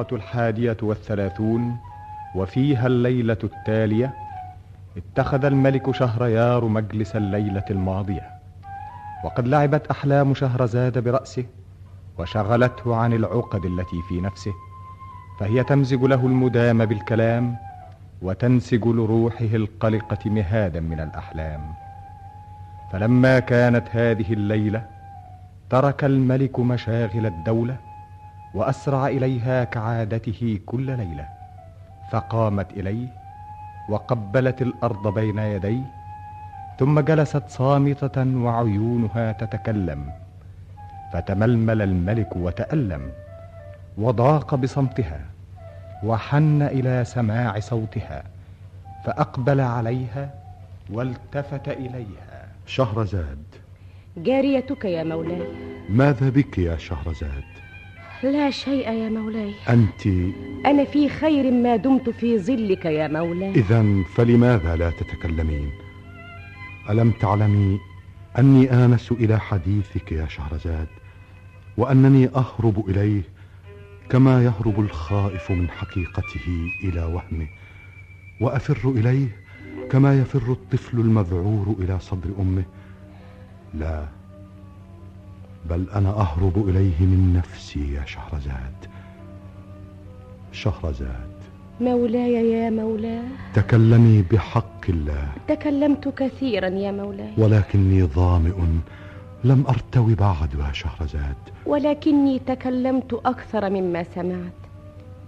الحلقة 0.00 0.16
الحادية 0.16 0.76
والثلاثون 0.82 1.76
وفيها 2.34 2.86
الليلة 2.86 3.38
التالية 3.44 4.14
اتخذ 4.96 5.44
الملك 5.44 5.90
شهريار 5.90 6.64
مجلس 6.64 7.16
الليلة 7.16 7.64
الماضية. 7.70 8.30
وقد 9.24 9.48
لعبت 9.48 9.86
أحلام 9.86 10.34
شهرزاد 10.34 10.98
برأسه 10.98 11.44
وشغلته 12.18 12.96
عن 12.96 13.12
العقد 13.12 13.64
التي 13.64 14.02
في 14.08 14.20
نفسه 14.20 14.52
فهي 15.40 15.64
تمزج 15.64 16.02
له 16.02 16.26
المدام 16.26 16.84
بالكلام 16.84 17.56
وتنسج 18.22 18.86
لروحه 18.86 19.44
القلقة 19.54 20.30
مهادا 20.30 20.80
من 20.80 21.00
الأحلام. 21.00 21.60
فلما 22.92 23.38
كانت 23.38 23.88
هذه 23.90 24.32
الليلة 24.32 24.82
ترك 25.70 26.04
الملك 26.04 26.58
مشاغل 26.58 27.26
الدولة 27.26 27.87
وأسرع 28.54 29.06
إليها 29.06 29.64
كعادته 29.64 30.60
كل 30.66 30.86
ليلة. 30.86 31.28
فقامت 32.12 32.72
إليه 32.72 33.08
وقبلت 33.88 34.62
الأرض 34.62 35.14
بين 35.14 35.38
يديه 35.38 35.82
ثم 36.78 37.00
جلست 37.00 37.42
صامتة 37.48 38.36
وعيونها 38.36 39.32
تتكلم. 39.32 40.12
فتململ 41.12 41.82
الملك 41.82 42.36
وتألم 42.36 43.12
وضاق 43.98 44.54
بصمتها 44.54 45.20
وحن 46.04 46.62
إلى 46.62 47.04
سماع 47.04 47.60
صوتها 47.60 48.22
فأقبل 49.04 49.60
عليها 49.60 50.30
والتفت 50.90 51.68
إليها. 51.68 52.48
شهرزاد. 52.66 53.44
جاريتك 54.16 54.84
يا 54.84 55.04
مولاي. 55.04 55.48
ماذا 55.88 56.28
بك 56.28 56.58
يا 56.58 56.76
شهرزاد؟ 56.76 57.44
لا 58.22 58.50
شيء 58.50 58.92
يا 58.92 59.08
مولاي. 59.08 59.54
أنت 59.68 60.06
أنا 60.66 60.84
في 60.84 61.08
خير 61.08 61.50
ما 61.50 61.76
دمت 61.76 62.10
في 62.10 62.38
ظلك 62.38 62.84
يا 62.84 63.08
مولاي. 63.08 63.50
إذا 63.50 64.02
فلماذا 64.16 64.76
لا 64.76 64.90
تتكلمين؟ 64.90 65.70
ألم 66.90 67.10
تعلمي 67.10 67.78
أني 68.38 68.72
آنس 68.72 69.12
إلى 69.12 69.40
حديثك 69.40 70.12
يا 70.12 70.26
شهرزاد 70.26 70.86
وأنني 71.76 72.28
أهرب 72.28 72.88
إليه 72.88 73.22
كما 74.10 74.44
يهرب 74.44 74.80
الخائف 74.80 75.50
من 75.50 75.70
حقيقته 75.70 76.70
إلى 76.84 77.00
وهمه 77.00 77.46
وأفر 78.40 78.90
إليه 78.90 79.28
كما 79.90 80.20
يفر 80.20 80.52
الطفل 80.52 81.00
المذعور 81.00 81.76
إلى 81.78 82.00
صدر 82.00 82.30
أمه. 82.40 82.64
لا 83.74 84.17
بل 85.70 85.86
أنا 85.94 86.10
أهرب 86.10 86.68
إليه 86.68 87.00
من 87.00 87.32
نفسي 87.36 87.94
يا 87.94 88.04
شهرزاد. 88.06 88.74
شهرزاد. 90.52 91.28
مولاي 91.80 92.50
يا 92.50 92.70
مولاه 92.70 93.24
تكلمي 93.54 94.22
بحق 94.22 94.84
الله. 94.88 95.28
تكلمت 95.48 96.08
كثيرا 96.08 96.68
يا 96.68 96.92
مولاي. 96.92 97.32
ولكني 97.38 98.02
ظامئ. 98.04 98.54
لم 99.44 99.64
أرتوي 99.68 100.14
بعد 100.14 100.54
يا 100.54 100.72
شهرزاد. 100.72 101.36
ولكني 101.66 102.38
تكلمت 102.38 103.20
أكثر 103.26 103.70
مما 103.70 104.02
سمعت. 104.02 104.58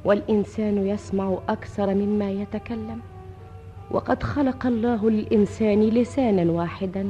والإنسان 0.05 0.87
يسمع 0.87 1.39
أكثر 1.49 1.95
مما 1.95 2.31
يتكلم. 2.31 3.01
وقد 3.91 4.23
خلق 4.23 4.67
الله 4.67 5.11
للإنسان 5.11 5.81
لسانا 5.81 6.53
واحدا. 6.53 7.07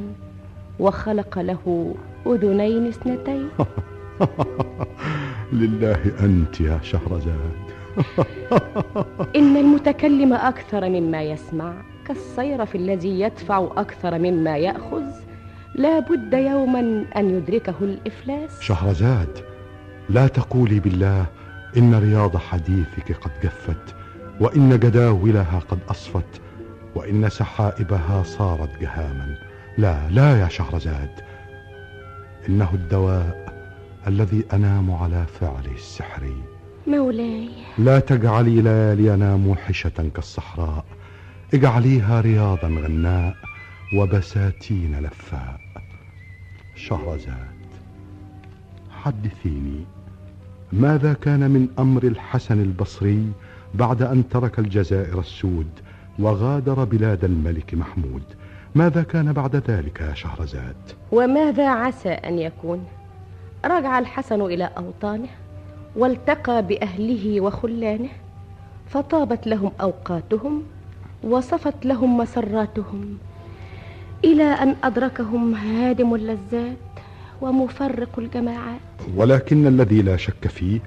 وخلق 0.80 1.38
له 1.38 1.94
أذنين 2.26 2.86
اثنتين. 2.86 3.48
لله 5.52 6.00
أنت 6.20 6.60
يا 6.60 6.78
شهرزاد. 6.82 7.70
إن 9.36 9.56
المتكلم 9.56 10.32
أكثر 10.32 10.88
مما 10.88 11.22
يسمع 11.22 11.72
كالصيرف 12.06 12.74
الذي 12.74 13.20
يدفع 13.20 13.68
أكثر 13.76 14.18
مما 14.18 14.56
يأخذ 14.56 15.02
لا 15.74 15.98
بد 15.98 16.32
يوما 16.32 17.04
أن 17.16 17.30
يدركه 17.30 17.74
الإفلاس. 17.80 18.60
شهرزاد 18.60 19.38
لا 20.08 20.26
تقولي 20.26 20.80
بالله 20.80 21.26
إن 21.76 21.94
رياض 21.94 22.36
حديثك 22.36 23.12
قد 23.20 23.30
جفت 23.42 23.94
وإن 24.40 24.78
جداولها 24.78 25.58
قد 25.68 25.78
أصفت 25.90 26.40
وإن 26.94 27.28
سحائبها 27.28 28.22
صارت 28.22 28.80
جهاما. 28.80 29.34
لا 29.78 30.10
لا 30.10 30.40
يا 30.40 30.48
شهرزاد. 30.48 31.29
إنه 32.50 32.74
الدواء 32.74 33.54
الذي 34.06 34.44
أنام 34.52 34.90
على 34.90 35.26
فعله 35.40 35.74
السحري 35.74 36.42
مولاي. 36.86 37.48
لا 37.78 37.98
تجعلي 38.00 38.62
ليالينا 38.62 39.36
موحشة 39.36 40.10
كالصحراء. 40.14 40.84
اجعليها 41.54 42.20
رياضا 42.20 42.68
غناء 42.68 43.34
وبساتين 43.96 45.00
لفاء. 45.00 45.60
شهرزاد 46.76 47.60
حدثيني. 48.90 49.84
ماذا 50.72 51.12
كان 51.12 51.50
من 51.50 51.68
أمر 51.78 52.02
الحسن 52.02 52.62
البصري 52.62 53.32
بعد 53.74 54.02
أن 54.02 54.28
ترك 54.28 54.58
الجزائر 54.58 55.20
السود 55.20 55.70
وغادر 56.18 56.84
بلاد 56.84 57.24
الملك 57.24 57.74
محمود؟ 57.74 58.22
ماذا 58.74 59.02
كان 59.02 59.32
بعد 59.32 59.56
ذلك 59.56 60.00
يا 60.00 60.14
شهرزاد؟ 60.14 60.76
وماذا 61.12 61.68
عسى 61.68 62.08
أن 62.08 62.38
يكون؟ 62.38 62.84
رجع 63.64 63.98
الحسن 63.98 64.42
إلى 64.42 64.70
أوطانه 64.78 65.28
والتقى 65.96 66.66
بأهله 66.66 67.40
وخلانه 67.40 68.08
فطابت 68.86 69.46
لهم 69.46 69.72
أوقاتهم 69.80 70.62
وصفت 71.22 71.86
لهم 71.86 72.18
مسراتهم 72.18 73.18
إلى 74.24 74.42
أن 74.44 74.76
أدركهم 74.84 75.54
هادم 75.54 76.14
اللذات 76.14 76.76
ومفرق 77.40 78.18
الجماعات. 78.18 78.80
ولكن 79.16 79.66
الذي 79.66 80.02
لا 80.02 80.16
شك 80.16 80.46
فيه 80.48 80.80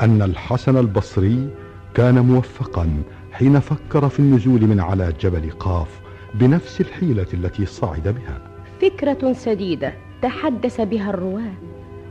أن 0.00 0.22
الحسن 0.22 0.76
البصري 0.76 1.50
كان 1.94 2.18
موفقا 2.18 3.02
حين 3.32 3.60
فكر 3.60 4.08
في 4.08 4.18
النزول 4.18 4.66
من 4.66 4.80
على 4.80 5.12
جبل 5.20 5.50
قاف 5.50 6.00
بنفس 6.34 6.80
الحيلة 6.80 7.26
التي 7.34 7.66
صعد 7.66 8.02
بها. 8.02 8.40
فكرة 8.80 9.32
سديدة 9.32 9.92
تحدث 10.22 10.80
بها 10.80 11.10
الرواة 11.10 11.52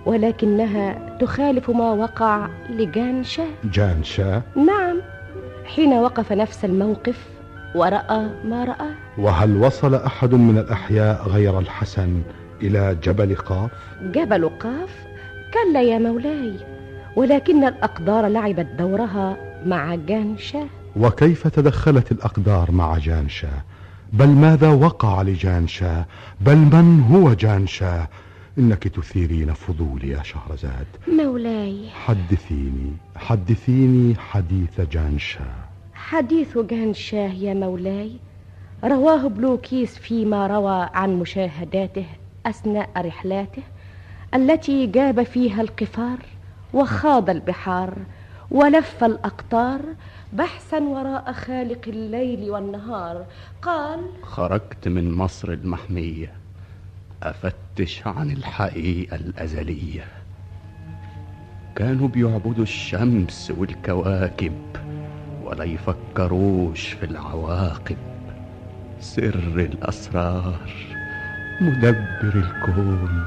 ولكنها 0.06 1.18
تخالف 1.18 1.70
ما 1.70 1.92
وقع 1.92 2.48
لجان 2.70 3.24
شاه. 3.24 3.48
جان 3.64 4.04
نعم 4.56 5.02
حين 5.66 5.94
وقف 5.94 6.32
نفس 6.32 6.66
الموقف 6.66 7.28
ورأى 7.76 8.30
ما 8.46 8.66
رأى. 8.66 8.90
وهل 9.18 9.58
وصل 9.58 9.96
أحد 9.96 10.34
من 10.34 10.58
الأحياء 10.58 11.30
غير 11.30 11.60
الحسن 11.60 12.22
إلى 12.62 12.98
جبل 13.04 13.36
قاف؟ 13.36 13.72
جبل 14.02 14.50
قاف؟ 14.50 15.06
كلا 15.54 15.82
يا 15.82 15.98
مولاي 15.98 16.54
ولكن 17.16 17.64
الأقدار 17.64 18.28
لعبت 18.28 18.68
دورها 18.80 19.38
مع 19.66 19.96
جان 19.96 20.38
شاه. 20.38 20.68
وكيف 20.96 21.48
تدخلت 21.48 22.12
الأقدار 22.12 22.72
مع 22.72 22.98
جان 22.98 23.30
شاه؟ 23.30 23.62
بل 24.14 24.28
ماذا 24.30 24.70
وقع 24.70 25.22
لجان 25.22 25.68
شاه 25.68 26.06
بل 26.42 26.56
من 26.58 27.02
هو 27.12 27.34
جان 27.34 27.68
شاه 27.68 28.08
إنك 28.58 28.88
تثيرين 28.88 29.54
فضولي 29.54 30.10
يا 30.10 30.24
شهرزاد. 30.24 30.88
مولاي. 31.08 31.90
حدثيني 31.90 32.92
حدثيني 33.16 34.16
حديث 34.16 34.82
جان 34.82 35.20
شاه 35.20 35.56
حديث 35.94 36.58
جان 36.58 36.94
شاه 36.94 37.34
يا 37.34 37.54
مولاي. 37.54 38.12
رواه 38.84 39.28
بلوكيس 39.28 39.98
فيما 39.98 40.48
روى 40.48 40.90
عن 40.94 41.20
مشاهداته 41.20 42.06
أثناء 42.46 42.90
رحلاته 42.98 43.64
التي 44.34 44.88
جاب 44.88 45.24
فيها 45.24 45.62
القفار 45.62 46.18
وخاض 46.74 47.30
البحار 47.30 47.94
ولف 48.52 49.04
الأقطار 49.04 49.82
بحثا 50.34 50.80
وراء 50.80 51.34
خالق 51.34 51.82
الليل 51.88 52.52
والنهار. 52.52 53.26
قال 53.62 54.00
خرجت 54.24 54.88
من 54.88 55.12
مصر 55.12 55.52
المحمية 55.52 56.34
أفتش 57.24 58.08
عن 58.08 58.32
الحقيقة 58.32 59.16
الأزلية. 59.16 60.06
كانوا 61.76 62.08
بيعبدوا 62.08 62.64
الشمس 62.64 63.54
والكواكب 63.58 64.54
ولا 65.44 65.64
يفكروش 65.64 66.88
في 66.88 67.06
العواقب. 67.06 67.98
سر 69.00 69.54
الأسرار 69.56 70.72
مدبر 71.62 72.34
الكون 72.36 73.24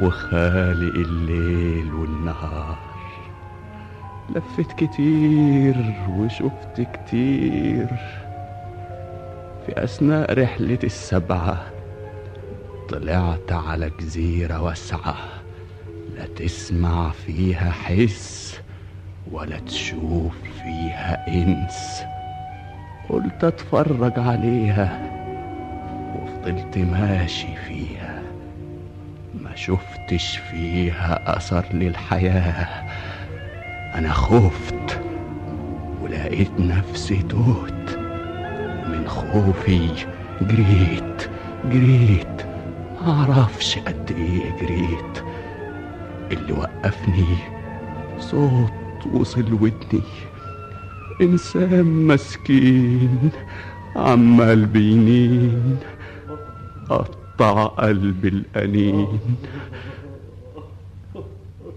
وخالق 0.00 0.94
الليل 0.94 1.94
والنهار. 1.94 2.83
لفت 4.30 4.72
كتير 4.72 5.94
وشفت 6.10 6.80
كتير. 6.92 7.86
في 9.66 9.84
أثناء 9.84 10.42
رحلة 10.42 10.78
السبعة 10.84 11.62
طلعت 12.88 13.52
على 13.52 13.90
جزيرة 14.00 14.62
واسعة 14.62 15.16
لا 16.16 16.26
تسمع 16.26 17.10
فيها 17.10 17.70
حس 17.70 18.60
ولا 19.32 19.58
تشوف 19.58 20.34
فيها 20.62 21.28
إنس. 21.28 22.02
قلت 23.08 23.44
أتفرج 23.44 24.18
عليها 24.18 25.00
وفضلت 26.16 26.78
ماشي 26.78 27.56
فيها. 27.68 28.22
ما 29.42 29.56
شفتش 29.56 30.36
فيها 30.36 31.36
أثر 31.36 31.64
للحياة. 31.72 32.93
أنا 33.94 34.12
خفت 34.12 35.00
ولقيت 36.02 36.50
نفسي 36.60 37.16
تهت. 37.16 37.98
من 38.88 39.04
خوفي 39.06 39.88
جريت 40.42 41.30
جريت. 41.64 42.42
معرفش 43.06 43.78
قد 43.78 44.12
إيه 44.16 44.56
جريت. 44.60 45.24
اللي 46.32 46.52
وقفني 46.52 47.36
صوت 48.18 49.06
وصل 49.12 49.52
ودني. 49.52 50.02
إنسان 51.20 52.06
مسكين 52.06 53.30
عمال 53.96 54.66
بينين 54.66 55.78
قطع 56.90 57.64
قلب 57.66 58.24
الانين 58.26 59.20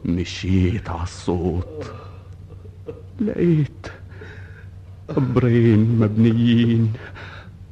مشيت 0.07 0.89
عالصوت. 0.89 1.92
لقيت 3.21 3.88
قبرين 5.07 5.80
مبنيين 6.00 6.94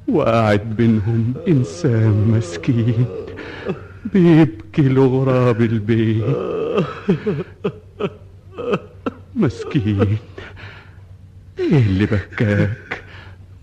وقاعد 0.07 0.75
بينهم 0.75 1.33
إنسان 1.47 2.31
مسكين 2.37 3.05
بيبكي 4.13 4.81
لغراب 4.81 5.61
البيت. 5.61 6.23
مسكين 9.35 10.17
إيه 11.59 11.85
اللي 11.85 12.05
بكاك؟ 12.05 13.03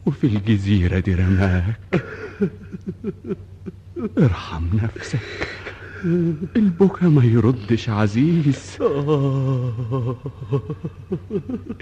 وفي 0.06 0.26
الجزيرة 0.26 0.98
دي 0.98 1.14
رماك. 1.14 2.04
ارحم 4.18 4.64
نفسك. 4.82 5.48
البكا 6.04 7.06
ما 7.08 7.24
يردش 7.24 7.88
عزيز. 7.88 8.78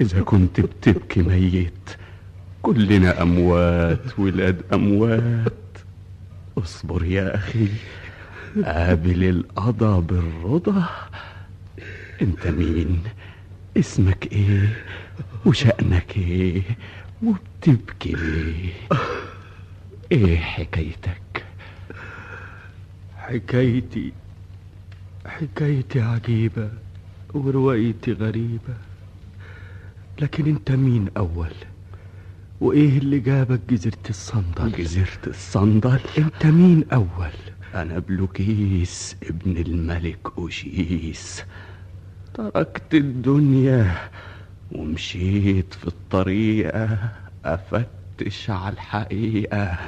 إذا 0.01 0.23
كنت 0.25 0.61
بتبكي 0.61 1.23
ميت 1.23 1.91
كلنا 2.63 3.23
أموات 3.23 4.19
ولاد 4.19 4.63
أموات. 4.73 5.53
اصبر 6.59 7.05
يا 7.05 7.35
أخي 7.35 7.69
قابل 8.65 9.25
القضا 9.25 10.01
بالرضا. 10.01 10.89
أنت 12.23 12.47
مين؟ 12.47 13.03
اسمك 13.77 14.33
إيه؟ 14.33 14.85
وشأنك 15.47 16.17
إيه؟ 16.17 16.63
وبتبكي 17.23 18.13
ليه؟ 18.13 18.73
إيه 20.13 20.37
حكايتك؟ 20.37 21.45
حكايتي 23.31 24.13
حكايتي 25.27 26.01
عجيبة 26.01 26.71
وروايتي 27.35 28.13
غريبة. 28.13 28.75
لكن 30.21 30.47
انت 30.47 30.71
مين 30.71 31.09
أول؟ 31.17 31.53
وإيه 32.61 32.99
اللي 32.99 33.19
جابك 33.19 33.61
جزيرة 33.71 34.07
الصندل؟ 34.11 34.73
جزيرة 34.73 35.25
الصندل؟ 35.27 36.01
انت 36.19 36.47
مين 36.47 36.85
أول؟ 36.93 37.37
أنا 37.75 37.99
بلوكيس 37.99 39.17
ابن 39.23 39.57
الملك 39.57 40.29
أوشيس. 40.39 41.45
تركت 42.35 42.95
الدنيا 42.95 44.11
ومشيت 44.73 45.75
في 45.75 45.87
الطريقة 45.87 46.99
أفتش 48.21 48.51
على 48.51 48.73
الحقيقة 48.73 49.79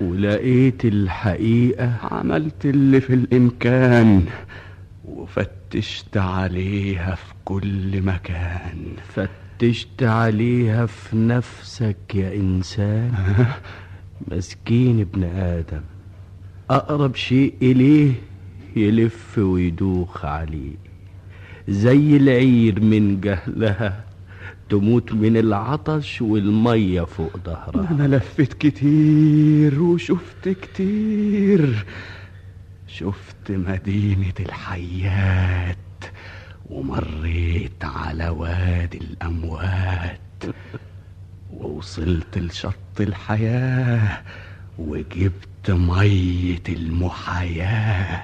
ولقيت 0.00 0.84
الحقيقة 0.84 1.94
عملت 2.02 2.66
اللي 2.66 3.00
في 3.00 3.14
الإمكان 3.14 4.24
وفتشت 5.04 6.16
عليها 6.16 7.14
في 7.14 7.34
كل 7.44 8.02
مكان. 8.02 8.76
فتشت 9.14 10.02
عليها 10.02 10.86
في 10.86 11.16
نفسك 11.16 12.14
يا 12.14 12.34
إنسان. 12.34 13.12
مسكين 14.30 15.00
ابن 15.00 15.24
آدم. 15.24 15.82
أقرب 16.70 17.14
شيء 17.14 17.54
إليه 17.62 18.12
يلف 18.76 19.38
ويدوخ 19.38 20.24
عليه. 20.24 20.76
زي 21.68 22.16
العير 22.16 22.80
من 22.80 23.20
جهلها. 23.20 24.11
تموت 24.68 25.12
من 25.12 25.36
العطش 25.36 26.22
والمية 26.22 27.02
فوق 27.02 27.36
ظهرها. 27.44 27.90
أنا 27.90 28.16
لفت 28.16 28.52
كتير 28.52 29.82
وشفت 29.82 30.48
كتير. 30.48 31.84
شفت 32.86 33.50
مدينة 33.50 34.34
الحيات 34.40 35.76
ومريت 36.70 37.84
على 37.84 38.28
وادي 38.28 38.98
الأموات. 38.98 40.20
ووصلت 41.52 42.38
لشط 42.38 43.00
الحياة 43.00 44.22
وجبت 44.78 45.70
مية 45.70 46.62
المحياة. 46.68 48.22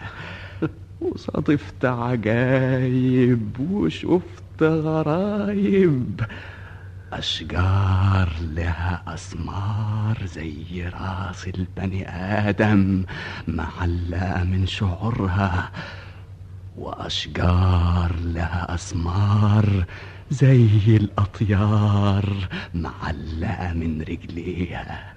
وصادفت 1.00 1.84
عجايب 1.84 3.60
وشفت 3.70 4.42
غرايب 4.62 6.20
أشجار 7.12 8.28
لها 8.40 9.02
أسمار 9.08 10.18
زي 10.24 10.88
راس 10.88 11.48
البني 11.48 12.08
آدم 12.48 13.04
معلقة 13.48 14.44
من 14.44 14.66
شعورها. 14.66 15.70
وأشجار 16.76 18.12
لها 18.24 18.74
أسمار 18.74 19.84
زي 20.30 20.96
الأطيار 20.96 22.48
معلقة 22.74 23.72
من 23.72 24.02
رجليها. 24.02 25.12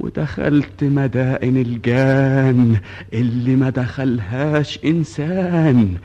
ودخلت 0.00 0.84
مدائن 0.84 1.56
الجان 1.56 2.80
اللي 3.12 3.56
ما 3.56 3.70
دخلهاش 3.70 4.78
إنسان. 4.84 5.96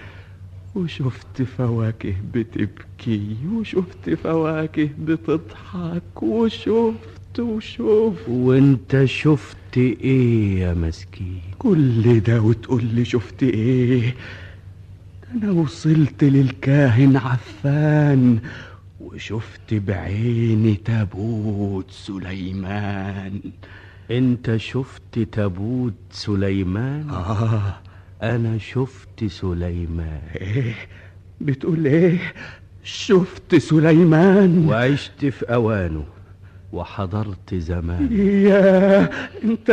وشفت 0.76 1.42
فواكه 1.42 2.14
بتبكي 2.34 3.36
وشفت 3.54 4.10
فواكه 4.10 4.90
بتضحك 5.00 6.24
وشفت 6.24 7.40
وشفت. 7.40 8.30
وانت 8.30 9.06
شفت 9.06 9.78
إيه 9.78 10.60
يا 10.60 10.74
مسكين؟ 10.74 11.42
كل 11.60 12.20
ده 12.20 12.42
وتقول 12.42 12.84
لي 12.86 13.06
شفت 13.06 13.44
إيه؟ 13.44 14.16
أنا 15.34 15.52
وصلت 15.52 16.24
للكاهن 16.24 17.18
عفان 17.18 18.40
وشفت 19.02 19.74
بعيني 19.74 20.76
تابوت 20.76 21.92
سليمان. 21.92 23.40
انت 24.12 24.58
شفت 24.58 25.20
تابوت 25.32 25.94
سليمان؟ 26.12 27.10
آه. 27.10 27.76
أنا 28.24 28.58
شفت 28.58 29.26
سليمان. 29.26 30.22
إيه 30.36 30.74
بتقول 31.42 31.86
إيه؟ 31.86 32.18
شفت 32.84 33.56
سليمان. 33.56 34.68
وعشت 34.70 35.26
في 35.26 35.54
أوانه 35.54 36.06
وحضرت 36.74 37.56
زمان. 37.56 38.10
يا 38.48 39.10
أنت 39.44 39.70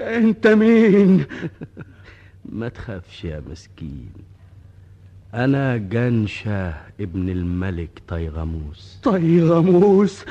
أنت 0.00 0.46
مين؟ 0.46 1.24
ما 2.58 2.68
تخافش 2.68 3.24
يا 3.24 3.42
مسكين. 3.50 4.12
أنا 5.34 5.76
جنشة 5.76 6.74
ابن 7.00 7.28
الملك 7.28 8.02
طيغموس. 8.08 8.98
طيغموس؟ 9.02 10.24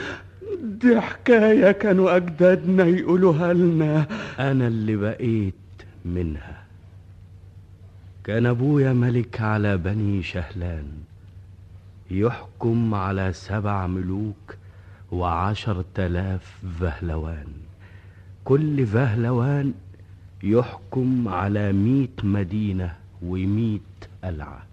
دي 0.64 1.02
حكاية 1.02 1.72
كانوا 1.72 2.16
أجدادنا 2.16 2.86
يقولوها 2.86 3.54
لنا. 3.54 4.08
أنا 4.40 4.68
اللي 4.68 4.96
بقيت 4.96 5.54
منها. 6.06 6.53
كان 8.24 8.46
أبويا 8.46 8.94
ملك 8.94 9.42
على 9.42 9.78
بني 9.78 10.24
شهلان. 10.24 10.86
يحكم 12.12 12.94
على 12.94 13.34
سبع 13.34 13.88
ملوك 13.88 14.58
وعشر 15.12 15.86
تلاف 15.96 16.64
فهلوان. 16.80 17.48
كل 18.46 18.86
فهلوان 18.86 19.74
يحكم 20.44 21.28
على 21.28 21.74
ميت 21.74 22.26
مدينة 22.26 22.96
وميت 23.22 23.82
قلعة 24.24 24.64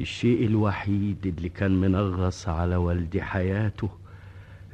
الشيء 0.00 0.46
الوحيد 0.46 1.26
اللي 1.26 1.48
كان 1.48 1.80
منغص 1.80 2.48
على 2.48 2.76
والدي 2.76 3.22
حياته 3.22 3.88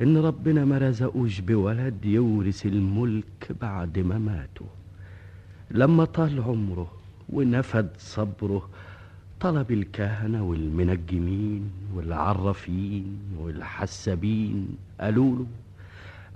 إن 0.00 0.16
ربنا 0.16 0.64
ما 0.64 0.78
رزقوش 0.78 1.40
بولد 1.40 2.04
يورث 2.04 2.66
الملك 2.66 3.52
بعد 3.60 3.98
ما 3.98 4.46
لما 5.70 6.04
طال 6.04 6.42
عمره 6.42 7.03
ونفد 7.34 7.88
صبره 7.98 8.68
طلب 9.40 9.70
الكهنة 9.72 10.42
والمنجمين 10.44 11.70
والعرافين 11.94 13.18
والحسابين. 13.38 14.68
قالوا 15.00 15.36
له 15.36 15.46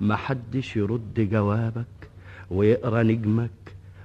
محدش 0.01 0.77
يرد 0.77 1.29
جوابك 1.33 1.87
ويقرأ 2.51 3.03
نجمك 3.03 3.51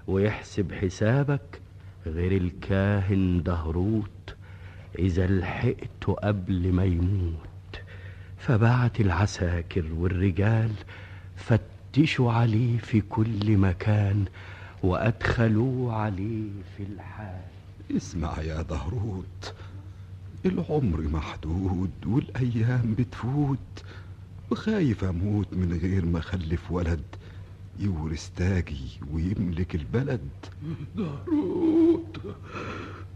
ويحسب 0.08 0.72
حسابك 0.72 1.62
غير 2.06 2.32
الكاهن 2.42 3.44
دهروت 3.46 4.36
إذا 5.00 5.28
لحقته 5.28 6.14
قبل 6.14 6.72
ما 6.72 6.86
يموت. 6.86 7.74
فبعت 8.38 9.02
العساكر 9.02 9.86
والرجال 9.98 10.72
فتشوا 11.36 12.32
عليه 12.32 12.78
في 12.78 13.02
كل 13.02 13.58
مكان 13.58 14.26
وأدخلوه 14.84 15.96
عليه 15.96 16.50
في 16.78 16.84
الحال. 16.84 17.42
اسمع 17.98 18.42
يا 18.42 18.62
دهروت 18.62 19.54
العمر 20.46 21.02
محدود 21.02 21.92
والأيام 22.06 22.96
بتفوت. 23.00 23.84
وخايف 24.52 25.04
أموت 25.04 25.48
من 25.52 25.80
غير 25.82 26.06
ما 26.06 26.20
أخلف 26.20 26.72
ولد. 26.72 27.04
يورث 27.80 28.30
تاجي 28.36 29.00
ويملك 29.14 29.76
البلد. 29.76 30.30
دهروت 30.96 32.18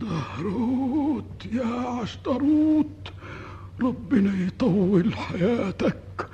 دهروت 0.02 1.46
يا 1.52 1.66
عشتروت 1.66 3.12
ربنا 3.82 4.46
يطول 4.46 5.14
حياتك 5.14 6.30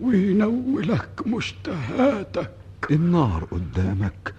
وينولك 0.00 1.26
مشتهاتك. 1.26 2.50
النار 2.90 3.44
قدامك 3.44 4.34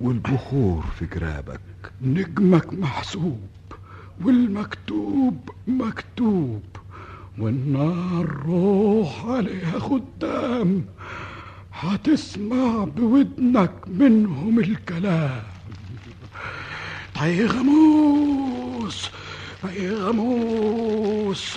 والبخور 0.00 0.84
في 0.98 1.06
جرابك. 1.06 1.60
نجمك 2.02 2.72
محسوب 2.72 3.40
والمكتوب 4.24 5.50
مكتوب 5.66 6.62
والنار 7.38 8.26
روح 8.46 9.24
عليها 9.26 9.78
خدام. 9.78 10.84
هتسمع 11.72 12.84
بودنك 12.84 13.72
منهم 13.88 14.58
الكلام. 14.58 15.42
طيغموس 17.14 19.10
طيغموس 19.62 21.56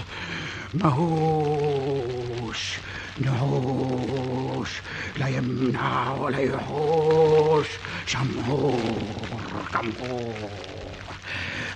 مهوش 0.74 2.78
نعوش 3.22 4.82
لا 5.20 5.28
يمنع 5.28 6.12
ولا 6.12 6.40
يحوش. 6.40 7.68
شمهور 8.06 8.80
كمهور 9.74 10.50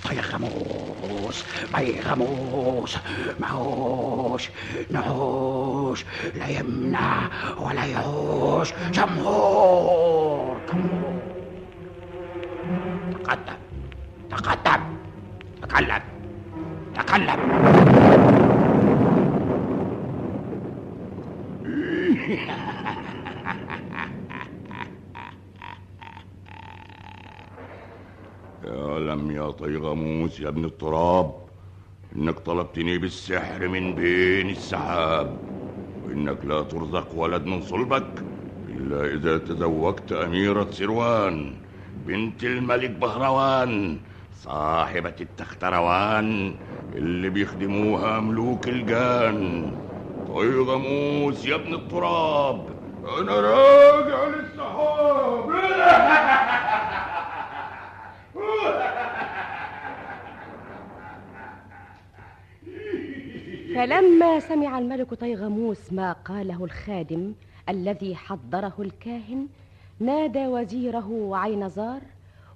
طيغموس 0.03 1.43
طيغموس 1.73 2.97
مهوش 3.39 4.49
نعوش 4.89 6.05
لا 6.35 6.47
يمنع 6.47 7.29
ولا 7.59 7.85
يحوش. 7.85 8.73
كمهور 8.93 10.61
تقدم 13.23 13.57
تقدم 14.29 14.83
تكلم 15.61 16.01
تكلم. 16.95 17.39
يعلم 22.23 23.02
يا 28.67 29.51
طيغموس 29.51 30.39
يا 30.39 30.47
ابن 30.49 30.65
التراب 30.65 31.35
إنك 32.15 32.39
طلبتني 32.39 32.97
بالسحر 32.97 33.67
من 33.67 33.95
بين 33.95 34.49
السحاب 34.49 35.37
وإنك 36.03 36.45
لا 36.45 36.61
ترزق 36.61 37.15
ولد 37.15 37.45
من 37.45 37.61
صلبك 37.61 38.23
إلا 38.69 39.13
إذا 39.13 39.37
تزوجت 39.37 40.11
أميرة 40.11 40.67
سروان 40.71 41.55
بنت 42.05 42.43
الملك 42.43 42.89
بهروان 42.89 43.99
صاحبة 44.33 45.15
التختروان 45.21 46.55
اللي 46.93 47.29
بيخدموها 47.29 48.19
ملوك 48.19 48.67
الجان. 48.67 49.73
طيغموس 50.27 51.45
يا 51.45 51.55
ابن 51.55 51.73
التراب 51.73 52.69
أنا 53.19 53.39
راجع 53.39 54.27
للسحاب. 54.27 55.49
فلما 63.75 64.39
سمع 64.39 64.79
الملك 64.79 65.13
طيغموس 65.13 65.93
ما 65.93 66.11
قاله 66.11 66.63
الخادم 66.65 67.33
الذي 67.69 68.15
حضره 68.15 68.73
الكاهن 68.79 69.47
نادى 69.99 70.47
وزيره 70.47 71.37
عينزار 71.37 72.01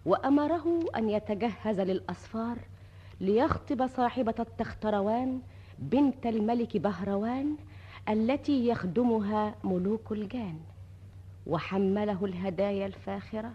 وأمره 0.05 0.79
أن 0.95 1.09
يتجهز 1.09 1.79
للأصفار 1.79 2.57
ليخطب 3.21 3.87
صاحبة 3.87 4.35
التختروان 4.39 5.41
بنت 5.79 6.25
الملك 6.25 6.77
بهروان 6.77 7.55
التي 8.09 8.67
يخدمها 8.67 9.55
ملوك 9.63 10.11
الجان. 10.11 10.59
وحمله 11.47 12.25
الهدايا 12.25 12.85
الفاخرة. 12.85 13.51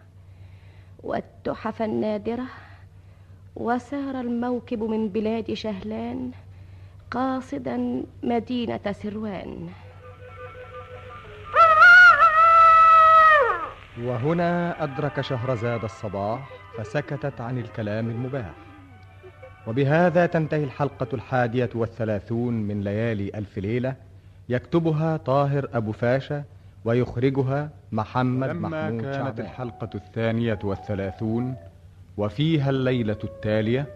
والتحف 1.03 1.83
النادرة 1.83 2.45
وسار 3.57 4.21
الموكب 4.21 4.83
من 4.83 5.09
بلاد 5.09 5.55
شهلان 5.55 6.31
قاصدا 7.11 8.03
مدينة 8.23 8.93
سروان. 8.93 9.69
وهنا 14.03 14.83
أدرك 14.85 15.21
شهرزاد 15.21 15.85
الصباح 15.85 16.51
فسكتت 16.79 17.41
عن 17.41 17.59
الكلام 17.59 18.11
المباح. 18.11 18.53
وبهذا 19.67 20.27
تنتهي 20.27 20.65
الحلقة 20.65 21.07
الحادية 21.13 21.71
والثلاثون 21.75 22.55
من 22.55 22.81
ليالي 22.81 23.31
ألف 23.35 23.59
ليلة 23.59 23.95
يكتبها 24.49 25.17
طاهر 25.17 25.69
أبو 25.75 25.93
فاشا 25.93 26.45
ويخرجها 26.85 27.71
محمد 27.93 28.49
لما 28.49 28.69
محمود 28.69 29.03
كانت 29.03 29.15
شعبان. 29.15 29.47
الحلقة 29.47 29.91
الثانية 29.95 30.59
والثلاثون 30.65 31.55
وفيها 32.17 32.71
الليلة 32.71 33.19
التالية 33.25 33.87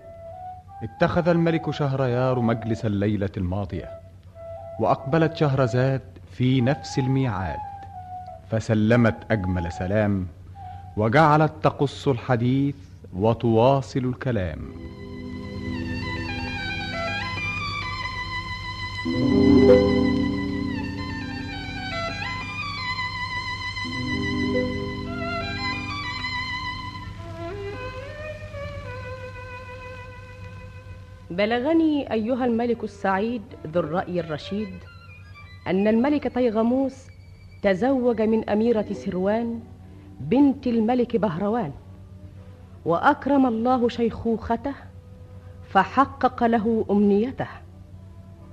اتخذ 0.83 1.28
الملك 1.28 1.71
شهريار 1.71 2.40
مجلس 2.40 2.87
الليلة 2.87 3.31
الماضية 3.37 3.90
وأقبلت 4.81 5.37
شهرزاد 5.37 6.00
في 6.33 6.61
نفس 6.61 6.99
الميعاد 6.99 7.59
فسلمت 8.50 9.16
أجمل 9.31 9.73
سلام 9.73 10.26
وجعلت 10.97 11.52
تقص 11.62 12.09
الحديث 12.09 12.76
وتواصل 13.14 14.00
الكلام. 14.05 14.59
بلغني 31.37 32.12
أيها 32.12 32.45
الملك 32.45 32.85
السعيد 32.85 33.43
ذو 33.66 33.81
الرأي 33.81 34.21
الرشيد 34.21 34.69
أن 35.66 35.88
الملك 35.88 36.35
طيغموس 36.35 37.07
تزوج 37.62 38.23
من 38.23 38.50
أميرة 38.50 38.87
سروان 38.93 39.61
بنت 40.21 40.66
الملك 40.66 41.16
بهروان 41.16 41.73
وأكرم 42.85 43.47
الله 43.47 43.88
شيخوخته 43.88 44.75
فحقق 45.69 46.45
له 46.45 46.85
أمنيته 46.90 47.49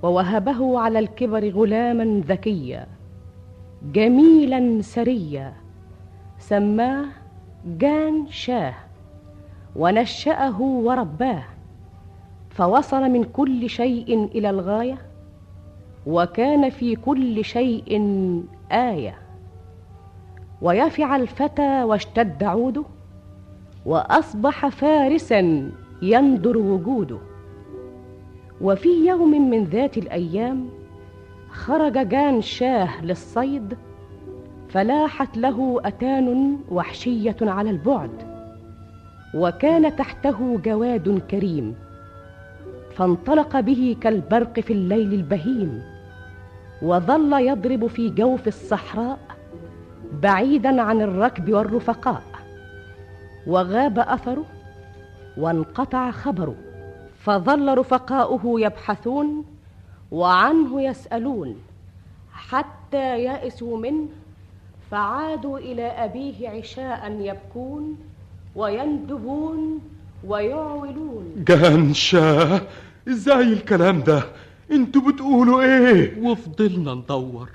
ووهبه 0.02 0.80
على 0.80 0.98
الكبر 0.98 1.50
غلاما 1.50 2.22
ذكيا 2.26 2.86
جميلا 3.92 4.82
سريا 4.82 5.52
سماه 6.38 7.06
جان 7.66 8.26
شاه 8.30 8.74
ونشأه 9.76 10.60
ورباه. 10.60 11.53
فوصل 12.54 13.02
من 13.02 13.24
كل 13.24 13.70
شيء 13.70 14.24
إلى 14.24 14.50
الغاية 14.50 14.98
وكان 16.06 16.70
في 16.70 16.96
كل 16.96 17.44
شيء 17.44 18.00
آية. 18.72 19.18
ويفع 20.62 21.16
الفتى 21.16 21.82
واشتد 21.82 22.44
عوده 22.44 22.84
وأصبح 23.86 24.68
فارسا 24.68 25.70
يندر 26.02 26.58
وجوده. 26.58 27.18
وفي 28.60 28.88
يوم 28.88 29.50
من 29.50 29.64
ذات 29.64 29.98
الأيام 29.98 30.68
خرج 31.50 32.08
جان 32.08 32.40
شاه 32.40 33.04
للصيد 33.04 33.76
فلاحت 34.68 35.36
له 35.36 35.80
أتان 35.84 36.58
وحشية 36.70 37.36
على 37.42 37.70
البعد 37.70 38.34
وكان 39.34 39.96
تحته 39.96 40.58
جواد 40.64 41.22
كريم. 41.30 41.83
فانطلق 42.96 43.60
به 43.60 43.96
كالبرق 44.00 44.60
في 44.60 44.72
الليل 44.72 45.14
البهيم 45.14 45.82
وظل 46.82 47.32
يضرب 47.32 47.86
في 47.86 48.10
جوف 48.10 48.48
الصحراء 48.48 49.18
بعيدا 50.22 50.82
عن 50.82 51.00
الركب 51.02 51.52
والرفقاء. 51.52 52.22
وغاب 53.46 53.98
أثره 53.98 54.44
وانقطع 55.36 56.10
خبره 56.10 56.54
فظل 57.18 57.78
رفقاؤه 57.78 58.60
يبحثون 58.60 59.44
وعنه 60.12 60.82
يسألون 60.82 61.56
حتى 62.32 63.24
يئسوا 63.24 63.78
منه 63.78 64.08
فعادوا 64.90 65.58
إلى 65.58 65.82
أبيه 65.82 66.48
عشاء 66.48 67.12
يبكون 67.20 67.98
ويندبون 68.56 69.80
ويعولون. 70.26 71.44
جانشا 71.48 72.60
إزاي 73.08 73.52
الكلام 73.52 74.00
ده؟ 74.00 74.22
أنتوا 74.72 75.02
بتقولوا 75.02 75.62
إيه؟ 75.62 76.18
وفضلنا 76.22 76.94
ندور 76.94 77.48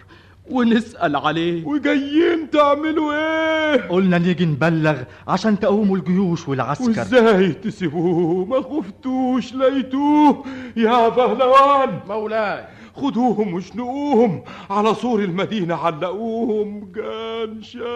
ونسأل 0.51 1.15
عليه. 1.15 1.65
وجايين 1.65 2.49
تعملوا 2.51 3.13
إيه؟ 3.13 3.81
قلنا 3.81 4.17
نيجي 4.17 4.45
نبلغ 4.45 4.97
عشان 5.27 5.59
تقوموا 5.59 5.97
الجيوش 5.97 6.47
والعسكر. 6.47 6.89
وإزاي 6.99 7.51
تسيبوه؟ 7.51 8.45
ما 8.45 8.61
خفتوش 8.61 9.53
لقيتوه. 9.53 10.43
يا 10.77 11.09
بهلوان! 11.09 11.99
مولاي! 12.07 12.63
خدوهم 13.01 13.53
وشنقوهم 13.53 14.43
على 14.69 14.93
سور 14.93 15.19
المدينة 15.19 15.75
علقوهم. 15.75 16.91
جانشا 16.95 17.89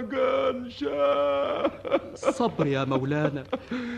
جانشا 0.00 1.70
صبر 2.14 2.66
يا 2.66 2.84
مولانا 2.84 3.44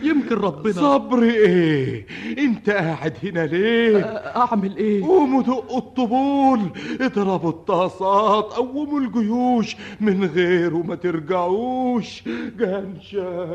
يمكن 0.02 0.36
ربنا. 0.36 0.72
صبر 0.72 1.22
إيه؟ 1.22 2.06
أنت 2.38 2.70
قاعد 2.70 3.14
هنا 3.22 3.46
ليه؟ 3.46 4.00
أعمل 4.36 4.76
إيه؟ 4.76 5.04
قوموا 5.04 5.42
دقوا 5.42 5.78
الطبول 5.78 6.60
اضربوا 7.00 7.50
الطاسات 7.50 8.44
قوموا 8.44 9.00
الجيوش 9.00 9.76
من 10.00 10.24
غيره 10.24 10.82
ما 10.86 10.94
ترجعوش. 10.94 12.22
جانشا 12.58 13.46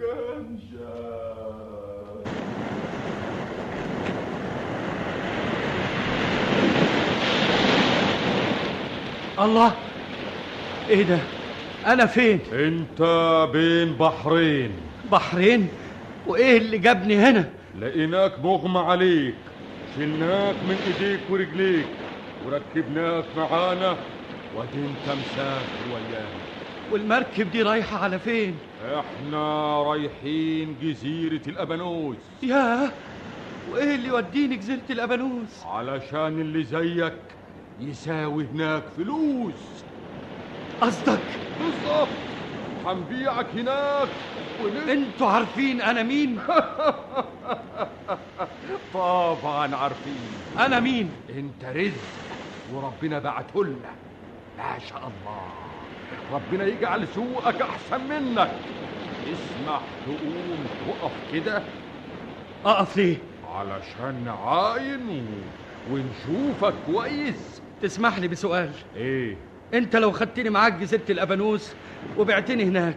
جانشا 0.00 1.59
الله. 9.40 9.72
إيه 10.88 11.02
ده؟ 11.02 11.18
أنا 11.86 12.06
فين؟ 12.06 12.40
أنت 12.52 13.02
بين 13.52 13.92
بحرين. 13.92 14.70
بحرين؟ 15.12 15.68
وإيه 16.26 16.58
اللي 16.58 16.78
جابني 16.78 17.16
هنا؟ 17.16 17.50
لقيناك 17.80 18.32
مغمى 18.44 18.78
عليك 18.78 19.34
شلناك 19.96 20.54
من 20.68 20.76
إيديك 20.86 21.20
ورجليك 21.30 21.86
وركبناك 22.46 23.24
معانا 23.36 23.96
وادي 24.56 24.78
انت 24.78 25.06
مسافر 25.18 25.94
ويانا. 25.94 26.40
والمركب 26.92 27.50
دي 27.50 27.62
رايحة 27.62 27.98
على 27.98 28.18
فين؟ 28.18 28.54
إحنا 28.84 29.82
رايحين 29.82 30.76
جزيرة 30.82 31.40
الأبانوس. 31.48 32.16
ياه! 32.42 32.90
وإيه 33.72 33.94
اللي 33.94 34.08
يوديني 34.08 34.56
جزيرة 34.56 34.80
الأبانوس؟ 34.90 35.64
علشان 35.66 36.40
اللي 36.40 36.64
زيك 36.64 37.12
يساوي 37.80 38.46
هناك 38.54 38.82
فلوس. 38.96 39.84
قصدك؟ 40.80 41.20
بالظبط 41.60 42.08
هنبيعك 42.86 43.46
هناك. 43.54 44.08
ونت... 44.64 44.88
أنتوا 44.88 45.28
عارفين 45.28 45.80
أنا 45.80 46.02
مين؟ 46.02 46.38
طبعا 48.94 49.76
عارفين. 49.76 50.30
أنا 50.58 50.80
مين؟ 50.80 51.10
أنت 51.30 51.64
رزق 51.64 52.04
وربنا 52.72 53.18
بعته 53.18 53.64
لنا. 53.64 53.92
ما 54.58 54.78
شاء 54.78 54.98
الله. 54.98 55.46
ربنا 56.32 56.64
يجعل 56.64 57.08
سوقك 57.08 57.62
أحسن 57.62 58.00
منك. 58.08 58.50
اسمح 59.24 59.80
تقوم 60.06 60.66
تقف 60.86 61.12
كده. 61.32 61.62
أقف 62.64 62.96
ليه؟ 62.96 63.16
علشان 63.48 64.24
نعاين. 64.24 65.26
ونشوفك 65.90 66.74
كويس. 66.86 67.62
تسمح 67.82 68.18
لي 68.18 68.28
بسؤال. 68.28 68.70
إيه. 68.96 69.36
أنت 69.74 69.96
لو 69.96 70.12
خدتني 70.12 70.50
معاك 70.50 70.72
جزيرة 70.72 71.02
الأبانوس 71.10 71.72
وبعتني 72.18 72.64
هناك 72.64 72.96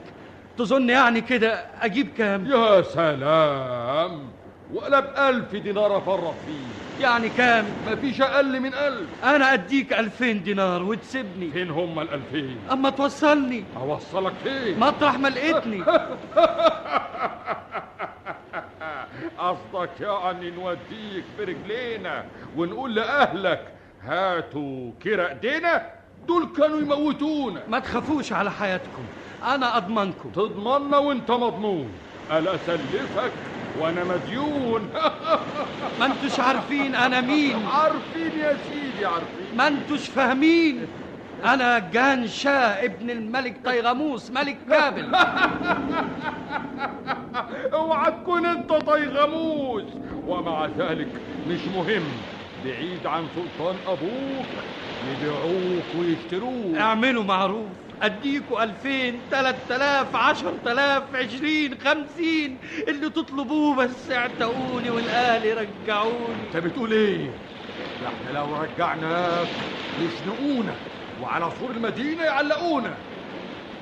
تظن 0.58 0.90
يعني 0.90 1.22
كده 1.22 1.66
أجيب 1.82 2.10
كام؟ 2.18 2.46
يا 2.46 2.82
سلام! 2.82 4.28
ولا 4.74 5.00
بألف 5.00 5.56
دينار 5.56 5.98
افرط 5.98 6.34
فيه. 6.46 7.04
يعني 7.06 7.30
كام؟ 7.30 7.66
مفيش 7.88 8.22
أقل 8.22 8.60
من 8.60 8.74
ألف. 8.74 9.08
أنا 9.24 9.54
أديك 9.54 9.94
ألفين 9.94 10.44
دينار 10.44 10.84
وتسيبني. 10.84 11.52
فين 11.52 11.70
هم 11.70 12.00
الألفين؟ 12.00 12.58
أما 12.72 12.90
توصلني. 12.90 13.64
أوصلك 13.78 14.34
فين؟ 14.44 14.80
مطرح 14.80 15.20
ما 15.20 15.28
لقيتني. 15.28 15.84
قصدك 19.38 19.90
يعني 20.02 20.52
نوديك 20.52 21.24
برجلينا 21.40 22.26
ونقول 22.58 22.96
لأهلك 22.96 23.68
هاتوا 24.06 24.92
كرا 25.04 25.30
ايدينا 25.30 25.86
دول 26.28 26.48
كانوا 26.58 26.80
يموتونا. 26.80 27.62
ما 27.70 27.80
تخافوش 27.80 28.34
على 28.34 28.52
حياتكم 28.52 29.04
أنا 29.44 29.78
أضمنكم. 29.78 30.30
تضمنا 30.30 30.98
وأنت 30.98 31.32
مضمون. 31.32 31.90
ألا 32.32 32.56
أسلفك؟ 32.56 33.32
وأنا 33.80 34.04
مديون. 34.04 34.90
ما 36.00 36.06
أنتوش 36.06 36.40
عارفين 36.40 36.96
أنا 36.96 37.22
مين. 37.22 37.66
عارفين 37.66 38.40
يا 38.40 38.58
سيدي 38.70 39.06
عارفين. 39.06 39.58
ما 39.58 39.68
أنتوش 39.68 40.08
فاهمين. 40.10 40.88
أنا 41.46 41.80
جان 41.80 42.28
شاه 42.28 42.86
ابن 42.86 43.10
الملك 43.10 43.56
طيغموس 43.66 44.32
ملك 44.32 44.58
بابل 44.68 45.16
اوعى 47.74 48.12
تكون 48.12 48.46
أنت 48.46 48.70
طيغموس. 48.74 49.84
ومع 50.28 50.66
ذلك 50.78 51.08
مش 51.48 51.60
مهم 51.76 52.04
بعيد 52.66 53.06
عن 53.06 53.28
سلطان 53.36 53.76
أبوك. 53.88 54.66
يبيعوك 55.02 55.96
ويشتروك 55.96 56.76
اعملوا 56.78 57.24
معروف. 57.24 57.72
اديكوا 58.02 58.64
ألفين 58.64 59.30
تلات 59.32 59.70
تلاف 59.70 60.16
عشر 60.16 60.54
تلاف 60.66 61.16
عشرين 61.16 61.78
خمسين. 61.80 62.58
اللي 62.88 63.10
تطلبوه 63.10 63.76
بس 63.76 64.12
اعتقوني 64.12 64.90
والاهل 64.90 65.46
يرجعوني. 65.46 66.44
انت 66.48 66.58
بتقول 66.58 66.92
إيه؟ 66.94 67.42
ده 68.02 68.08
إحنا 68.08 68.30
لو 68.38 68.56
رجعناك 68.56 69.48
يشنقونا 69.98 70.76
وعلى 71.22 71.52
سور 71.60 71.72
المدينة 71.72 72.24
يعلقونا 72.24 72.98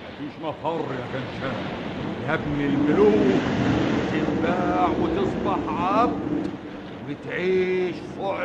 مفيش 0.06 0.40
مفر 0.40 0.86
يا 0.94 1.08
جنشان 1.14 1.66
يا 2.28 2.34
ابن 2.34 2.62
الملوك 2.62 3.42
تتباع 4.12 4.90
وتصبح 4.90 5.60
عبد. 5.68 6.51
وتعيش 7.12 7.96
في 7.96 8.44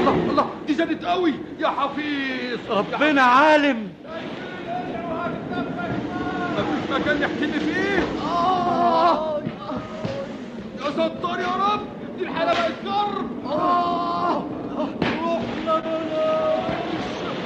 الله 0.00 0.14
الله 0.30 0.50
دي 0.66 0.74
زادت 0.74 1.04
قوي. 1.04 1.34
يا 1.58 1.68
حفيظ. 1.68 2.58
ربنا 2.70 3.22
عالم. 3.22 3.88
مفيش 6.58 6.90
مكان 6.90 7.20
نحتمي 7.20 7.60
فيه. 7.60 8.02
آه. 8.22 9.42
يا 10.78 10.90
ستار 10.90 11.40
يا 11.40 11.72
رب 11.72 11.86
دي 12.18 12.24
الحالة 12.24 12.52
بقت 12.52 12.72
كرب. 12.84 13.46
آه. 13.46 14.44
روحنا 15.22 15.82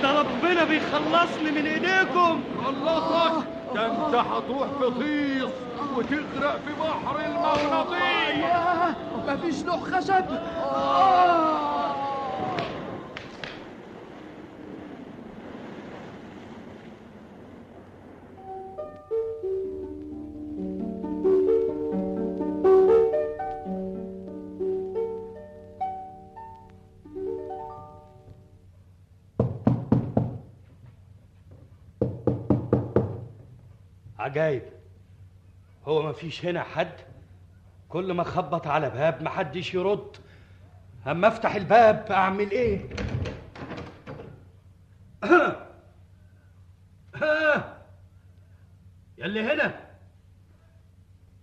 ده 0.03 0.21
ربنا 0.21 0.65
بيخلصني 0.65 1.51
من 1.51 1.67
ايديكم. 1.67 2.41
خلصك. 2.65 3.47
ده 3.75 3.87
انت 3.87 4.15
هتروح 4.15 4.69
في 4.79 4.91
طيس 5.01 5.51
وتغرق 5.97 6.57
في 6.67 6.73
بحر 6.81 7.21
المغناطيس 7.27 8.45
مفيش 9.29 9.65
لوح 9.65 9.81
خشب 9.81 10.25
آه. 10.75 11.92
عجايب. 34.23 34.63
هو 35.87 36.03
ما 36.03 36.13
فيش 36.13 36.47
هنا 36.47 36.63
حد. 36.63 36.93
كل 37.89 38.13
ما 38.13 38.23
اخبط 38.23 38.67
على 38.67 38.91
باب 38.91 39.23
محدش 39.23 39.75
يرد. 39.75 40.17
اما 41.07 41.29
افتح 41.29 41.55
الباب 41.55 42.13
اعمل 42.13 42.51
إيه؟ 42.51 42.89
يا 49.19 49.27
اللي 49.27 49.43
هنا. 49.43 49.91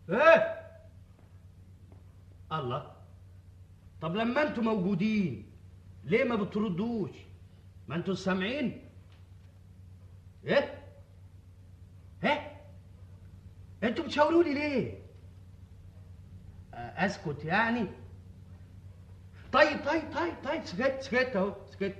إيه؟ 0.10 0.60
الله. 2.52 2.92
طب 4.02 4.16
لما 4.16 4.42
أنتوا 4.42 4.64
موجودين 4.64 5.52
ليه 6.04 6.24
ما 6.24 6.36
بتردوش؟ 6.36 7.12
ما 7.88 7.96
أنتوا 7.96 8.14
سامعين 8.16 8.90
إيه 10.46 10.84
إيه 12.24 12.60
أنتوا 13.84 13.99
بتشاوروا 14.10 14.44
لي 14.44 14.54
ليه؟ 14.54 14.94
آه، 16.74 17.06
اسكت 17.06 17.46
يعني. 17.46 17.86
طيب 19.54 19.78
طيب 19.86 20.02
طيب 20.16 20.34
طيب 20.44 20.66
سكت 20.66 21.02
سكت 21.02 21.36
اهو 21.36 21.54
سكت. 21.72 21.96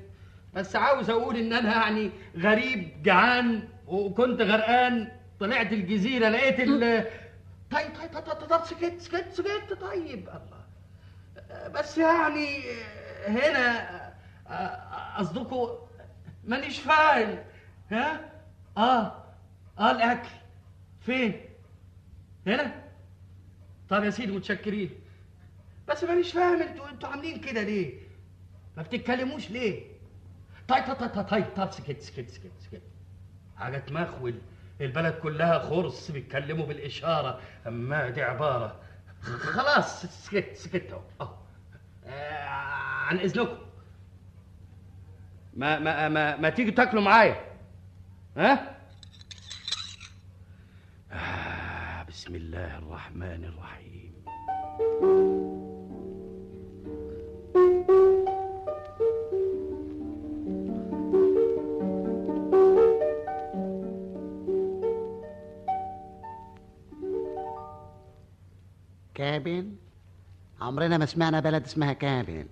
بس 0.54 0.76
عاوز 0.76 1.10
أقول 1.10 1.38
ان 1.38 1.54
أنا 1.54 1.72
يعني 1.72 2.12
غريب 2.38 3.04
جعان 3.04 3.68
وكنت 3.88 4.42
غرقان 4.42 5.12
طلعت 5.40 5.74
الجزيرة 5.74 6.30
لقيت 6.30 6.60
ال 6.60 6.80
طيب 7.72 7.96
طيب 7.96 8.14
طيب 8.14 8.24
طيب, 8.26 8.50
طيب 8.50 8.64
سكت 8.66 9.00
سكت 9.02 9.32
سكت 9.34 9.74
طيب 9.82 10.30
الله. 10.30 11.70
بس 11.70 11.98
يعني 11.98 12.60
هنا 13.28 13.90
قصدكم 15.18 15.68
مانيش 16.44 16.80
فاهم. 16.80 17.38
ها؟ 17.92 18.20
آه 18.78 19.24
آه 19.80 19.92
الأكل. 19.92 20.30
فين؟ 21.02 21.42
هنا؟ 22.50 22.84
طب 23.90 24.04
يا 24.04 24.10
سيدي 24.10 24.32
متشكرين. 24.32 24.90
بس 25.88 26.04
مانيش 26.04 26.34
فاهم 26.34 26.62
أنتوا 26.62 26.90
أنتوا 26.90 27.10
عاملين 27.10 27.40
كده 27.42 27.62
ليه؟ 27.64 27.94
ما 28.78 28.84
بتتكلموش 28.84 29.50
ليه؟ 29.50 29.86
طيب 30.68 30.84
طيب 30.84 30.96
طيب 30.96 31.26
طيب 31.26 31.46
طيب 31.56 31.72
سكت 31.72 32.02
سكت 32.02 32.30
سكت 32.30 32.52
سكت. 32.60 32.82
حاجة 33.58 33.78
تمخول. 33.78 34.36
البلد 34.82 35.14
كلها 35.14 35.60
خرص 35.60 36.12
بيتكلموا 36.12 36.66
بالإشارة. 36.66 37.42
أما 37.68 38.10
دي 38.10 38.22
عبارة. 38.22 38.80
خلاص 39.22 40.06
سكت 40.06 40.56
سكت 40.56 41.02
أهو. 41.22 41.36
آه، 42.06 42.44
عن 43.08 43.18
إذنكم. 43.20 43.58
ما 45.54 45.80
ما 45.80 46.10
ما 46.10 46.38
ما 46.38 46.50
تيجي 46.50 46.72
تاكلوا 46.72 47.02
معايا. 47.04 47.46
ها 48.38 48.76
آه 51.12 52.04
بسم 52.30 52.38
الله 52.38 52.78
الرحمن 52.78 53.44
الرحيم. 53.44 54.14
كابل 69.14 69.72
عمرنا 70.62 70.98
ما 70.98 71.06
سمعنا 71.06 71.40
بلد 71.40 71.64
اسمها 71.66 71.94
كابل 71.94 72.46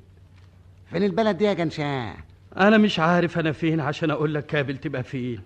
فين 0.90 1.04
البلد 1.04 1.38
دي 1.38 1.46
يا 1.46 1.54
جنشاه 1.54 2.16
أنا 2.58 2.78
مش 2.78 3.00
عارف 3.00 3.40
أنا 3.40 3.52
فين 3.52 3.80
عشان 3.80 4.12
أقول 4.12 4.34
لك 4.34 4.46
كابل 4.46 4.78
تبقى 4.78 5.04
فين. 5.04 5.42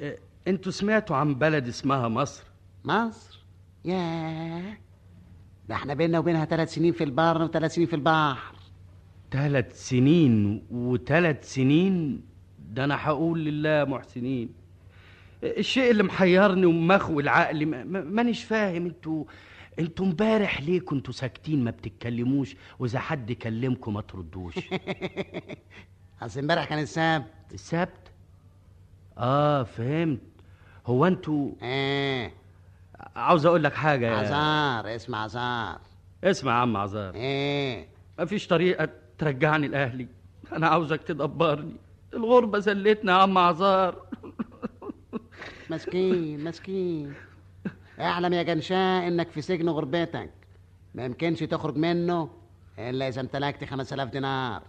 إيه، 0.00 0.18
أنتوا 0.48 0.72
سمعتوا 0.72 1.16
عن 1.16 1.34
بلد 1.34 1.68
اسمها 1.68 2.08
مصر؟ 2.08 2.51
مصر. 2.84 3.38
ياه. 3.84 4.76
ده 5.68 5.74
إحنا 5.74 5.94
بينا 5.94 6.18
وبينها 6.18 6.44
ثلاث 6.44 6.74
سنين 6.74 6.92
في 6.92 7.04
البر 7.04 7.42
وثلاث 7.42 7.74
سنين 7.74 7.86
في 7.86 7.96
البحر. 7.96 8.54
ثلاث 9.30 9.88
سنين 9.88 10.62
وثلاث 10.70 11.54
سنين؟ 11.54 12.22
ده 12.72 12.84
أنا 12.84 12.96
هقول 13.06 13.44
لله 13.44 13.84
محسنين. 13.84 14.48
الشيء 15.42 15.90
اللي 15.90 16.02
محيرني 16.02 16.66
ومخوي 16.66 17.22
العقل 17.22 17.66
ما- 17.66 17.84
ما- 17.84 18.00
مانيش 18.04 18.44
فاهم. 18.44 18.86
أنتوا 18.86 19.24
أنتوا 19.78 20.06
امبارح 20.06 20.60
ليه 20.62 20.80
كنتوا 20.80 21.12
ساكتين 21.12 21.64
ما 21.64 21.70
بتتكلموش؟ 21.70 22.56
وإذا 22.78 22.98
حد 22.98 23.32
كلمكم 23.32 23.94
ما 23.94 24.00
تردوش. 24.00 24.54
أصل 26.22 26.40
امبارح 26.40 26.64
كان 26.64 26.78
السبت. 26.78 27.24
السبت؟ 27.54 28.12
آه 29.18 29.62
فهمت. 29.62 30.20
هو 30.86 31.06
أنتوا 31.06 31.50
إيه 31.62 32.32
عاوز 33.16 33.46
أقول 33.46 33.64
لك 33.64 33.74
حاجة 33.74 34.06
يا 34.06 34.16
عزار 34.16 34.96
اسمع 34.96 35.22
عزار. 35.22 35.80
اسمع 36.24 36.52
يا 36.52 36.56
عم 36.56 36.76
عزار. 36.76 37.14
إيه؟ 37.14 37.88
مفيش 38.18 38.46
طريقة 38.46 38.88
ترجعني 39.18 39.68
لأهلي. 39.68 40.08
أنا 40.52 40.68
عاوزك 40.68 41.02
تدبرني. 41.02 41.76
الغربة 42.14 42.58
زلتنا 42.58 43.12
يا 43.12 43.16
عم 43.16 43.38
عزار. 43.38 44.06
مسكين 45.70 46.44
مسكين. 46.44 47.14
اعلم 48.00 48.32
يا 48.32 48.42
جنشاه 48.42 49.08
إنك 49.08 49.30
في 49.30 49.40
سجن 49.40 49.68
غربتك. 49.68 50.30
ما 50.94 51.04
يمكنش 51.04 51.40
تخرج 51.40 51.76
منه 51.76 52.30
إلا 52.78 53.08
إذا 53.08 53.20
امتلكت 53.20 53.64
خمس 53.64 53.92
آلاف 53.92 54.08
دينار. 54.08 54.62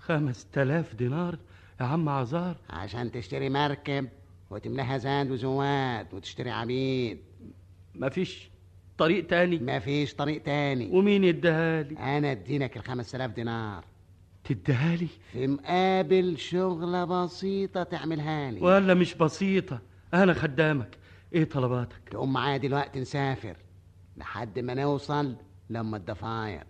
خمس 0.00 0.46
تلاف 0.52 0.94
دينار؟ 0.94 1.38
يا 1.80 1.86
عم 1.86 2.08
عزار. 2.08 2.56
عشان 2.70 3.12
تشتري 3.12 3.48
مركب. 3.48 4.08
وتملاها 4.50 4.98
زاد 4.98 5.30
وزواد 5.30 6.14
وتشتري 6.14 6.50
عبيد. 6.50 7.18
مفيش 7.94 8.50
طريق 8.98 9.26
تاني؟ 9.26 9.58
مفيش 9.58 10.14
طريق 10.14 10.42
تاني. 10.42 10.90
ومين 10.92 11.24
يديها 11.24 11.82
لي؟ 11.82 11.98
أنا 11.98 12.32
ادينك 12.32 12.76
الخمس 12.76 13.14
آلاف 13.14 13.30
دينار. 13.30 13.84
تديها 14.44 14.96
لي؟ 14.96 15.08
في 15.32 15.46
مقابل 15.46 16.38
شغلة 16.38 17.04
بسيطة 17.04 17.82
تعملها 17.82 18.50
لي. 18.50 18.60
ولا 18.60 18.94
مش 18.94 19.14
بسيطة 19.14 19.80
أنا 20.14 20.34
خدامك. 20.34 20.98
إيه 21.34 21.44
طلباتك؟ 21.44 22.08
تقوم 22.10 22.32
معايا 22.32 22.56
دلوقتي 22.56 23.00
نسافر 23.00 23.56
لحد 24.16 24.58
ما 24.58 24.74
نوصل 24.74 25.36
لأم 25.70 25.96
الضفاير. 25.96 26.64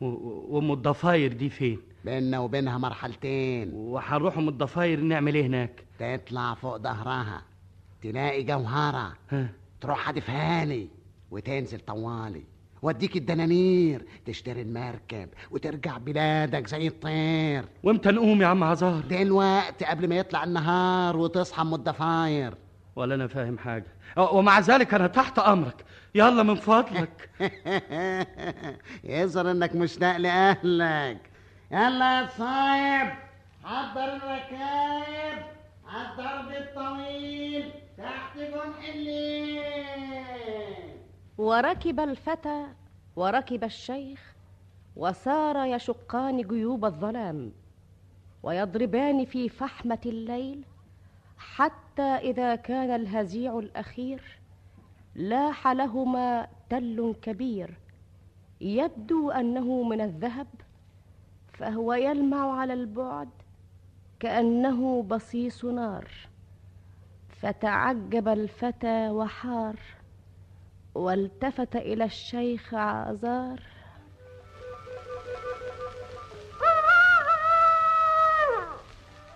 وأم 0.00 0.72
الضفاير 0.72 1.32
دي 1.32 1.50
فين؟ 1.50 1.80
بيننا 2.04 2.38
وبينها 2.38 2.78
مرحلتين. 2.78 3.70
وهنروح 3.72 4.38
ام 4.38 4.48
الضفاير 4.48 5.00
نعمل 5.00 5.34
إيه 5.34 5.46
هناك؟ 5.46 5.84
تطلع 5.98 6.54
فوق 6.54 6.76
ظهرها 6.76 7.42
تلاقي 8.02 8.42
جوهرة 8.42 9.12
ها. 9.30 9.48
تروح 9.80 9.98
حدفها 9.98 10.64
لي 10.64 10.88
وتنزل 11.30 11.78
طوالي. 11.80 12.44
واديك 12.82 13.16
الدنانير 13.16 14.04
تشتري 14.26 14.62
المركب 14.62 15.28
وترجع 15.50 15.98
بلادك 15.98 16.66
زي 16.66 16.86
الطير. 16.86 17.64
وامتى 17.82 18.10
نقوم 18.10 18.42
يا 18.42 18.46
عم 18.46 18.64
عزار؟ 18.64 19.00
دلوقتي 19.00 19.84
قبل 19.84 20.08
ما 20.08 20.16
يطلع 20.16 20.44
النهار 20.44 21.16
وتصحى 21.16 21.62
ام 21.62 21.74
الضفاير. 21.74 22.54
ولا 22.96 23.14
أنا 23.14 23.26
فاهم 23.26 23.58
حاجة. 23.58 23.86
ومع 24.16 24.60
ذلك 24.60 24.94
أنا 24.94 25.06
تحت 25.06 25.38
أمرك. 25.38 25.84
يلا 26.14 26.42
من 26.42 26.54
فضلك. 26.54 27.30
يظهر 29.04 29.50
إنك 29.50 29.76
مشتاق 29.76 30.16
لأهلك. 30.16 31.31
يلا 31.72 32.20
يا 32.20 32.26
صايب 32.26 33.12
حضر 33.64 34.16
الركايب 34.16 35.38
على 35.86 36.08
الضرب 36.10 36.50
الطويل 36.50 37.70
تحت 37.98 38.38
جنح 38.38 38.88
الليل. 38.94 39.62
وركب 41.38 42.00
الفتى 42.00 42.66
وركب 43.16 43.64
الشيخ 43.64 44.34
وسار 44.96 45.66
يشقان 45.66 46.42
جيوب 46.42 46.84
الظلام 46.84 47.52
ويضربان 48.42 49.24
في 49.24 49.48
فحمة 49.48 50.00
الليل 50.06 50.64
حتى 51.38 52.02
إذا 52.02 52.54
كان 52.54 52.90
الهزيع 52.90 53.58
الأخير 53.58 54.38
لاح 55.14 55.68
لهما 55.68 56.48
تل 56.70 57.14
كبير. 57.22 57.78
يبدو 58.60 59.30
أنه 59.30 59.82
من 59.82 60.00
الذهب 60.00 60.46
فهو 61.62 61.92
يلمع 61.92 62.60
على 62.60 62.72
البعد 62.72 63.28
كأنه 64.20 65.02
بصيص 65.02 65.64
نار 65.64 66.08
فتعجب 67.28 68.28
الفتى 68.28 69.10
وحار 69.10 69.76
والتفت 70.94 71.76
إلى 71.76 72.04
الشيخ 72.04 72.74
عازار. 72.74 73.60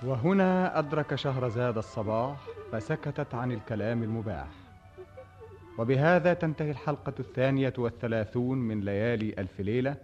وهنا 0.02 0.78
أدرك 0.78 1.14
شهرزاد 1.14 1.78
الصباح 1.78 2.36
فسكتت 2.72 3.34
عن 3.34 3.52
الكلام 3.52 4.02
المباح. 4.02 4.48
وبهذا 5.78 6.34
تنتهي 6.34 6.70
الحلقة 6.70 7.14
الثانية 7.20 7.72
والثلاثون 7.78 8.58
من 8.58 8.80
ليالي 8.80 9.34
ألف 9.38 9.60
ليلة. 9.60 9.96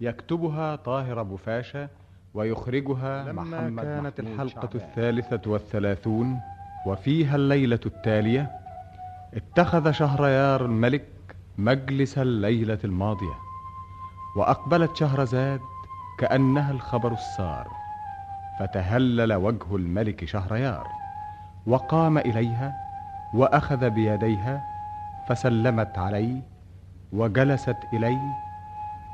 يكتبها 0.00 0.76
طاهر 0.76 1.20
أبو 1.20 1.36
فاشا 1.36 1.88
ويخرجها 2.34 3.24
لما 3.32 3.42
محمد 3.42 3.82
كانت 3.84 4.20
الحلقة 4.20 4.68
شعبان. 4.68 4.70
الثالثة 4.74 5.50
والثلاثون 5.50 6.40
وفيها 6.86 7.36
الليلة 7.36 7.80
التالية 7.86 8.50
اتخذ 9.34 9.90
شهريار 9.90 10.64
الملك 10.64 11.04
مجلس 11.58 12.18
الليلة 12.18 12.78
الماضية 12.84 13.34
وأقبلت 14.36 14.96
شهرزاد 14.96 15.60
كأنها 16.18 16.70
الخبر 16.70 17.12
السار 17.12 17.68
فتهلل 18.60 19.32
وجه 19.32 19.76
الملك 19.76 20.24
شهريار 20.24 20.86
وقام 21.66 22.18
إليها 22.18 22.76
وأخذ 23.34 23.90
بيديها 23.90 24.64
فسلمت 25.28 25.98
عليه 25.98 26.42
وجلست 27.12 27.76
إليه 27.92 28.47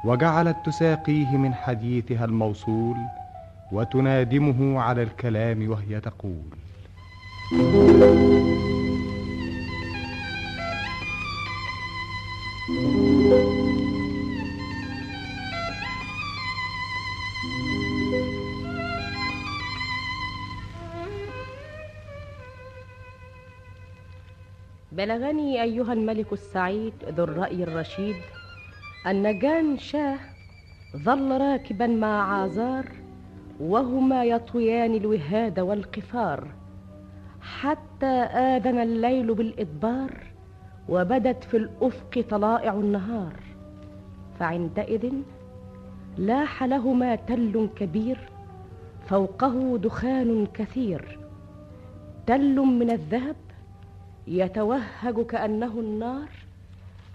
وجعلت 0.04 0.56
تساقيه 0.66 1.36
من 1.36 1.54
حديثها 1.54 2.24
الموصول 2.24 2.96
وتنادمه 3.72 4.80
على 4.80 5.02
الكلام 5.02 5.68
وهي 5.70 6.00
تقول. 6.00 6.44
بلغني 24.92 25.62
أيها 25.62 25.92
الملك 25.92 26.32
السعيد 26.32 26.92
ذو 27.08 27.24
الرأي 27.24 27.62
الرشيد 27.64 28.16
أن 29.06 29.38
جان 29.38 29.78
شاه 29.78 30.18
ظل 30.96 31.40
راكبا 31.40 31.86
مع 31.86 32.32
عازار 32.32 32.86
وهما 33.60 34.24
يطويان 34.24 34.94
الوهاد 34.94 35.60
والقفار. 35.60 36.48
حتى 37.40 38.06
آذن 38.06 38.78
الليل 38.78 39.34
بالإدبار 39.34 40.10
وبدت 40.88 41.44
في 41.44 41.56
الأفق 41.56 42.24
طلائع 42.30 42.74
النهار. 42.74 43.40
فعندئذ 44.38 45.12
لاح 46.18 46.62
لهما 46.62 47.14
تل 47.14 47.68
كبير 47.76 48.18
فوقه 49.06 49.78
دخان 49.78 50.46
كثير. 50.54 51.18
تل 52.26 52.56
من 52.56 52.90
الذهب 52.90 53.36
يتوهج 54.26 55.26
كأنه 55.28 55.80
النار 55.80 56.28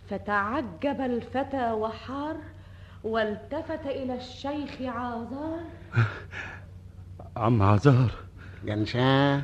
فتعجب 0.09 1.01
الفتى 1.01 1.71
وحار 1.71 2.35
والتفت 3.03 3.85
إلى 3.85 4.15
الشيخ 4.15 4.81
عازار. 4.81 5.59
عم 7.37 7.61
عزار 7.61 8.11
جنشاه 8.65 9.41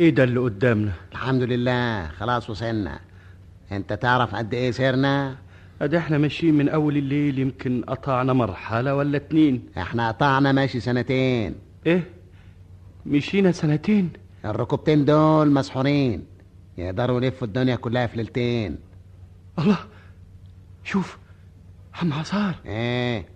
إيه 0.00 0.10
ده 0.10 0.24
اللي 0.24 0.40
قدامنا؟ 0.40 0.92
الحمد 1.12 1.42
لله 1.42 2.08
خلاص 2.08 2.50
وصلنا. 2.50 3.00
أنت 3.72 3.92
تعرف 3.92 4.34
قد 4.34 4.54
إيه 4.54 4.70
سيرنا؟ 4.70 5.36
ادي 5.82 5.98
إحنا 5.98 6.18
ماشيين 6.18 6.54
من 6.54 6.68
أول 6.68 6.96
الليل 6.96 7.38
يمكن 7.38 7.84
قطعنا 7.88 8.32
مرحلة 8.32 8.94
ولا 8.94 9.16
اتنين. 9.16 9.68
إحنا 9.78 10.08
قطعنا 10.08 10.52
ماشي 10.52 10.80
سنتين. 10.80 11.54
إيه؟ 11.86 12.02
مشينا 13.06 13.52
سنتين؟ 13.52 14.10
الركوبتين 14.44 15.04
دول 15.04 15.50
مسحورين. 15.50 16.24
يقدروا 16.78 17.20
يلفوا 17.20 17.46
الدنيا 17.46 17.76
كلها 17.76 18.06
في 18.06 18.16
ليلتين. 18.16 18.85
الله. 19.58 19.78
شوف 20.84 21.18
عم 22.02 22.12
عصار. 22.12 22.54
إيه. 22.66 23.26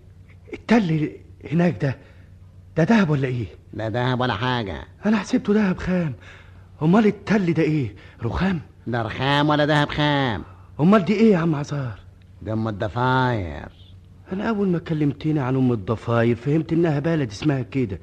التل 0.53 1.11
هناك 1.51 1.81
ده 1.81 1.97
ده 2.77 2.83
دهب 2.83 3.09
ولا 3.09 3.27
إيه؟ 3.27 3.45
لا 3.73 3.89
دهب 3.89 4.19
ولا 4.19 4.33
حاجة. 4.33 4.83
أنا 5.05 5.17
حسبته 5.17 5.53
دهب 5.53 5.77
خام. 5.77 6.13
أمال 6.81 7.05
التل 7.05 7.53
ده 7.53 7.63
إيه؟ 7.63 7.95
رخام؟ 8.23 8.59
لا 8.87 9.01
رخام 9.01 9.49
ولا 9.49 9.65
دهب 9.65 9.89
خام؟ 9.89 10.43
أمال 10.79 11.05
دي 11.05 11.13
إيه 11.13 11.31
يا 11.31 11.37
عم 11.37 11.55
عصار؟ 11.55 11.99
ده 12.41 12.53
أم 12.53 12.67
الضفاير. 12.67 13.69
أنا 14.33 14.49
أول 14.49 14.67
ما 14.67 14.79
كلمتني 14.79 15.39
عن 15.39 15.55
أم 15.55 15.71
الضفاير 15.71 16.35
فهمت 16.35 16.73
إنها 16.73 16.99
بلد 16.99 17.29
اسمها 17.31 17.61
كده. 17.61 17.99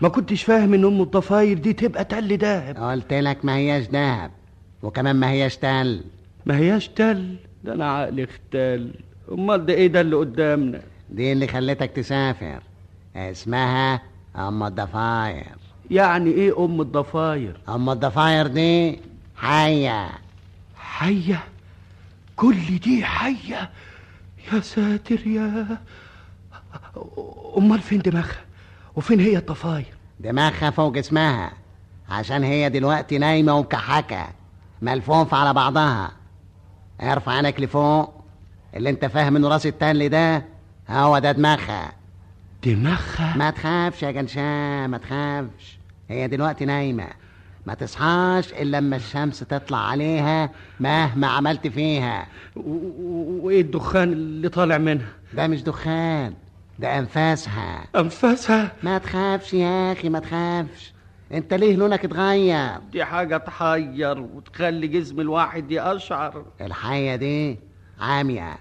ما 0.00 0.08
كنتش 0.08 0.42
فاهم 0.42 0.74
إن 0.74 0.84
أم 0.84 1.02
الضفاير 1.02 1.58
دي 1.58 1.72
تبقى 1.72 2.04
تل 2.04 2.36
دهب 2.36 2.76
قلت 2.76 3.12
لك 3.12 3.44
ما 3.44 3.56
هياش 3.56 3.86
دهب 3.86 4.30
وكمان 4.82 5.16
ما 5.16 5.30
هياش 5.30 5.56
تل. 5.56 6.04
ما 6.46 6.56
هياش 6.56 6.88
تل. 6.88 7.36
ده 7.64 7.74
أنا 7.74 7.92
عقلي 7.92 8.24
اختل. 8.24 8.90
أمال 9.32 9.66
ده 9.66 9.72
إيه 9.74 9.86
ده 9.86 10.00
اللي 10.00 10.16
قدامنا؟ 10.16 10.80
دي 11.10 11.32
اللي 11.32 11.46
خلتك 11.46 11.90
تسافر. 11.90 12.62
اسمها 13.16 14.02
أم 14.36 14.62
الضفاير. 14.62 15.56
يعني 15.90 16.30
إيه 16.30 16.64
أم 16.64 16.80
الضفاير؟ 16.80 17.60
أم 17.68 17.90
الضفاير 17.90 18.46
دي 18.46 18.98
حية. 19.36 20.10
حية؟ 20.76 21.44
كل 22.36 22.78
دي 22.78 23.04
حية؟ 23.04 23.70
يا 24.52 24.60
ساتر 24.60 25.26
يا 25.26 25.78
أمال 27.58 27.80
فين 27.80 27.98
دماغها؟ 27.98 28.44
وفين 28.96 29.20
هي 29.20 29.36
الضفاير؟ 29.38 29.94
دماغها 30.20 30.70
فوق 30.70 30.92
جسمها 30.94 31.52
عشان 32.08 32.44
هي 32.44 32.68
دلوقتي 32.68 33.18
نايمة 33.18 33.54
ومكحكة. 33.54 34.26
ملفوفة 34.82 35.36
على 35.36 35.52
بعضها. 35.54 36.10
ارفع 37.02 37.32
عينك 37.32 37.60
لفوق. 37.60 38.14
اللي 38.76 38.90
انت 38.90 39.04
فاهم 39.04 39.36
انه 39.36 39.48
راس 39.48 39.66
التل 39.66 40.08
ده 40.08 40.44
هو 40.88 41.18
ده 41.18 41.32
دماغها. 41.32 41.92
دماغها؟ 42.64 43.36
ما 43.36 43.50
تخافش 43.50 44.02
يا 44.02 44.10
جنشان 44.10 44.86
ما 44.86 44.98
تخافش. 44.98 45.78
هي 46.08 46.28
دلوقتي 46.28 46.64
نايمة. 46.64 47.08
ما 47.66 47.74
تصحاش 47.74 48.52
إلا 48.52 48.80
لما 48.80 48.96
الشمس 48.96 49.38
تطلع 49.40 49.78
عليها 49.78 50.50
مهما 50.80 51.26
عملت 51.26 51.66
فيها. 51.66 52.26
وإيه 52.56 53.60
الدخان 53.60 54.12
اللي 54.12 54.48
طالع 54.48 54.78
منها؟ 54.78 55.08
ده 55.34 55.46
مش 55.46 55.62
دخان 55.62 56.34
ده 56.78 56.98
أنفاسها. 56.98 57.84
أنفاسها؟ 57.96 58.72
ما 58.82 58.98
تخافش 58.98 59.54
يا 59.54 59.92
أخي 59.92 60.08
ما 60.08 60.18
تخافش. 60.18 60.92
انت 61.32 61.54
ليه 61.54 61.76
لونك 61.76 62.04
اتغير؟ 62.04 62.78
دي 62.92 63.04
حاجة 63.04 63.36
تحير 63.36 64.20
وتخلي 64.20 64.86
جسم 64.86 65.20
الواحد 65.20 65.70
يقشعر. 65.70 66.44
الحية 66.60 67.16
دي 67.16 67.58
عامية. 68.00 68.58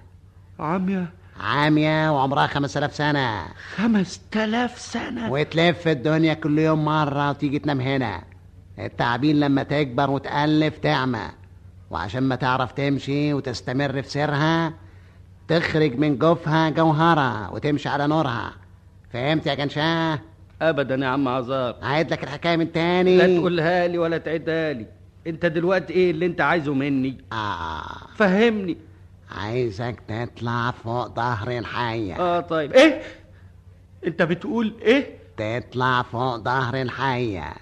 عامية؟ 0.60 1.14
عامية 1.40 2.16
وعمرها 2.16 2.48
خمس 2.48 2.78
آلاف 2.78 2.96
سنة. 2.96 3.46
خمس 3.76 4.22
تلاف 4.32 4.80
سنة؟ 4.80 5.32
وتلف 5.32 5.88
الدنيا 5.88 6.34
كل 6.34 6.60
يوم 6.60 6.86
مرة 6.86 7.30
وتيجي 7.30 7.60
تنام 7.60 7.82
هنا. 7.82 8.24
التعابين 8.80 9.40
لما 9.40 9.64
تكبر 9.64 10.10
وتألف 10.10 10.78
تعمى. 10.78 11.28
وعشان 11.90 12.24
ما 12.24 12.36
تعرف 12.36 12.72
تمشي 12.72 13.34
وتستمر 13.34 14.02
في 14.02 14.10
سيرها 14.10 14.74
تخرج 15.48 15.98
من 16.00 16.18
جوفها 16.18 16.70
جوهرة 16.70 17.54
وتمشي 17.54 17.90
على 17.90 18.08
نورها. 18.08 18.52
فهمت 19.14 19.48
يا 19.48 19.54
جنشاه؟ 19.54 20.20
ابدا 20.62 20.96
يا 20.96 21.08
عم 21.08 21.28
عزار. 21.28 21.76
عيد 21.82 22.12
لك 22.12 22.24
الحكاية 22.24 22.58
من 22.58 22.72
تاني. 22.72 23.18
لا 23.18 23.38
تقولها 23.38 23.88
لي 23.88 23.98
ولا 23.98 24.18
تعيدها 24.18 24.74
لي. 24.74 24.86
أنت 25.28 25.46
دلوقتي 25.46 25.94
إيه 25.94 26.12
اللي 26.12 26.26
أنت 26.26 26.42
عايزه 26.42 26.74
مني؟ 26.74 27.18
آه. 27.32 27.84
فهمني. 28.16 28.78
عايزك 29.38 30.00
تطلع 30.08 30.72
فوق 30.72 31.16
ظهر 31.16 31.58
الحية. 31.58 32.20
آه 32.20 32.40
طيب. 32.40 32.74
إيه؟ 32.74 33.02
أنت 34.08 34.22
بتقول 34.22 34.74
إيه؟ 34.82 35.18
تطلع 35.38 36.02
فوق 36.02 36.36
ظهر 36.38 36.82
الحية. 36.82 37.54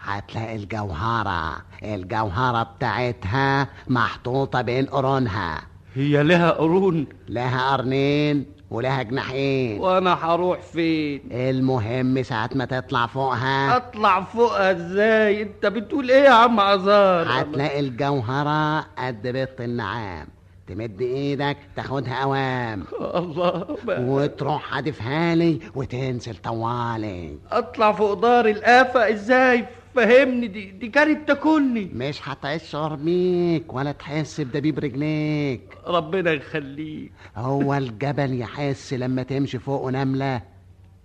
هتلاقي 0.00 0.56
الجوهرة. 0.56 1.56
الجوهرة 1.82 2.62
بتاعتها 2.62 3.68
محطوطة 3.88 4.62
بين 4.62 4.86
قرونها. 4.86 5.62
هي 5.94 6.22
لها 6.22 6.50
قرون. 6.50 7.06
لها 7.28 7.70
قرنين. 7.72 8.46
ولها 8.70 9.02
جناحين 9.02 9.80
وأنا 9.80 10.14
هروح 10.24 10.60
فين؟ 10.60 11.20
المهم 11.30 12.22
ساعة 12.22 12.50
ما 12.54 12.64
تطلع 12.64 13.06
فوقها 13.06 13.76
اطلع 13.76 14.20
فوقها 14.20 14.70
إزاي؟ 14.70 15.42
انت 15.42 15.66
بتقول 15.66 16.10
إيه 16.10 16.22
يا 16.22 16.30
عم 16.30 16.60
عزار 16.60 17.26
هتلاقي 17.28 17.80
الجوهرة 17.80 18.80
قد 18.80 19.22
بيض 19.22 19.48
النعام. 19.60 20.26
تمد 20.66 21.00
إيدك 21.00 21.56
تاخدها 21.76 22.14
اوام. 22.14 22.84
الله. 23.00 23.76
وتروح 23.88 24.62
حادفها 24.62 25.34
لي 25.34 25.60
وتنزل 25.74 26.36
طوالي. 26.36 27.38
اطلع 27.52 27.92
فوق 27.92 28.12
دار 28.12 28.46
الآفة 28.46 29.10
إزاي؟ 29.10 29.66
فهمني 29.98 30.46
دي 30.46 30.70
دي 30.70 30.88
كانت 30.88 31.28
تاكلني. 31.28 31.90
مش 31.94 32.28
هتشعر 32.28 32.94
بيك 32.94 33.74
ولا 33.74 33.92
تحس 33.92 34.40
بدبيب 34.40 34.78
رجليك. 34.78 35.78
ربنا 35.86 36.32
يخليك. 36.32 37.12
هو 37.36 37.74
الجبل 37.74 38.40
يحس 38.40 38.94
لما 38.94 39.22
تمشي 39.22 39.58
فوقه 39.58 39.90
نملة 39.90 40.42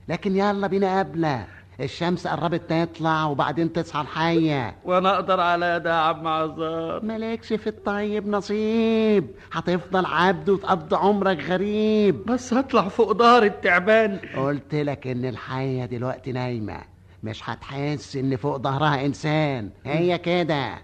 لكن 0.09 0.35
يلا 0.35 0.67
بينا 0.67 0.99
قبلة 0.99 1.45
الشمس 1.79 2.27
قربت 2.27 2.61
تطلع 2.69 3.25
وبعدين 3.25 3.73
تصحى 3.73 4.01
الحية. 4.01 4.75
وأنا 4.85 5.15
أقدر 5.15 5.39
على 5.39 5.79
ده 5.79 5.89
يا 5.89 5.95
عم 5.95 6.27
عزار؟ 6.27 7.05
مالكش 7.05 7.53
في 7.53 7.67
الطيب 7.67 8.27
نصيب. 8.27 9.27
هتفضل 9.51 10.05
عبد 10.05 10.49
وتقضي 10.49 10.95
عمرك 10.95 11.39
غريب. 11.43 12.25
بس 12.25 12.53
هطلع 12.53 12.87
فوق 12.87 13.11
دار 13.11 13.43
التعبان. 13.43 14.19
قلت 14.37 14.75
لك 14.75 15.07
إن 15.07 15.25
الحية 15.25 15.85
دلوقتي 15.85 16.31
نايمة. 16.31 16.92
مش 17.23 17.49
هتحس 17.49 18.15
إن 18.15 18.35
فوق 18.35 18.57
ظهرها 18.57 19.05
إنسان. 19.05 19.69
هي 19.85 20.17
كده. 20.17 20.75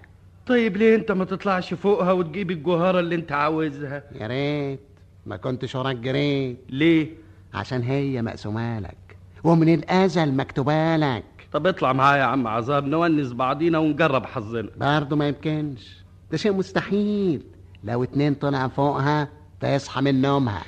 طيب 0.47 0.77
ليه 0.77 0.95
أنت 0.95 1.11
ما 1.11 1.25
تطلعش 1.25 1.73
فوقها 1.73 2.11
وتجيب 2.11 2.51
الجوهرة 2.51 2.99
اللي 2.99 3.15
أنت 3.15 3.31
عاوزها؟ 3.31 4.03
يا 4.15 4.27
ريت. 4.27 4.79
ما 5.25 5.37
كنتش 5.37 5.75
وراك 5.75 5.95
جريت. 5.95 6.57
ليه؟ 6.69 7.09
عشان 7.53 7.81
هي 7.81 8.21
مقسومة 8.21 8.79
لك 8.79 9.17
ومن 9.43 9.73
الأزل 9.73 10.33
مكتوبة 10.33 10.95
لك. 10.97 11.23
طب 11.51 11.67
اطلع 11.67 11.93
معايا 11.93 12.19
يا 12.19 12.23
عم 12.23 12.47
عذاب 12.47 12.85
نونس 12.87 13.31
بعضينا 13.33 13.77
ونجرب 13.77 14.25
حظنا. 14.25 14.69
برضه 14.77 15.15
ما 15.15 15.27
يمكنش. 15.27 15.97
ده 16.31 16.37
شيء 16.37 16.53
مستحيل. 16.53 17.41
لو 17.83 18.03
اتنين 18.03 18.33
طلع 18.33 18.67
فوقها 18.67 19.29
تصحى 19.61 20.01
من 20.01 20.21
نومها. 20.21 20.63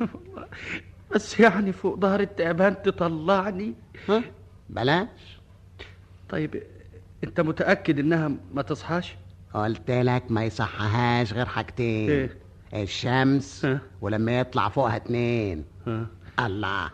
بس 1.14 1.40
يعني 1.40 1.72
فوق 1.72 1.98
ظهر 1.98 2.20
التعبان 2.20 2.82
تطلعني. 2.82 3.74
ها؟ 4.08 4.22
بلاش. 4.70 5.40
طيب 6.28 6.62
انت 7.24 7.40
متأكد 7.40 7.98
انها 7.98 8.30
ما 8.54 8.62
تصحاش؟ 8.62 9.16
قلت 9.54 9.90
لك 9.90 10.22
ما 10.30 10.44
يصحهاش 10.44 11.32
غير 11.32 11.46
حاجتين. 11.46 12.10
إيه؟ 12.10 12.36
الشمس 12.82 13.64
ها؟ 13.64 13.80
ولما 14.00 14.40
يطلع 14.40 14.68
فوقها 14.68 14.96
اتنين. 14.96 15.64
ها. 15.86 16.06
الله. 16.40 16.90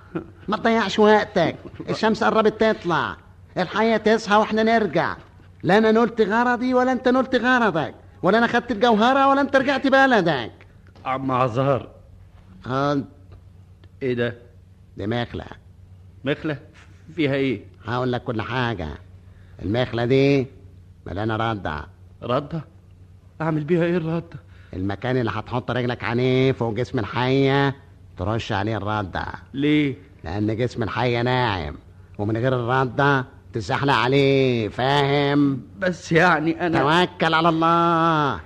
ما 0.48 0.56
تضيعش 0.56 0.98
وقتك. 0.98 1.56
الشمس 1.90 2.24
قربت 2.24 2.60
تطلع. 2.60 3.16
الحياة 3.58 3.96
تصحى 3.96 4.36
وإحنا 4.36 4.62
نرجع. 4.62 5.16
لا 5.62 5.78
أنا 5.78 5.92
نلت 5.92 6.20
غرضي 6.20 6.74
ولا 6.74 6.92
أنت 6.92 7.08
نلت 7.08 7.34
غرضك. 7.34 7.94
ولا 8.22 8.38
أنا 8.38 8.46
خدت 8.46 8.70
الجوهرة 8.70 9.28
ولا 9.28 9.40
أنت 9.40 9.56
رجعت 9.56 9.86
بلدك. 9.86 10.52
عم 11.04 11.30
عزار 11.30 11.90
خد 12.64 13.04
إيه 14.02 14.14
ده؟ 14.14 14.36
دي 14.96 15.06
مخلة. 15.06 15.46
مخلة؟ 16.24 16.58
فيها 17.14 17.34
إيه؟ 17.34 17.60
هقول 17.84 18.12
لك 18.12 18.24
كل 18.24 18.42
حاجة. 18.42 18.88
المخلة 19.62 20.04
دي 20.04 20.46
مليانة 21.06 21.36
ردع 21.36 21.80
ردة 22.22 22.64
أعمل 23.40 23.64
بيها 23.64 23.84
إيه 23.84 23.96
الردة 23.96 24.36
المكان 24.74 25.16
اللي 25.16 25.30
هتحط 25.34 25.70
رجلك 25.70 26.04
عليه 26.04 26.52
فوق 26.52 26.74
جسم 26.74 26.98
الحية 26.98 27.76
ترش 28.16 28.52
عليه 28.52 28.76
الردع 28.76 29.26
ليه؟ 29.54 29.94
لأن 30.24 30.56
جسم 30.56 30.82
الحية 30.82 31.22
ناعم 31.22 31.74
ومن 32.18 32.36
غير 32.36 32.54
الردة 32.54 33.24
تزحلق 33.52 33.94
عليه 33.94 34.68
فاهم؟ 34.68 35.60
بس 35.78 36.12
يعني 36.12 36.66
أنا 36.66 37.06
توكل 37.06 37.34
على 37.34 37.48
الله. 37.48 38.40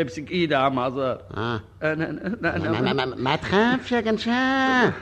امسك 0.00 0.30
إيدي 0.30 0.54
يا 0.54 0.58
عم 0.58 0.78
عزار. 0.78 1.20
آه. 1.36 1.60
أنا 1.82 2.10
أنا 2.10 2.36
ما, 2.42 2.56
أنا, 2.56 2.70
ما, 2.70 2.78
أنا 2.78 2.92
ما, 3.06 3.14
ما 3.16 3.36
تخافش 3.36 3.92
يا 3.92 4.00
جنشاه 4.00 4.92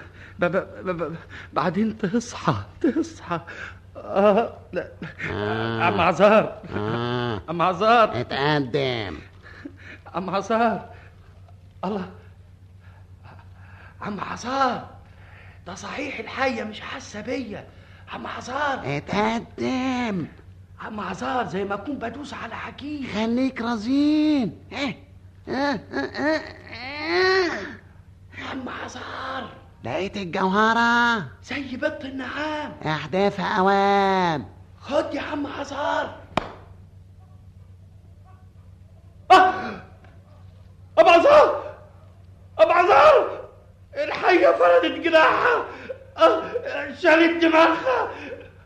بعدين 1.53 1.98
تصحى 1.98 2.55
تصحى. 2.81 3.40
آه 3.96 4.57
لا 4.72 4.88
آه. 5.31 5.83
عم 5.83 6.00
عزار. 6.00 6.62
آه. 6.76 7.42
عم 7.48 7.62
عزار. 7.62 8.20
اتقدم. 8.20 9.18
عم 10.14 10.31
عزار. 10.31 10.90
الله. 11.85 12.11
عم 14.00 14.20
عزار. 14.20 14.88
ده 15.66 15.74
صحيح 15.74 16.18
الحية 16.18 16.64
مش 16.64 16.81
حاسة 16.81 17.20
بيا. 17.20 17.66
عم 18.12 18.26
عزار. 18.26 18.81
اتقدم. 18.85 20.26
عم 20.81 21.00
عزار 21.00 21.46
زي 21.46 21.64
ما 21.64 21.74
أكون 21.74 21.98
بدوس 21.98 22.35
على 22.35 22.55
حكيم. 22.55 23.07
خليك 23.14 23.61
رزين. 23.61 24.59
آه 24.72 24.94
آه 25.48 25.81
آه 25.92 26.40
آه. 26.74 27.50
عم 28.50 28.68
عزار. 28.68 29.50
لقيت 29.84 30.16
الجوهرة. 30.16 31.22
زي 31.42 31.76
بط 31.76 32.04
النعام. 32.04 32.72
احداثها 32.86 33.58
أوام. 33.58 34.48
خد 34.80 35.14
يا 35.14 35.20
عم 35.20 35.46
عزار 35.46 36.14
آه! 39.30 39.52
أبو 40.98 41.10
عزار 41.10 41.74
أبو 42.58 42.70
عزار 42.72 43.40
الحية 43.96 44.48
فردت 44.48 44.98
جناحها. 45.04 45.64
آه، 46.18 46.42
شالت 47.02 47.42
دماغها. 47.42 48.08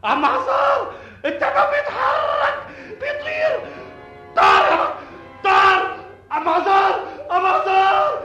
عم 0.05 0.25
عزار 0.25 0.95
التمام 1.25 1.71
بيتحرك. 1.71 2.67
بيطير. 2.91 3.61
طار! 4.37 4.95
طار! 5.45 5.97
عم 6.31 6.49
عزار 6.49 7.01
ابو 7.31 7.47
عزار 7.47 8.25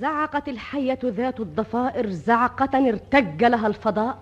زعقت 0.00 0.48
الحية 0.48 0.98
ذات 1.04 1.40
الضفائر 1.40 2.10
زعقة 2.10 2.88
ارتج 2.88 3.44
لها 3.44 3.66
الفضاء 3.66 4.18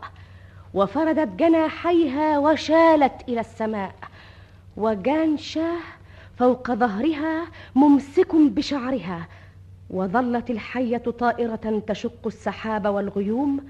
وفردت 0.75 1.29
جناحيها 1.29 2.39
وشالت 2.39 3.29
إلى 3.29 3.41
السماء 3.41 3.95
وجان 4.77 5.37
شاه 5.37 5.79
فوق 6.39 6.71
ظهرها 6.73 7.47
ممسك 7.75 8.35
بشعرها 8.35 9.29
وظلت 9.91 10.51
الحية 10.51 10.97
طائرة 11.19 11.83
تشق 11.87 12.27
السحاب 12.27 12.87
والغيوم 12.87 13.61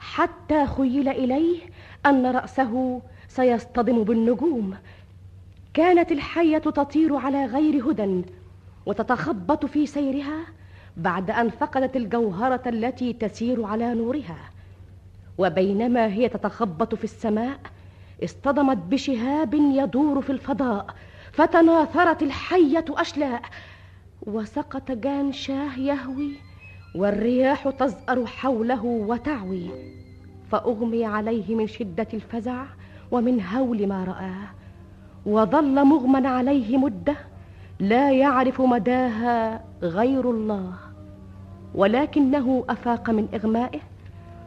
حتى 0.00 0.66
خيل 0.66 1.08
إليه 1.08 1.60
أن 2.06 2.26
رأسه 2.26 3.00
سيصطدم 3.28 4.04
بالنجوم. 4.04 4.76
كانت 5.74 6.12
الحية 6.12 6.58
تطير 6.58 7.16
على 7.16 7.44
غير 7.44 7.90
هدى 7.90 8.22
وتتخبط 8.86 9.66
في 9.66 9.86
سيرها 9.86 10.38
بعد 10.96 11.30
أن 11.30 11.50
فقدت 11.50 11.96
الجوهرة 11.96 12.62
التي 12.66 13.12
تسير 13.12 13.64
على 13.64 13.94
نورها. 13.94 14.38
وبينما 15.38 16.06
هي 16.06 16.28
تتخبط 16.28 16.94
في 16.94 17.04
السماء 17.04 17.58
اصطدمت 18.24 18.76
بشهاب 18.76 19.54
يدور 19.54 20.20
في 20.20 20.30
الفضاء 20.30 20.86
فتناثرت 21.32 22.22
الحية 22.22 22.84
أشلاء. 22.88 23.42
وسقط 24.26 24.92
جان 24.92 25.32
شاه 25.32 25.78
يهوي 25.78 26.32
والرياح 26.94 27.70
تزأر 27.70 28.26
حوله 28.26 28.84
وتعوي. 28.84 29.70
فأغمي 30.50 31.04
عليه 31.04 31.54
من 31.54 31.66
شدة 31.66 32.08
الفزع 32.14 32.64
ومن 33.10 33.42
هول 33.42 33.86
ما 33.86 34.04
رآه 34.04 34.48
وظل 35.26 35.84
مغمى 35.84 36.28
عليه 36.28 36.76
مدة 36.76 37.16
لا 37.80 38.12
يعرف 38.12 38.60
مداها 38.60 39.64
غير 39.82 40.30
الله. 40.30 40.72
ولكنه 41.74 42.64
أفاق 42.68 43.10
من 43.10 43.28
إغمائه 43.34 43.80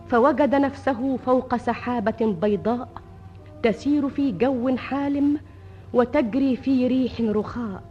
فوجد 0.08 0.56
نفسه 0.56 1.18
فوق 1.18 1.56
سحابة 1.56 2.36
بيضاء 2.42 2.88
تسير 3.64 4.10
في 4.10 4.32
جو 4.32 4.78
حالم 4.78 5.38
وتجري 5.94 6.56
في 6.56 6.88
ريح 6.88 7.22
رخاء 7.22 7.84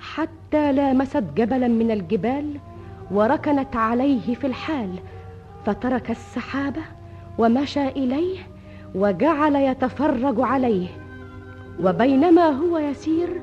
حتى 0.00 0.72
لامست 0.72 1.24
جبلا 1.36 1.68
من 1.68 1.90
الجبال 1.90 2.58
وركنت 3.10 3.76
عليه 3.76 4.34
في 4.34 4.46
الحال 4.46 4.90
فترك 5.66 6.10
السحابة 6.10 6.82
ومشى 7.38 7.88
إليه 7.88 8.38
وجعل 8.94 9.56
يتفرج 9.56 10.34
عليه 10.40 10.88
وبينما 11.82 12.48
هو 12.48 12.78
يسير 12.78 13.42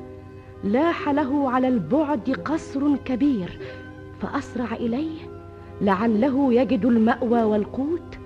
لاح 0.64 1.08
له 1.08 1.50
على 1.50 1.68
البعد 1.68 2.30
قصر 2.44 2.96
كبير 2.96 3.58
فأسرع 4.22 4.72
إليه 4.72 5.20
لعله 5.80 6.54
يجد 6.54 6.84
المأوى 6.84 7.42
والقوت 7.42 8.18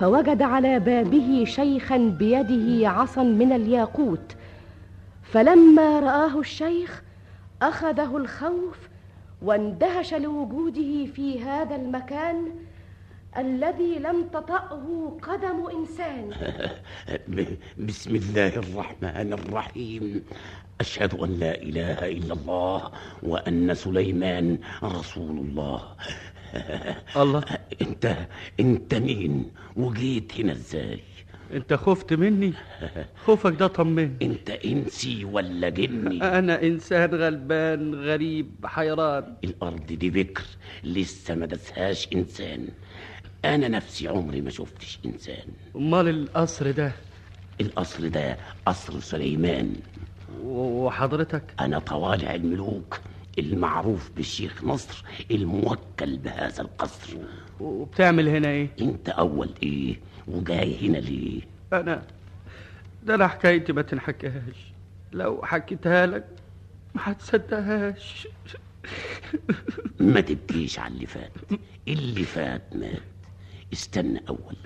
فوجد 0.00 0.42
على 0.42 0.80
بابه 0.80 1.44
شيخا 1.46 1.96
بيده 1.96 2.88
عصا 2.88 3.22
من 3.22 3.52
الياقوت. 3.52 4.36
فلما 5.22 6.00
رآه 6.00 6.40
الشيخ 6.40 7.02
أخذه 7.62 8.16
الخوف 8.16 8.88
واندهش 9.42 10.14
لوجوده 10.14 11.06
في 11.06 11.42
هذا 11.42 11.76
المكان 11.76 12.36
الذي 13.38 13.98
لم 13.98 14.28
تطأه 14.32 14.84
قدم 15.22 15.66
إنسان. 15.66 16.30
بسم 17.88 18.14
الله 18.16 18.48
الرحمن 18.56 19.32
الرحيم. 19.32 20.24
أشهد 20.80 21.14
أن 21.14 21.30
لا 21.38 21.62
إله 21.62 21.98
إلا 22.08 22.32
الله 22.34 22.90
وأن 23.22 23.74
سليمان 23.74 24.58
رسول 24.82 25.36
الله. 25.38 25.80
الله. 27.22 27.44
أنت 27.82 28.16
أنت 28.60 28.94
مين؟ 28.94 29.50
وجيت 29.76 30.40
هنا 30.40 30.52
إزاي؟ 30.52 31.00
أنت 31.52 31.74
خفت 31.74 32.12
مني؟ 32.12 32.52
خوفك 33.26 33.52
ده 33.60 33.66
طمني. 33.66 34.10
أنت 34.22 34.50
إنسي 34.50 35.24
ولا 35.24 35.68
جني؟ 35.68 36.22
أنا 36.22 36.62
إنسان 36.62 37.14
غلبان 37.14 37.94
غريب 37.94 38.50
حيران. 38.64 39.36
الأرض 39.44 39.86
دي 39.86 40.10
بكر 40.10 40.44
لسه 40.84 41.34
ما 41.34 41.46
دسهاش 41.46 42.08
إنسان. 42.14 42.68
أنا 43.44 43.68
نفسي 43.68 44.08
عمري 44.08 44.40
ما 44.40 44.50
شفتش 44.50 44.98
إنسان. 45.06 45.46
أمال 45.76 46.08
القصر 46.08 46.70
ده؟ 46.70 46.92
القصر 47.60 48.08
ده 48.08 48.36
قصر 48.66 49.00
سليمان. 49.00 49.74
وحضرتك؟ 50.44 51.42
أنا 51.60 51.78
طوالع 51.78 52.34
الملوك 52.34 53.00
المعروف 53.38 54.10
بالشيخ 54.16 54.64
نصر 54.64 55.04
الموكل 55.30 56.16
بهذا 56.16 56.62
القصر. 56.62 57.16
وبتعمل 57.60 58.28
هنا 58.28 58.48
إيه؟ 58.48 58.68
أنت 58.80 59.08
أول 59.08 59.50
إيه؟ 59.62 59.96
وجاي 60.28 60.88
هنا 60.88 60.98
ليه؟ 60.98 61.40
أنا 61.72 62.02
ده 63.04 63.14
أنا 63.14 63.28
حكايتي 63.28 63.72
ما 63.72 63.82
تنحكاش 63.82 64.72
لو 65.12 65.42
حكيتها 65.44 66.06
لك 66.06 66.24
ما 66.94 67.00
هتصدقهاش. 67.04 68.28
ما 70.00 70.20
تبكيش 70.20 70.78
على 70.78 70.94
اللي 70.94 71.06
فات. 71.06 71.32
اللي 71.88 72.22
فات 72.24 72.62
مات 72.76 73.02
استنى 73.74 74.22
أول. 74.28 74.56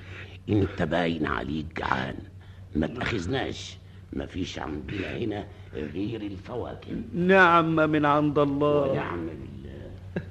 انت 0.49 0.83
باين 0.83 1.27
عليك 1.27 1.67
جعان. 1.79 2.17
ما 2.77 2.87
تأخذناش. 2.87 3.79
ما 4.13 4.27
فيش 4.27 4.59
عندنا 4.59 5.17
هنا 5.17 5.45
غير 5.75 6.21
الفواكه. 6.21 7.03
نعمة 7.15 7.87
من 7.87 8.07
عند 8.07 8.39
الله. 8.39 8.91
ونعم 8.91 9.27
بالله. 9.27 9.91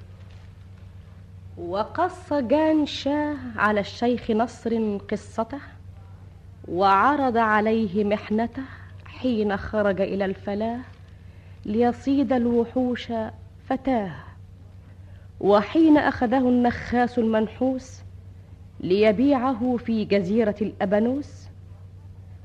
وقص 1.72 2.34
جان 2.34 2.86
شاه 2.86 3.38
على 3.56 3.80
الشيخ 3.80 4.32
نصر 4.32 4.98
قصته 4.98 5.60
وعرض 6.68 7.38
عليه 7.38 8.04
محنته 8.04 8.64
حين 9.06 9.58
خرج 9.58 10.02
إلى 10.02 10.26
الفلاه 10.26 10.80
ليصيد 11.66 12.34
الوحوش 12.34 13.08
فتاه. 13.70 14.12
وحين 15.40 15.98
أخذه 15.98 16.50
النخاس 16.50 17.20
المنحوس 17.20 18.02
ليبيعه 18.80 19.78
في 19.78 20.06
جزيرة 20.06 20.56
الأبانوس 20.62 21.48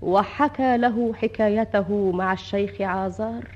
وحكى 0.02 0.76
له 0.76 1.14
حكايته 1.14 2.12
مع 2.12 2.32
الشيخ 2.32 2.80
عازار 2.80 3.48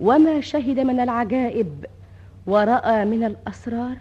وما 0.00 0.40
شهد 0.40 0.80
من 0.80 1.00
العجائب 1.00 1.84
ورأى 2.46 3.04
من 3.04 3.24
الأسرار 3.24 3.96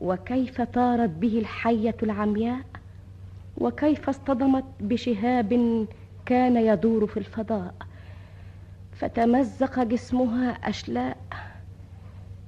وكيف 0.00 0.60
طارت 0.60 1.10
به 1.10 1.38
الحية 1.38 1.96
العمياء 2.02 2.60
وكيف 3.58 4.08
اصطدمت 4.08 4.64
بشهاب 4.80 5.86
كان 6.26 6.56
يدور 6.56 7.06
في 7.06 7.16
الفضاء. 7.16 7.74
فتمزق 8.92 9.82
جسمها 9.82 10.50
أشلاء 10.50 11.16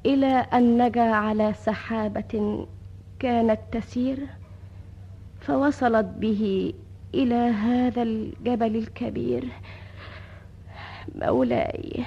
إلى 0.06 0.26
أن 0.26 0.82
نجا 0.86 1.02
على 1.10 1.52
سحابة 1.52 2.66
كانت 3.18 3.60
تسير 3.72 4.18
فوصلت 5.40 6.06
به 6.06 6.72
إلى 7.14 7.34
هذا 7.34 8.02
الجبل 8.02 8.76
الكبير. 8.76 9.44
مولاي. 11.14 12.04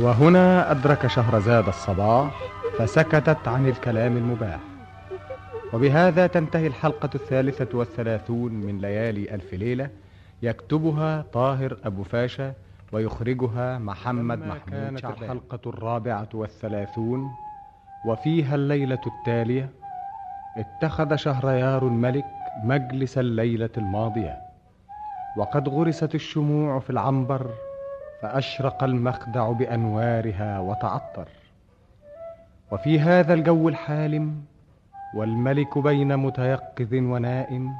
وهنا 0.00 0.70
أدرك 0.70 1.06
شهرزاد 1.06 1.68
الصباح 1.68 2.42
فسكتت 2.78 3.48
عن 3.48 3.68
الكلام 3.68 4.16
المباح. 4.16 4.60
وبهذا 5.72 6.26
تنتهي 6.26 6.66
الحلقة 6.66 7.10
الثالثة 7.14 7.78
والثلاثون 7.78 8.52
من 8.52 8.78
ليالي 8.78 9.34
ألف 9.34 9.54
ليلة 9.54 9.90
يكتبها 10.42 11.24
طاهر 11.32 11.76
أبو 11.84 12.02
فاشا 12.02 12.54
ويخرجها 12.92 13.78
محمد 13.78 14.38
محمود 14.38 14.70
كانت 14.70 14.98
شعبان. 14.98 15.22
الحلقة 15.22 15.70
الرابعة 15.70 16.28
والثلاثون 16.34 17.30
وفيها 18.06 18.54
الليلة 18.54 19.00
التالية 19.06 19.68
اتخذ 20.56 21.16
شهريار 21.16 21.86
الملك 21.86 22.24
مجلس 22.64 23.18
الليلة 23.18 23.70
الماضية. 23.76 24.38
وقد 25.36 25.68
غرست 25.68 26.14
الشموع 26.14 26.78
في 26.78 26.90
العنبر 26.90 27.50
فأشرق 28.22 28.84
المخدع 28.84 29.50
بأنوارها 29.50 30.60
وتعطر. 30.60 31.28
وفي 32.72 33.00
هذا 33.00 33.34
الجو 33.34 33.68
الحالم 33.68 34.44
والملك 35.14 35.78
بين 35.78 36.16
متيقظ 36.16 36.92
ونائم 36.92 37.74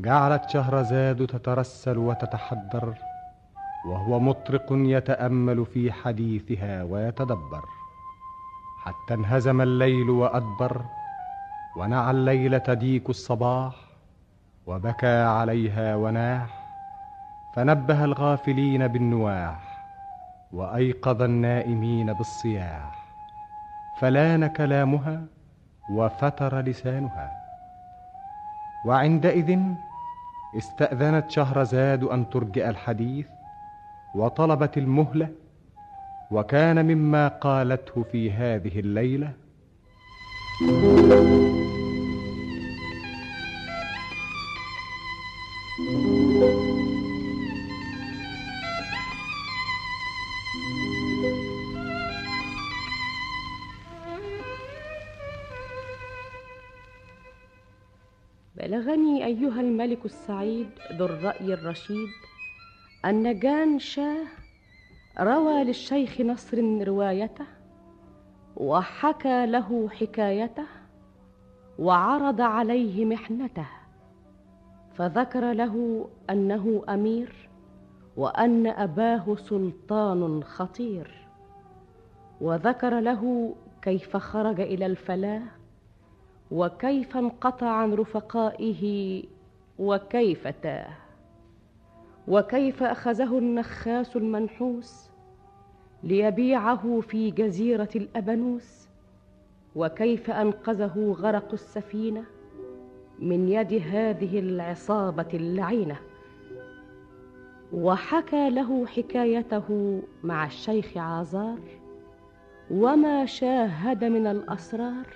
جعلت 0.00 0.50
شهرزاد 0.50 1.26
تترسل 1.26 1.98
وتتحدر. 1.98 2.94
وهو 3.86 4.20
مطرق 4.20 4.66
يتأمل 4.70 5.66
في 5.66 5.92
حديثها 5.92 6.82
ويتدبر. 6.82 7.64
حتى 8.84 9.14
انهزم 9.14 9.60
الليل 9.60 10.10
وأدبر 10.10 10.84
ونعى 11.76 12.10
الليلة 12.10 12.74
ديك 12.74 13.10
الصباح 13.10 13.74
وبكى 14.66 15.22
عليها 15.22 15.96
وناح. 15.96 16.60
فنبه 17.54 18.04
الغافلين 18.04 18.88
بالنواح 18.88 19.60
وأيقظ 20.52 21.22
النائمين 21.22 22.12
بالصياح. 22.12 22.94
فلان 23.98 24.46
كلامها 24.46 25.24
وفتر 25.90 26.60
لسانها. 26.60 27.32
وعندئذ 28.86 29.58
استأذنت 30.58 31.30
شهرزاد 31.30 32.04
أن 32.04 32.30
ترجئ 32.30 32.68
الحديث 32.68 33.28
وطلبت 34.14 34.78
المهلة 34.78 35.28
وكان 36.30 36.86
مما 36.86 37.28
قالته 37.28 38.02
في 38.02 38.30
هذه 38.30 38.78
الليلة 38.80 39.32
بلغني 58.56 59.24
أيها 59.26 59.60
الملك 59.60 60.04
السعيد 60.04 60.68
ذو 60.92 61.06
الرأي 61.06 61.54
الرشيد 61.54 62.08
أن 63.04 63.38
جان 63.38 63.78
شاه 63.78 64.26
روى 65.20 65.64
للشيخ 65.64 66.20
نصر 66.20 66.58
روايته 66.88 67.46
وحكى 68.56 69.46
له 69.46 69.88
حكايته 69.88 70.66
وعرض 71.78 72.40
عليه 72.40 73.04
محنته 73.04 73.66
فذكر 74.94 75.52
له 75.52 76.06
أنه 76.30 76.82
أمير 76.88 77.48
وأن 78.16 78.66
أباه 78.66 79.36
سلطان 79.36 80.44
خطير 80.44 81.28
وذكر 82.40 83.00
له 83.00 83.54
كيف 83.82 84.16
خرج 84.16 84.60
إلى 84.60 84.86
الفلاة 84.86 85.42
وكيف 86.50 87.16
انقطع 87.16 87.68
عن 87.68 87.92
رفقائه 87.94 89.22
وكيف 89.78 90.48
تاه. 90.48 90.99
وكيف 92.30 92.82
أخذه 92.82 93.38
النخاس 93.38 94.16
المنحوس 94.16 95.10
ليبيعه 96.02 97.00
في 97.00 97.30
جزيرة 97.30 97.88
الابانوس 97.96 98.88
وكيف 99.76 100.30
أنقذه 100.30 101.16
غرق 101.18 101.52
السفينة 101.52 102.24
من 103.18 103.48
يد 103.48 103.72
هذه 103.72 104.38
العصابة 104.38 105.26
اللعينة؟ 105.34 105.96
وحكى 107.72 108.50
له 108.50 108.86
حكايته 108.86 110.00
مع 110.22 110.46
الشيخ 110.46 110.96
عازار 110.96 111.60
وما 112.70 113.26
شاهد 113.26 114.04
من 114.04 114.26
الأسرار 114.26 115.06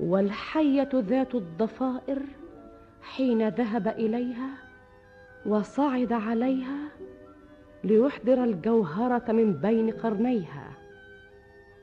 والحية 0.00 0.88
ذات 0.94 1.34
الضفائر 1.34 2.22
حين 3.02 3.48
ذهب 3.48 3.88
إليها 3.88 4.63
وصعد 5.46 6.12
عليها 6.12 6.88
ليحضر 7.84 8.44
الجوهرة 8.44 9.32
من 9.32 9.52
بين 9.52 9.90
قرنيها. 9.90 10.70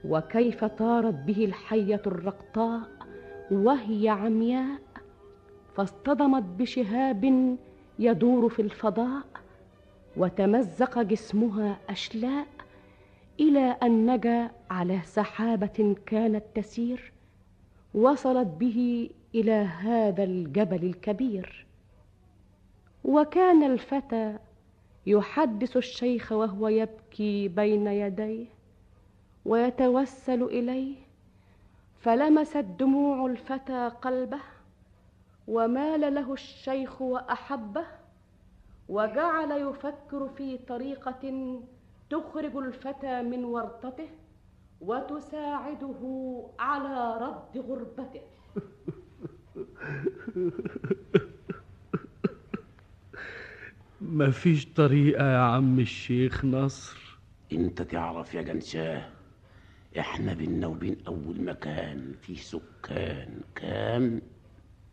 وكيف 0.06 0.66
طارت 0.66 1.14
به 1.14 1.46
الحية 1.46 2.02
الرقطاء 2.08 2.82
وهي 3.52 4.10
عمياء 4.10 4.80
فاصطدمت 5.76 6.44
بشهاب 6.44 7.58
يدور 8.00 8.50
في 8.50 8.62
الفضاء 8.62 9.24
وتمزق 10.18 11.02
جسمها 11.02 11.80
أشلاء 11.90 12.48
إلى 13.40 13.78
أن 13.84 14.14
نجا 14.14 14.52
على 14.70 15.00
سحابة 15.04 15.96
كانت 16.06 16.44
تسير 16.56 17.12
وصلت 17.94 18.48
به 18.48 19.10
إلى 19.36 19.52
هذا 19.52 20.24
الجبل 20.24 20.84
الكبير. 20.86 21.66
وكان 23.04 23.64
الفتى 23.64 24.38
يحدث 25.06 25.78
الشيخ 25.78 26.32
وهو 26.32 26.68
يبكي 26.68 27.48
بين 27.48 27.88
يديه 27.88 28.46
ويتوسل 29.46 30.44
إليه 30.44 30.96
فلمست 32.02 32.58
دموع 32.58 33.26
الفتى 33.26 33.92
قلبه 34.02 34.40
ومال 35.48 36.14
له 36.14 36.34
الشيخ 36.34 37.02
وأحبه 37.02 37.86
وجعل 38.90 39.52
يفكر 39.52 40.30
في 40.38 40.58
طريقة 40.58 41.60
تخرج 42.10 42.56
الفتى 42.58 43.22
من 43.22 43.44
ورطته 43.44 44.10
وتساعده 44.82 46.44
على 46.60 47.18
رد 47.18 47.58
غربته. 47.58 48.22
مفيش 54.12 54.66
طريقة 54.66 55.26
يا 55.32 55.38
عم 55.38 55.80
الشيخ 55.80 56.46
نصر. 56.46 57.18
انت 57.52 57.82
تعرف 57.82 58.34
يا 58.34 58.42
جنشاه 58.42 59.10
إحنا 60.00 60.34
بينا 60.34 60.68
وبين 60.68 60.98
أول 61.08 61.42
مكان 61.44 62.14
في 62.22 62.36
سكان 62.36 63.42
كام؟ 63.56 64.22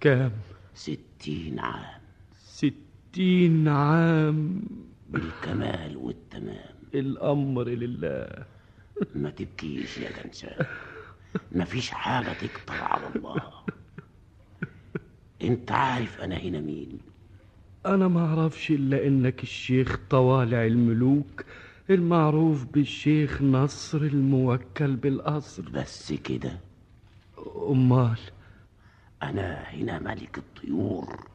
كام؟ 0.01 0.33
ستين 0.75 1.59
عام. 1.61 2.01
ستين 2.37 3.69
عام. 3.69 4.63
بالكمال 5.09 5.97
والتمام. 5.97 6.75
الأمر 6.95 7.65
لله. 7.69 8.45
ما 9.15 9.31
تبكيش 9.31 9.99
يا 9.99 10.23
جنسان 10.23 10.67
مفيش 11.53 11.91
حاجة 11.91 12.33
تكتر 12.33 12.75
على 12.75 13.07
الله. 13.17 13.43
انت 15.43 15.73
عارف 15.73 16.21
أنا 16.21 16.37
هنا 16.37 16.61
مين. 16.61 16.99
أنا 17.89 18.09
ما 18.09 18.27
أعرفش 18.27 18.71
إلا 18.71 19.07
إنك 19.07 19.43
الشيخ 19.43 19.99
طوالع 20.11 20.67
الملوك 20.67 21.45
المعروف 21.91 22.65
بالشيخ 22.65 23.43
نصر 23.43 23.99
الموكل 23.99 24.97
بالقصر 24.97 25.69
بس 25.69 26.13
كده. 26.13 26.61
أمال؟ 27.69 28.19
أنا 29.23 29.55
هنا 29.63 29.99
ملك 29.99 30.39
الطيور. 30.39 31.27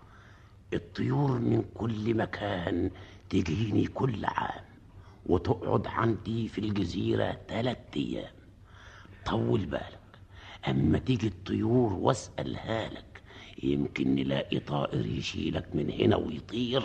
الطيور 0.73 1.39
من 1.39 1.63
كل 1.73 2.17
مكان 2.17 2.91
تجيني 3.29 3.87
كل 3.87 4.25
عام 4.25 4.63
وتقعد 5.25 5.87
عندي 5.87 6.47
في 6.47 6.57
الجزيرة 6.57 7.37
تلات 7.47 7.85
أيام. 7.95 8.31
طول 9.25 9.65
بالك 9.65 9.99
أما 10.67 10.99
تيجي 10.99 11.27
الطيور 11.27 11.93
واسألها 11.93 12.89
لك 12.89 13.12
يمكن 13.63 14.15
نلاقي 14.15 14.59
طائر 14.59 15.05
يشيلك 15.05 15.65
من 15.73 15.89
هنا 15.89 16.15
ويطير 16.15 16.83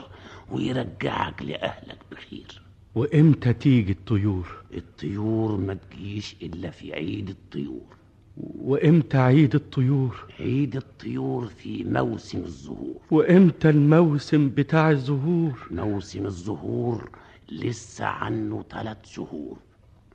ويرجعك 0.52 1.42
لأهلك 1.42 1.98
بخير. 2.12 2.62
وإمتى 2.94 3.52
تيجي 3.52 3.92
الطيور؟ 3.92 4.64
الطيور 4.74 5.56
ما 5.56 5.74
تجيش 5.74 6.36
إلا 6.42 6.70
في 6.70 6.94
عيد 6.94 7.28
الطيور. 7.28 7.98
وإمتى 8.60 9.18
عيد 9.18 9.54
الطيور؟ 9.54 10.26
عيد 10.40 10.76
الطيور 10.76 11.46
في 11.46 11.84
موسم 11.84 12.38
الزهور. 12.38 12.96
وإمتى 13.10 13.70
الموسم 13.70 14.48
بتاع 14.48 14.90
الزهور؟ 14.90 15.68
موسم 15.70 16.26
الزهور 16.26 17.10
لسه 17.50 18.04
عنه 18.04 18.64
ثلاث 18.70 19.06
شهور. 19.06 19.56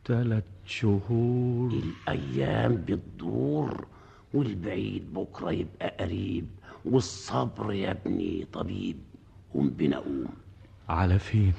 ثلاث 0.05 0.43
شهور. 0.65 1.73
الأيام 2.07 2.75
بتدور 2.75 3.87
والبعيد 4.33 5.13
بكرة 5.13 5.51
يبقى 5.51 5.95
قريب 5.99 6.47
والصبر 6.85 7.73
يا 7.73 7.91
ابني 7.91 8.47
طبيب. 8.53 8.97
قوم 9.53 9.69
بنا 9.69 9.97
قوم. 9.97 10.25
على 10.89 11.19
فين؟ 11.19 11.53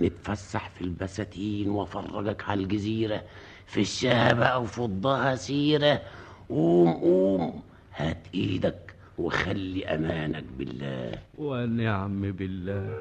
نتفسح 0.00 0.68
في 0.70 0.82
البساتين 0.82 1.70
وأفرجك 1.70 2.48
على 2.48 2.62
الجزيرة 2.62 3.22
في 3.66 3.80
الشهبة 3.80 4.44
أو 4.44 4.64
فضها 4.64 5.34
سيرة. 5.34 6.02
قوم 6.48 6.92
قوم. 6.92 7.62
هات 7.96 8.26
إيدك 8.34 8.94
وخلي 9.18 9.86
أمانك 9.86 10.44
بالله. 10.58 11.18
ونعم 11.38 12.32
بالله. 12.32 12.98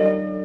جنساه 0.00 0.37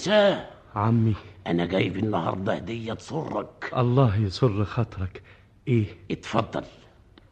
يا 0.00 0.04
جنساه 0.06 0.46
عمي. 0.74 1.14
أنا 1.46 1.66
جايب 1.66 1.96
النهاردة 1.96 2.54
هدية 2.54 2.92
تسرك. 2.94 3.70
الله 3.76 4.16
يسر 4.16 4.64
خاطرك. 4.64 5.22
إيه؟ 5.68 5.86
اتفضل. 6.10 6.64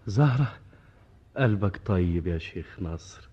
زهرة؟ 0.07 0.53
قلبك 1.37 1.81
طيب 1.87 2.27
يا 2.27 2.39
شيخ 2.39 2.67
نصر 2.81 3.29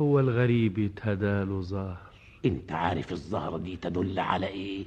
هو 0.00 0.20
الغريب 0.20 0.78
يتهداله 0.78 1.62
زهر. 1.62 1.98
أنت 2.44 2.72
عارف 2.72 3.12
الزهرة 3.12 3.58
دي 3.58 3.76
تدل 3.76 4.18
على 4.18 4.46
إيه؟ 4.46 4.84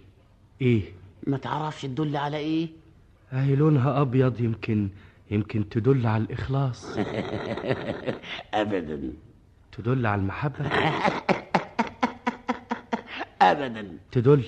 إيه؟ 0.62 0.84
ما 1.28 1.38
تعرفش 1.38 1.82
تدل 1.82 2.18
على 2.18 2.38
إيه؟ 2.38 2.70
هي 3.32 3.56
لونها 3.56 4.02
أبيض 4.02 4.42
يمكن 4.42 4.90
يمكن 5.32 5.70
تدل 5.70 6.08
على 6.08 6.24
الإخلاص. 6.24 6.98
ابدا. 8.54 9.14
تدل 9.72 10.06
على 10.06 10.22
المحبة. 10.22 10.70
ابدا. 13.42 13.98
تدل؟ 14.12 14.44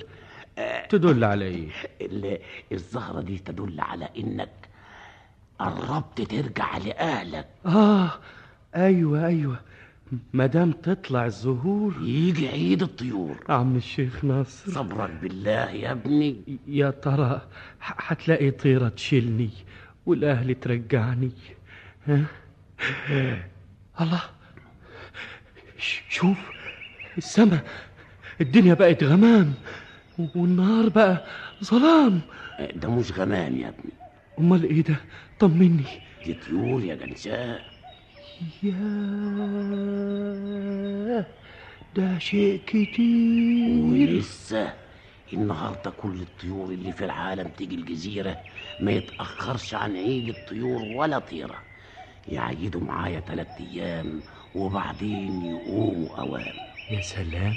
تدل 0.90 1.24
على 1.24 1.46
إيه؟ 1.46 1.70
ال- 2.02 2.40
الزهرة 2.72 3.22
دي 3.22 3.38
تدل 3.38 3.80
على 3.80 4.10
إنك 4.18 4.50
قربت 5.60 6.22
ترجع 6.22 6.78
لأهلك. 6.78 7.48
آه 7.66 8.12
أيوه 8.76 9.26
أيوه. 9.28 9.60
مادام 10.34 10.72
تطلع 10.72 11.26
الزهور. 11.26 11.96
يجي 12.02 12.48
عيد 12.48 12.82
الطيور. 12.84 13.36
عم 13.50 13.76
الشيخ 13.76 14.26
ناصر. 14.26 14.72
صبرك 14.72 15.10
بالله 15.22 15.70
يا 15.72 15.92
ابني. 15.92 16.42
يا 16.68 16.90
ترى 16.90 17.42
ح- 17.80 18.12
هتلاقي 18.12 18.52
طيرة 18.52 18.90
تشيلني 18.90 19.50
والأهل 20.06 20.56
ترجعني. 20.56 21.32
ها؟ 22.08 22.26
الله 24.02 24.22
شوف 26.10 26.38
السماء 27.18 27.66
الدنيا 28.42 28.74
بقت 28.74 29.04
غمام 29.04 29.54
والنهار 30.36 30.90
بقى 30.90 31.26
ظلام. 31.64 32.22
ده 32.76 32.90
مش 32.90 33.12
غمام 33.12 33.58
يا 33.58 33.68
ابني. 33.68 33.92
أمال 34.40 34.64
إيه 34.64 34.82
ده؟ 34.84 34.96
طمني. 35.40 35.84
دي 36.26 36.34
طيور 36.34 36.84
يا 36.84 36.96
جنساء. 36.96 37.62
يا 38.64 38.74
ده 41.96 42.20
شيء 42.20 42.62
كتير. 42.68 43.84
ولسه 43.84 44.74
النهارده 45.34 45.92
كل 45.92 46.22
الطيور 46.22 46.70
اللي 46.70 46.92
في 46.92 47.06
العالم 47.06 47.48
تيجي 47.58 47.76
الجزيرة 47.76 48.38
ما 48.80 48.92
يتأخرش 48.92 49.74
عن 49.74 49.96
عيد 49.96 50.30
الطيور 50.30 50.82
ولا 50.96 51.20
طيرة. 51.20 51.56
يعيدوا 52.28 52.82
معايا 52.82 53.20
تلات 53.20 53.48
أيام 53.60 54.22
وبعدين 54.56 55.46
يقوموا 55.46 56.18
أوام. 56.18 56.54
يا 56.92 57.02
سلام. 57.02 57.54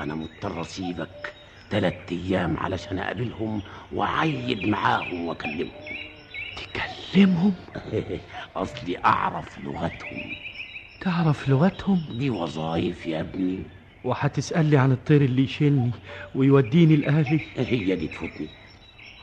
أنا 0.00 0.14
مضطر 0.14 0.60
أسيبك 0.60 1.32
تلات 1.70 2.12
أيام 2.12 2.56
علشان 2.56 2.98
أقابلهم 2.98 3.62
وأعيد 3.92 4.66
معاهم 4.68 5.24
وأكلمهم. 5.24 5.70
تكلمهم؟ 6.56 7.54
أصلي 8.56 8.98
أعرف 9.04 9.58
لغتهم. 9.58 10.32
تعرف 11.00 11.48
لغتهم؟ 11.48 12.04
دي 12.10 12.30
وظايف 12.30 13.06
يا 13.06 13.20
ابني. 13.20 13.62
وهتسألي 14.04 14.76
عن 14.76 14.92
الطير 14.92 15.22
اللي 15.22 15.42
يشيلني 15.44 15.90
ويوديني 16.34 16.96
لأهلي. 16.96 17.40
هي 17.56 17.96
دي 17.96 18.08
تفوتني. 18.08 18.48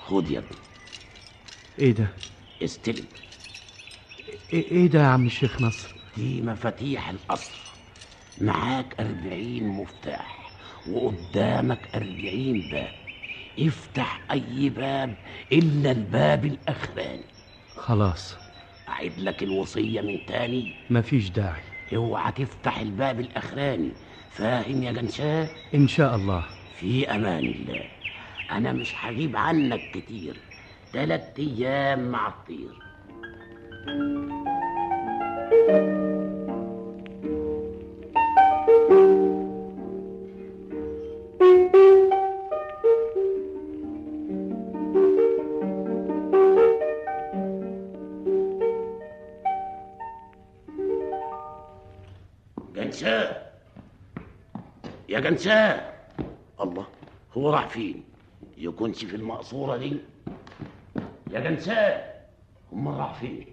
خد 0.05 0.32
يا 0.32 0.39
ابني. 0.39 0.57
إيه 1.80 1.91
ده؟ 1.91 2.07
استلم. 2.63 3.05
إيه 4.53 4.72
إيه 4.72 4.88
ده 4.88 4.99
يا 4.99 5.05
عم 5.07 5.26
الشيخ 5.26 5.61
نصر؟ 5.61 5.95
دي 6.17 6.41
مفاتيح 6.41 7.09
القصر. 7.09 7.51
معاك 8.41 8.95
أربعين 8.99 9.67
مفتاح. 9.67 10.40
وقدامك 10.89 11.79
أربعين 11.95 12.61
باب. 12.71 12.91
افتح 13.59 14.21
أي 14.32 14.69
باب 14.69 15.13
إلا 15.51 15.91
الباب 15.91 16.45
الأخراني 16.45 17.23
خلاص. 17.77 18.38
أعيد 18.89 19.19
لك 19.19 19.43
الوصية 19.43 20.01
من 20.01 20.17
تاني. 20.27 20.65
مفيش 20.89 21.29
داعي. 21.29 21.61
اوعى 21.95 22.32
تفتح 22.32 22.79
الباب 22.79 23.19
الأخراني 23.19 23.91
فاهم 24.29 24.84
يا 24.84 24.91
جنشاه 24.91 25.47
إن 25.75 25.88
شاء 25.88 26.15
الله. 26.15 26.43
في 26.79 27.11
أمان 27.11 27.47
الله. 27.47 27.84
أنا 28.51 28.73
مش 28.73 28.93
هغيب 29.05 29.36
عنك 29.38 29.82
كتير. 29.93 30.36
تلات 30.93 31.39
أيام 31.39 32.11
مع 32.11 32.27
الطير. 32.27 32.82
جنساه 52.75 53.41
يا 55.09 55.19
جنساه 55.19 55.93
الله. 56.61 56.87
هو 57.33 57.49
راح 57.49 57.67
فين؟ 57.67 58.03
يكونش 58.57 59.05
في 59.05 59.15
المقصورة 59.15 59.77
دي. 59.77 59.97
يا 61.31 61.39
جنساه 61.39 62.13
هم 62.71 62.87
راح 62.87 63.13
فين؟ 63.13 63.45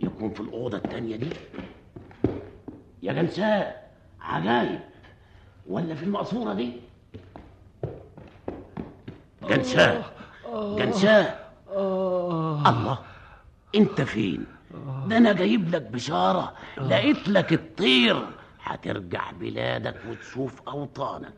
يكون 0.00 0.30
في 0.30 0.40
الأوضة 0.40 0.76
التانية 0.76 1.16
دي. 1.16 1.30
يا 3.02 3.12
جنساه 3.12 3.74
عجايب 4.20 4.80
ولا 5.66 5.94
في 5.94 6.02
المقصورة 6.02 6.54
دي؟ 6.54 6.87
جنشاه 9.50 10.04
جنشاه 10.78 11.34
الله 12.68 12.98
انت 13.74 14.00
فين؟ 14.00 14.46
ده 15.06 15.16
أنا 15.16 15.32
جايب 15.32 15.74
لك 15.74 15.82
بشارة. 15.82 16.52
لقيت 16.78 17.28
لك 17.28 17.52
الطير. 17.52 18.26
هترجع 18.62 19.30
بلادك 19.30 19.96
وتشوف 20.10 20.62
أوطانك. 20.68 21.32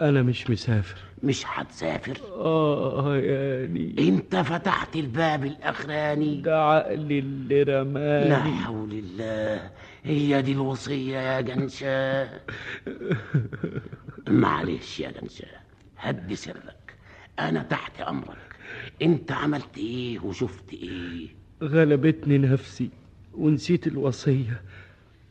أنا 0.00 0.22
مش 0.22 0.50
مسافر. 0.50 0.96
مش 1.22 1.44
هتسافر. 1.46 2.20
آه 2.34 3.16
يعني. 3.16 3.94
انت 3.98 4.36
فتحت 4.36 4.96
الباب 4.96 5.44
الأخراني. 5.44 6.40
ده 6.40 6.62
عقلي 6.64 7.18
اللي 7.18 7.62
رماني. 7.62 8.28
لا 8.28 8.38
حول 8.42 8.92
الله. 8.92 9.70
هي 10.04 10.42
دي 10.42 10.52
الوصية 10.52 11.16
يا 11.18 11.40
جنشاه 11.40 12.28
معلش 14.28 15.00
يا 15.00 15.10
جنشاه 15.10 15.60
هدي 15.98 16.36
سرك. 16.36 16.76
أنا 17.38 17.62
تحت 17.62 18.00
أمرك. 18.00 18.56
أنت 19.02 19.32
عملت 19.32 19.78
إيه 19.78 20.18
وشفت 20.20 20.72
إيه؟ 20.72 21.28
غلبتني 21.62 22.38
نفسي 22.38 22.90
ونسيت 23.34 23.86
الوصية 23.86 24.62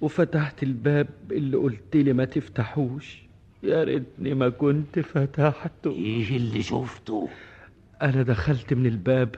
وفتحت 0.02 0.64
الباب 0.64 1.08
اللي 1.32 1.58
قلت 1.58 1.96
لي 1.96 2.14
ما 2.14 2.26
تفتحوش. 2.26 3.18
يا 3.64 3.84
ريتني 3.84 4.34
ما 4.34 4.50
كنت 4.50 5.00
فتحته. 5.00 5.92
إيه 5.92 6.38
اللي 6.38 6.64
شفته؟ 6.64 7.30
أنا 8.02 8.24
دخلت 8.24 8.74
من 8.74 8.86
الباب 8.86 9.36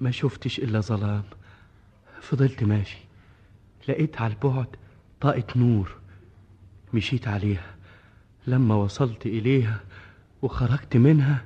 ما 0.00 0.10
شفتش 0.10 0.58
إلا 0.58 0.80
ظلام. 0.80 1.22
فضلت 2.20 2.64
ماشي. 2.64 2.98
لقيت 3.88 4.20
على 4.20 4.32
البعد 4.32 4.66
طاقة 5.20 5.44
نور 5.56 5.96
مشيت 6.94 7.28
عليها. 7.28 7.74
لما 8.46 8.74
وصلت 8.74 9.26
إليها 9.26 9.80
وخرجت 10.42 10.96
منها 10.96 11.44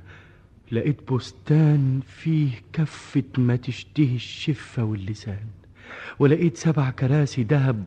لقيت 0.71 1.11
بستان 1.11 1.99
فيه 2.07 2.49
كفة 2.73 3.23
ما 3.37 3.55
تشتهي 3.55 4.15
الشفة 4.15 4.83
واللسان 4.83 5.45
ولقيت 6.19 6.57
سبع 6.57 6.89
كراسي 6.89 7.43
ذهب 7.43 7.83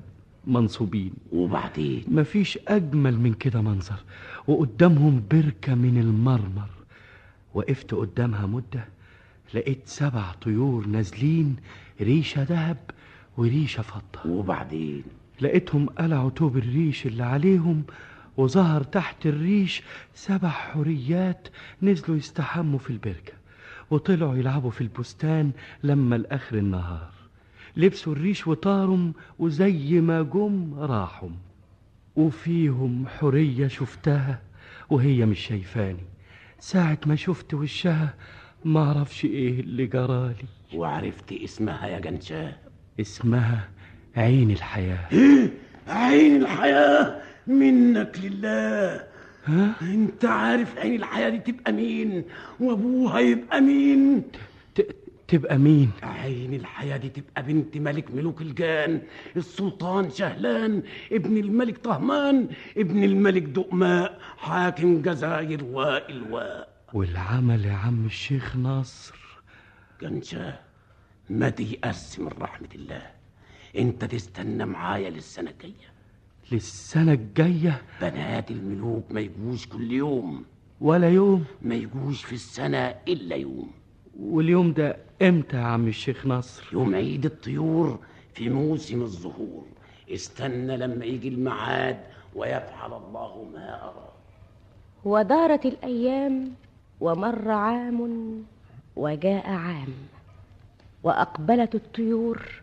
منصوبين. 0.47 1.13
وبعدين؟ 1.33 2.05
مفيش 2.09 2.59
أجمل 2.69 3.21
من 3.21 3.35
كده 3.35 3.61
منظر 3.61 4.05
وقدامهم 4.47 5.23
بركة 5.31 5.75
من 5.75 5.99
المرمر. 5.99 6.69
وقفت 7.55 7.95
قدامها 7.95 8.47
مدة 8.47 8.85
لقيت 9.55 9.81
سبع 9.85 10.33
طيور 10.33 10.87
نازلين 10.87 11.57
ريشة 12.01 12.43
ذهب 12.43 12.77
وريشة 13.37 13.83
فضة. 13.83 14.31
وبعدين؟ 14.31 15.03
لقيتهم 15.41 15.87
قلعوا 15.87 16.31
توب 16.31 16.57
الريش 16.57 17.07
اللي 17.07 17.23
عليهم 17.25 17.83
وظهر 18.39 18.83
تحت 18.83 19.27
الريش 19.27 19.83
سبع 20.15 20.49
حريات 20.49 21.49
نزلوا 21.83 22.17
يستحموا 22.17 22.79
في 22.79 22.91
البركة 22.91 23.33
وطلعوا 23.91 24.37
يلعبوا 24.37 24.71
في 24.71 24.81
البستان 24.81 25.51
لما 25.83 26.17
الآخر 26.17 26.59
النهار. 26.59 27.11
لبسوا 27.77 28.13
الريش 28.13 28.47
وطارم 28.47 29.13
وزي 29.39 30.01
ما 30.01 30.23
جم 30.23 30.75
راحوا. 30.79 31.29
وفيهم 32.17 33.07
حرية 33.09 33.69
شفتها 33.69 34.43
وهي 34.91 35.27
مش 35.27 35.39
شايفاني. 35.41 36.05
ساعة 36.59 36.99
ما 37.07 37.17
شفت 37.17 37.55
وشها 37.55 38.15
معرفش 38.65 39.25
إيه 39.25 39.61
اللي 39.61 39.87
جرالي 39.87 40.45
وعرفت 40.75 41.33
اسمها 41.33 41.87
يا 41.87 41.99
جنشاه 41.99 42.57
اسمها 43.01 43.69
عين 44.17 44.51
الحياة. 44.51 45.09
عين 45.89 46.43
الحياة؟ 46.43 47.28
منك 47.49 48.19
لله. 48.23 49.07
ها؟ 49.45 49.75
انت 49.83 50.25
عارف 50.25 50.79
عين 50.79 50.95
الحياة 50.95 51.29
دي 51.29 51.39
تبقى 51.39 51.73
مين؟ 51.73 52.25
وأبوها 52.61 53.19
يبقى 53.19 53.61
مين؟ 53.61 54.23
تبقى 55.29 55.59
مين؟ 55.59 55.91
عين 56.03 56.55
الحياة 56.55 56.97
دي 56.97 57.09
تبقى 57.09 57.43
بنت 57.43 57.77
ملك 57.77 58.11
ملوك 58.15 58.41
الجان. 58.43 59.03
السلطان 59.37 60.11
شهلان 60.11 60.83
ابن 61.13 61.37
الملك 61.37 61.79
طهمان 61.79 62.49
ابن 62.77 63.05
الملك 63.05 63.43
دؤماء 63.43 64.19
حاكم 64.37 65.03
جزائر 65.03 65.65
وإلواء. 65.65 66.69
والعمل 66.93 67.65
يا 67.65 67.73
عم 67.73 68.07
الشيخ 68.07 68.57
ناصر. 68.57 69.19
جنشاه 70.03 70.59
ما 71.31 71.49
تيأس 71.49 72.21
من 72.21 72.31
رحمة 72.41 72.69
الله. 72.75 73.07
انت 73.79 74.05
تستنى 74.05 74.67
معايا 74.67 75.11
للسنة 75.11 75.51
الجاية. 75.51 75.98
للسنة 76.53 77.13
الجاية. 77.13 77.83
بنات 78.01 78.51
الملوك 78.51 79.05
ما 79.11 79.21
يجوش 79.21 79.67
كل 79.67 79.93
يوم. 79.93 80.45
ولا 80.81 81.11
يوم. 81.11 81.45
ما 81.63 81.75
يجوش 81.75 82.25
في 82.25 82.33
السنة 82.33 82.95
إلا 83.09 83.37
يوم. 83.37 83.71
واليوم 84.21 84.73
ده 84.73 84.97
إمتى 85.23 85.57
يا 85.57 85.63
عم 85.63 85.89
الشيخ 85.89 86.27
ناصر؟ 86.27 86.69
يوم 86.73 86.95
عيد 86.95 87.25
الطيور 87.25 87.99
في 88.35 88.49
موسم 88.49 89.03
الزهور. 89.03 89.65
استنى 90.11 90.77
لما 90.77 91.05
يجي 91.05 91.29
الميعاد 91.29 92.01
ويفعل 92.35 92.93
الله 92.93 93.47
ما 93.53 93.83
أراد 93.85 94.09
ودارت 95.05 95.67
الأيام 95.67 96.53
ومر 97.01 97.51
عام 97.51 98.01
وجاء 98.97 99.47
عام. 99.51 99.95
وأقبلت 101.03 101.75
الطيور 101.75 102.63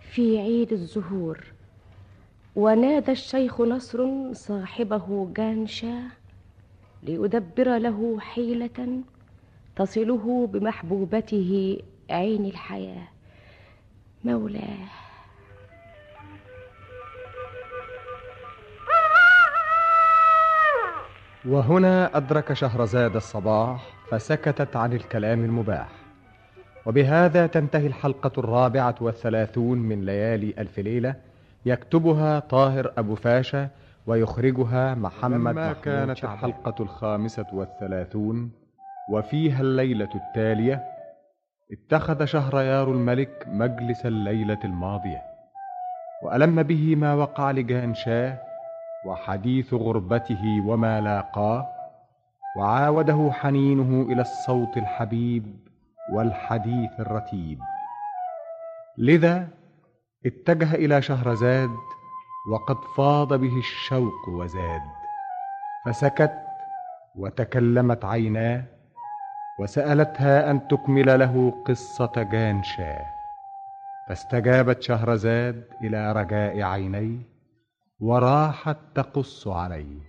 في 0.00 0.38
عيد 0.38 0.72
الزهور. 0.72 1.55
ونادى 2.56 3.12
الشيخ 3.12 3.60
نصر 3.60 4.32
صاحبه 4.32 5.28
جانشا 5.36 6.02
ليدبر 7.02 7.78
له 7.78 8.20
حيلة 8.20 9.00
تصله 9.76 10.46
بمحبوبته 10.46 11.78
عين 12.10 12.44
الحياة. 12.44 13.08
مولاه. 14.24 14.88
وهنا 21.48 22.16
أدرك 22.16 22.52
شهرزاد 22.52 23.16
الصباح 23.16 23.94
فسكتت 24.10 24.76
عن 24.76 24.92
الكلام 24.92 25.44
المباح. 25.44 25.88
وبهذا 26.86 27.46
تنتهي 27.46 27.86
الحلقة 27.86 28.32
الرابعة 28.38 28.94
والثلاثون 29.00 29.78
من 29.78 30.04
ليالي 30.04 30.54
ألف 30.58 30.78
ليلة 30.78 31.25
يكتبها 31.66 32.38
طاهر 32.38 32.92
أبو 32.98 33.14
فاشا 33.14 33.68
ويخرجها 34.06 34.94
محمد 34.94 35.32
لما 35.32 35.52
محمود 35.52 35.76
كانت 35.76 36.16
شعبان. 36.16 36.34
الحلقة 36.34 36.82
الخامسة 36.82 37.46
والثلاثون 37.52 38.50
وفيها 39.12 39.60
الليلة 39.60 40.08
التالية 40.14 40.84
اتخذ 41.72 42.24
شهريار 42.24 42.90
الملك 42.90 43.44
مجلس 43.48 44.06
الليلة 44.06 44.58
الماضية 44.64 45.22
وألم 46.22 46.62
به 46.62 46.96
ما 46.96 47.14
وقع 47.14 47.50
لجان 47.50 47.94
شاه 47.94 48.38
وحديث 49.06 49.74
غربته 49.74 50.62
وما 50.66 51.00
لاقاه 51.00 51.66
وعاوده 52.58 53.30
حنينه 53.32 54.12
إلى 54.12 54.20
الصوت 54.20 54.76
الحبيب 54.76 55.56
والحديث 56.12 57.00
الرتيب 57.00 57.58
لذا 58.98 59.48
اتجه 60.26 60.74
إلى 60.74 61.02
شهرزاد 61.02 61.70
وقد 62.52 62.84
فاض 62.96 63.34
به 63.34 63.58
الشوق 63.58 64.28
وزاد. 64.28 64.82
فسكت 65.86 66.32
وتكلمت 67.14 68.04
عيناه 68.04 68.64
وسألتها 69.60 70.50
أن 70.50 70.68
تكمل 70.68 71.18
له 71.18 71.62
قصة 71.66 72.12
جانشاه 72.32 73.06
فاستجابت 74.08 74.82
شهرزاد 74.82 75.64
إلى 75.84 76.12
رجاء 76.12 76.62
عينيه 76.62 77.18
وراحت 78.00 78.76
تقص 78.94 79.48
عليه 79.48 80.00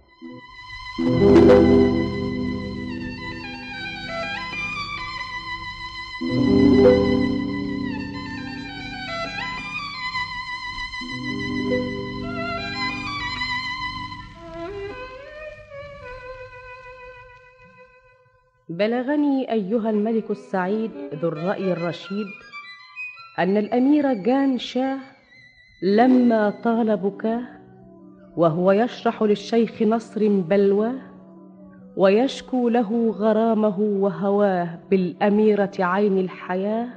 بلغني 18.77 19.51
أيها 19.51 19.89
الملك 19.89 20.31
السعيد 20.31 20.91
ذو 21.13 21.29
الرأي 21.29 21.71
الرشيد 21.71 22.27
أن 23.39 23.57
الأمير 23.57 24.13
جان 24.13 24.57
شاه 24.57 24.97
لما 25.81 26.49
طال 26.63 26.97
بكاه 26.97 27.41
وهو 28.35 28.71
يشرح 28.71 29.23
للشيخ 29.23 29.81
نصر 29.81 30.27
بلواه 30.27 30.95
ويشكو 31.97 32.69
له 32.69 33.09
غرامه 33.09 33.79
وهواه 33.79 34.79
بالأميرة 34.91 35.71
عين 35.79 36.17
الحياة 36.17 36.87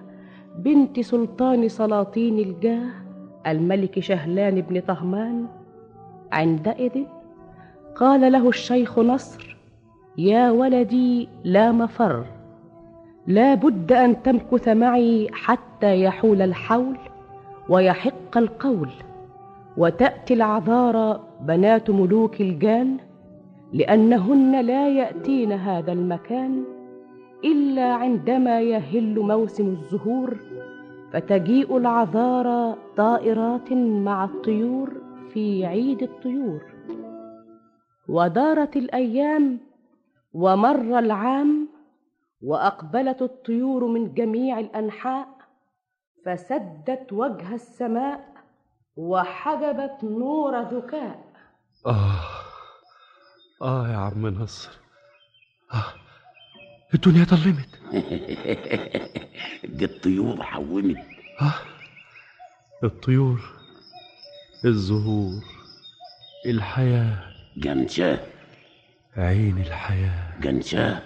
بنت 0.58 1.00
سلطان 1.00 1.68
سلاطين 1.68 2.38
الجاه 2.38 2.90
الملك 3.46 4.00
شهلان 4.00 4.60
بن 4.60 4.80
طهمان. 4.80 5.46
عندئذ 6.32 7.04
قال 7.96 8.32
له 8.32 8.48
الشيخ 8.48 8.98
نصر 8.98 9.59
يا 10.18 10.50
ولدي 10.50 11.28
لا 11.44 11.72
مفر. 11.72 12.24
لا 13.26 13.54
بد 13.54 13.92
أن 13.92 14.22
تمكث 14.22 14.68
معي 14.68 15.28
حتى 15.32 16.02
يحول 16.02 16.42
الحول 16.42 16.98
ويحق 17.68 18.36
القول. 18.36 18.88
وتأتي 19.76 20.34
العذارى 20.34 21.20
بنات 21.40 21.90
ملوك 21.90 22.40
الجان 22.40 22.96
لأنهن 23.72 24.60
لا 24.60 24.88
يأتين 24.88 25.52
هذا 25.52 25.92
المكان 25.92 26.64
إلا 27.44 27.94
عندما 27.94 28.60
يهل 28.60 29.20
موسم 29.20 29.66
الزهور. 29.66 30.36
فتجيء 31.12 31.76
العذارى 31.76 32.76
طائرات 32.96 33.72
مع 33.72 34.24
الطيور 34.24 34.92
في 35.32 35.66
عيد 35.66 36.02
الطيور. 36.02 36.60
ودارت 38.08 38.76
الأيام 38.76 39.69
ومر 40.32 40.98
العام 40.98 41.68
وأقبلت 42.42 43.22
الطيور 43.22 43.84
من 43.86 44.14
جميع 44.14 44.58
الأنحاء 44.58 45.28
فسدت 46.26 47.12
وجه 47.12 47.54
السماء 47.54 48.34
وحجبت 48.96 50.04
نور 50.04 50.60
ذكاء. 50.60 51.24
آه 51.86 52.20
آه 53.62 53.88
يا 53.88 53.96
عم 53.96 54.26
نصر. 54.26 54.70
آه 55.74 55.94
الدنيا 56.94 57.24
ضلمت 57.24 57.80
دي 59.64 59.84
الطيور 59.90 60.42
حومت. 60.42 60.96
آه 61.40 61.54
الطيور 62.84 63.40
الزهور 64.64 65.42
الحياة. 66.46 67.30
جنشاه 67.56 68.18
عين 69.20 69.58
الحياة. 69.58 70.40
جنشاه 70.42 71.02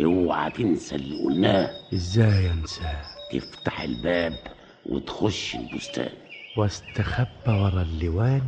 اوعى 0.00 0.50
تنسى 0.50 0.94
اللي 0.96 1.24
قلناه. 1.24 1.70
إزاي 1.94 2.50
انساه؟ 2.50 3.02
تفتح 3.32 3.80
الباب 3.80 4.34
وتخش 4.86 5.54
البستان. 5.54 6.10
واستخبى 6.56 7.26
ورا 7.48 7.82
اللوان 7.82 8.42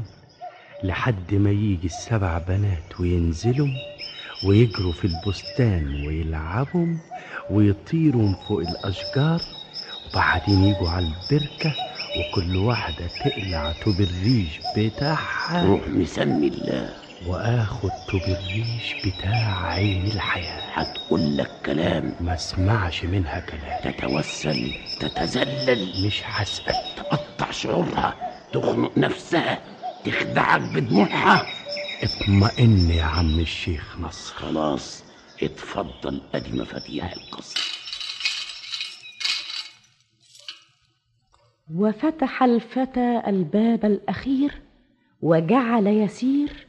لحد 0.82 1.35
ما 1.35 1.51
يجي 1.51 1.87
السبع 1.87 2.39
بنات 2.39 3.01
وينزلوا 3.01 3.68
ويجروا 4.47 4.93
في 4.93 5.05
البستان 5.05 6.07
ويلعبوا 6.07 6.87
ويطيروا 7.51 8.32
فوق 8.49 8.61
الأشجار 8.61 9.41
وبعدين 10.11 10.64
يجوا 10.64 10.89
على 10.91 11.07
البركة 11.07 11.74
وكل 12.18 12.57
واحدة 12.57 13.07
تقلع 13.24 13.72
طوب 13.85 13.95
الريش 14.01 14.61
بتاعها. 14.76 15.66
روح 15.66 15.89
مسمي 15.89 16.47
الله. 16.49 17.03
واخد 17.27 17.91
طوب 18.11 18.20
الريش 18.22 18.95
بتاع 19.07 19.66
عين 19.66 20.07
الحياة. 20.07 20.61
هتقول 20.72 21.37
لك 21.37 21.51
كلام. 21.66 22.14
ما 22.20 22.35
اسمعش 22.35 23.05
منها 23.05 23.41
كلام. 23.41 23.93
تتوسل 23.93 24.75
تتذلل. 25.01 26.07
مش 26.07 26.22
هسأل. 26.25 26.75
تقطع 26.97 27.51
شعورها 27.51 28.14
تخنق 28.53 28.99
نفسها 28.99 29.59
تخدعك 30.05 30.61
بدموعها. 30.61 31.47
اطمئن 32.03 32.91
يا 32.91 33.05
عم 33.05 33.41
الشيخ 33.41 33.97
نصر. 33.99 34.35
خلاص 34.35 35.05
اتفضل. 35.43 36.22
ادي 36.35 36.53
مفاتيح 36.53 37.12
القصر 37.12 37.75
وفتح 41.75 42.43
الفتى 42.43 43.22
الباب 43.27 43.85
الأخير 43.85 44.61
وجعل 45.22 45.87
يسير 45.87 46.66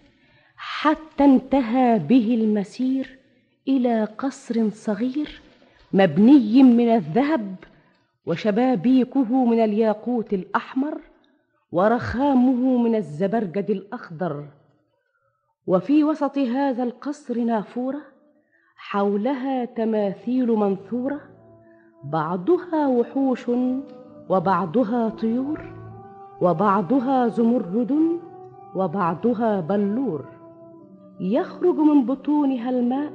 حتى 0.85 1.25
انتهى 1.25 1.99
به 1.99 2.35
المسير 2.41 3.19
إلى 3.67 4.03
قصر 4.03 4.69
صغير 4.69 5.41
مبني 5.93 6.63
من 6.63 6.89
الذهب 6.95 7.55
وشبابيكه 8.25 9.45
من 9.45 9.63
الياقوت 9.63 10.33
الأحمر 10.33 11.01
ورخامه 11.71 12.77
من 12.77 12.95
الزبرجد 12.95 13.69
الأخضر. 13.69 14.45
وفي 15.67 16.03
وسط 16.03 16.37
هذا 16.37 16.83
القصر 16.83 17.39
نافورة 17.39 18.01
حولها 18.75 19.65
تماثيل 19.65 20.47
منثورة 20.47 21.19
بعضها 22.03 22.87
وحوش 22.87 23.49
وبعضها 24.29 25.09
طيور 25.09 25.73
وبعضها 26.41 27.27
زمرد 27.27 28.19
وبعضها 28.75 29.59
بلور. 29.59 30.34
يخرج 31.19 31.75
من 31.75 32.05
بطونها 32.05 32.69
الماء 32.69 33.13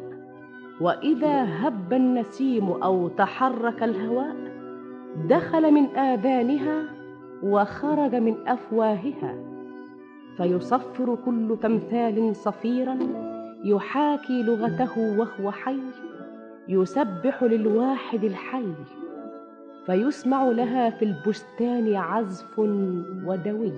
وإذا 0.80 1.44
هب 1.44 1.92
النسيم 1.92 2.68
أو 2.70 3.08
تحرك 3.08 3.82
الهواء 3.82 4.36
دخل 5.28 5.70
من 5.70 5.86
آذانها 5.96 6.84
وخرج 7.42 8.14
من 8.14 8.34
أفواهها. 8.46 9.34
فيصفر 10.36 11.18
كل 11.24 11.58
تمثال 11.62 12.36
صفيرا 12.36 12.98
يحاكي 13.64 14.42
لغته 14.42 15.18
وهو 15.18 15.50
حي 15.50 15.80
يسبح 16.68 17.42
للواحد 17.42 18.24
الحي. 18.24 18.72
فيسمع 19.86 20.44
لها 20.44 20.90
في 20.90 21.04
البستان 21.04 21.94
عزف 21.96 22.58
ودوي. 23.26 23.72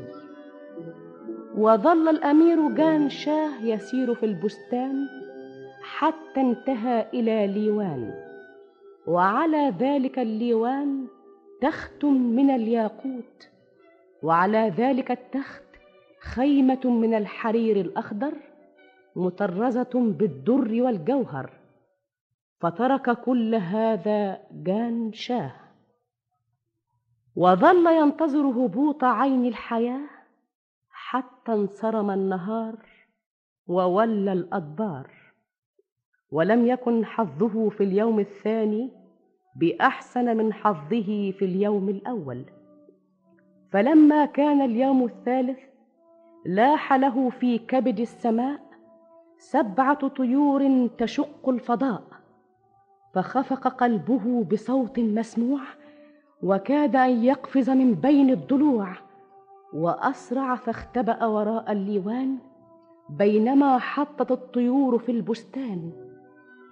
وظل 1.57 2.09
الأمير 2.09 2.69
جان 2.69 3.11
شاه 3.11 3.65
يسير 3.65 4.15
في 4.15 4.27
البستان 4.27 5.09
حتى 5.83 6.41
انتهى 6.41 7.07
إلى 7.15 7.47
ليوان. 7.47 8.15
وعلى 9.07 9.75
ذلك 9.79 10.19
الليوان 10.19 11.07
تخت 11.61 12.05
من 12.05 12.51
الياقوت 12.51 13.49
وعلى 14.23 14.73
ذلك 14.77 15.11
التخت 15.11 15.63
خيمة 16.21 16.81
من 16.85 17.15
الحرير 17.15 17.81
الأخضر 17.81 18.35
مطرزة 19.17 19.91
بالدر 19.95 20.83
والجوهر. 20.83 21.51
فترك 22.61 23.11
كل 23.21 23.55
هذا 23.55 24.39
جان 24.53 25.13
شاه. 25.13 25.53
وظل 27.37 27.87
ينتظر 27.87 28.47
هبوط 28.47 29.05
عين 29.05 29.47
الحياة 29.47 30.12
حتى 31.13 31.53
انصرم 31.53 32.11
النهار 32.11 32.75
وولى 33.67 34.33
الأدبار 34.33 35.11
ولم 36.31 36.67
يكن 36.67 37.05
حظه 37.05 37.69
في 37.69 37.85
اليوم 37.85 38.21
الثاني 38.21 38.91
بأحسن 39.57 40.37
من 40.37 40.53
حظه 40.53 41.31
في 41.31 41.45
اليوم 41.45 41.89
الأول. 41.89 42.45
فلما 43.73 44.25
كان 44.25 44.63
اليوم 44.63 45.05
الثالث 45.05 45.59
لاح 46.47 46.93
له 46.93 47.31
في 47.31 47.59
كبد 47.59 48.01
السماء 48.01 48.61
سبعة 49.39 50.09
طيور 50.09 50.89
تشق 50.99 51.49
الفضاء 51.49 52.03
فخفق 53.15 53.69
قلبه 53.69 54.45
بصوت 54.45 54.99
مسموع 54.99 55.61
وكاد 56.43 56.97
أن 56.97 57.25
يقفز 57.25 57.71
من 57.71 57.95
بين 57.95 58.31
الضلوع 58.31 59.12
وأسرع 59.75 60.55
فاختبأ 60.55 61.27
وراء 61.27 61.73
الليوان 61.73 62.37
بينما 63.09 63.79
حطت 63.79 64.31
الطيور 64.31 64.99
في 64.99 65.13
البستان 65.13 65.93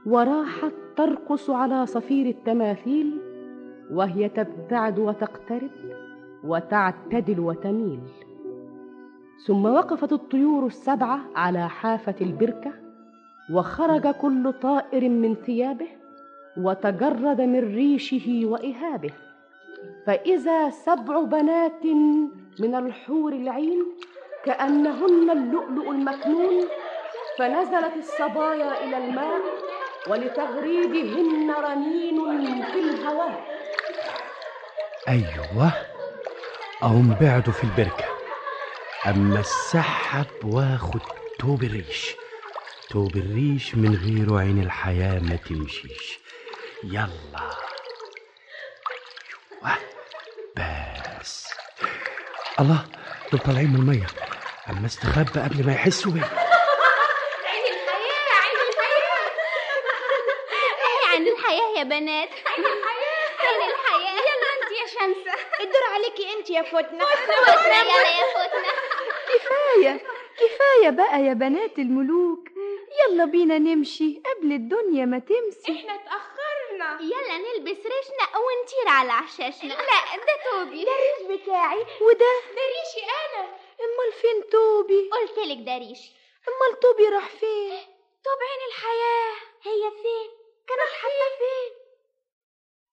وراحت 0.07 0.73
ترقص 0.97 1.51
على 1.51 1.87
صفير 1.87 2.27
التماثيل 2.27 3.21
وهي 3.93 4.29
تبتعد 4.29 4.99
وتقترب 4.99 5.71
وتعتدل 6.45 7.41
وتميل. 7.41 8.01
ثم 9.47 9.65
وقفت 9.65 10.13
الطيور 10.13 10.67
السبعة 10.67 11.21
على 11.37 11.69
حافة 11.69 12.15
البركة 12.21 12.73
وخرج 13.53 14.07
كل 14.07 14.53
طائر 14.53 15.09
من 15.09 15.35
ثيابه 15.35 15.89
وتجرد 16.57 17.41
من 17.41 17.75
ريشه 17.75 18.43
وإهابه. 18.45 19.13
فإذا 20.07 20.71
سبع 20.71 21.21
بنات 21.21 21.85
من 22.59 22.75
الحور 22.75 23.33
العين 23.33 23.87
كأنهن 24.45 25.31
اللؤلؤ 25.31 25.91
المكنون 25.91 26.69
فنزلت 27.39 27.97
الصبايا 27.97 28.85
إلى 28.85 28.97
الماء 28.97 29.41
ولتغريدهن 30.09 31.51
رنين 31.51 32.65
في 32.65 32.79
الهواء. 32.79 33.45
أيوه 35.09 35.73
أهم 36.83 37.17
بعدوا 37.21 37.53
في 37.53 37.65
البركة. 37.65 38.05
أما 39.07 39.41
السحب 39.41 40.27
واخد 40.45 41.01
توب 41.39 41.63
الريش. 41.63 42.17
توب 42.91 43.17
الريش 43.17 43.75
من 43.75 43.95
غيره 43.95 44.41
عين 44.41 44.63
الحياة 44.63 45.19
ما 45.21 45.37
تمشيش. 45.37 46.21
يلا. 46.85 47.70
واحد 49.63 49.81
بس. 51.21 51.51
الله 52.61 52.85
دول 53.33 53.41
طالعين 53.41 53.71
من 53.71 53.77
المية. 53.77 54.07
أما 54.71 54.87
استخبى 54.87 55.41
قبل 55.41 55.67
ما 55.67 55.73
يحسوا 55.73 56.13
بيه 56.13 56.23
عين 57.47 57.75
الحياة 57.75 58.33
عين 58.43 58.59
الحياة. 58.69 59.31
إيه 60.87 61.09
عين 61.11 61.29
الحياة 61.29 61.79
يا 61.79 61.83
بنات؟ 61.83 62.29
عين 62.47 62.67
الحياة. 62.67 63.31
عين 63.41 63.71
الحياة. 63.71 64.21
يلا 64.29 64.49
أنت 64.57 64.71
يا 64.81 64.87
شمسة. 64.87 65.35
الدور 65.61 65.83
عليكي 65.95 66.39
أنت 66.39 66.51
يا 66.51 66.63
فتنه 66.63 67.05
فتنه 67.05 67.55
يلا 67.67 68.11
يا 68.11 68.27
فتنه 68.35 68.73
كفاية 69.29 70.01
كفاية 70.37 70.91
بقى 70.91 71.21
يا 71.23 71.33
بنات 71.33 71.79
الملوك. 71.79 72.49
يلا 73.09 73.25
بينا 73.25 73.59
نمشي 73.59 74.23
قبل 74.27 74.53
الدنيا 74.53 75.05
ما 75.05 75.19
تمسي. 75.19 75.73
إحنا 75.73 75.95
اتأخرنا. 75.95 76.30
يلا 77.01 77.39
نلبس 77.39 77.79
ريشنا 77.87 78.39
ونطير 78.39 78.89
على 78.89 79.13
عشاشنا. 79.13 79.73
لا 79.73 80.17
ده 80.17 80.51
توبي. 80.51 80.85
ده 80.85 80.93
الريش 80.93 81.41
بتاعي. 81.43 81.79
وده؟ 82.01 82.33
ده 82.57 82.63
ريشي 82.75 83.07
أنا. 83.07 83.45
أمال 83.81 84.13
فين 84.21 84.51
توبي؟ 84.51 85.11
قلتلك 85.11 85.67
ده 85.67 85.79
ريشي 85.79 86.13
أمال 86.49 86.81
توبي 86.81 87.05
راح 87.09 87.29
فين؟ 87.29 87.79
طب 88.25 88.39
عين 88.49 88.69
الحياة. 88.69 89.33
هي 89.63 89.91
فين؟ 89.91 90.31
كانت 90.69 90.91
حاطة 91.03 91.29
فين؟ 91.39 91.73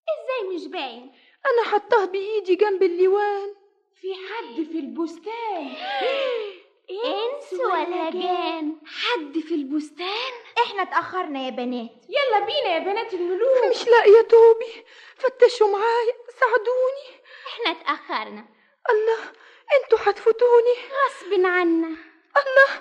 إزاي 0.09 0.55
مش 0.55 0.67
باين؟ 0.67 1.15
أنا 1.45 1.63
حطاه 1.71 2.05
بإيدي 2.05 2.55
جنب 2.55 2.83
الليوان 2.83 3.55
في 4.01 4.13
حد 4.15 4.55
في 4.55 4.79
البستان. 4.79 5.75
إنس 6.91 7.53
ولا 7.53 8.09
جان. 8.09 8.75
حد 8.85 9.39
في 9.39 9.53
البستان. 9.53 10.31
إحنا 10.65 10.81
اتأخرنا 10.81 11.45
يا 11.45 11.49
بنات. 11.49 11.91
يلا 12.09 12.39
بينا 12.39 12.73
يا 12.73 12.79
بنات 12.79 13.13
الملوك. 13.13 13.65
مش 13.69 13.87
لاقية 13.87 14.21
توبي 14.21 14.85
فتشوا 15.17 15.67
معايا. 15.67 16.13
ساعدوني. 16.39 17.21
إحنا 17.47 17.71
اتأخرنا. 17.71 18.45
الله 18.89 19.19
إنتوا 19.83 19.99
هتفوتوني. 20.03 20.73
غصب 20.73 21.33
عنا. 21.33 21.97
الله 22.37 22.71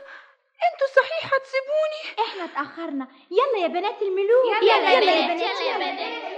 إنتوا 0.66 0.86
صحيح 0.96 1.34
هتسيبوني. 1.34 2.28
إحنا 2.28 2.44
اتأخرنا. 2.44 3.08
يلا 3.30 3.58
يا 3.62 3.66
بنات 3.66 4.02
الملوك. 4.02 4.62
يلا, 4.62 4.76
يلا, 4.76 4.92
يلا 4.92 5.12
يا 5.12 5.26
بنات. 5.26 5.40
يلا 5.40 5.62
يا 5.62 5.76
بنات. 5.76 6.36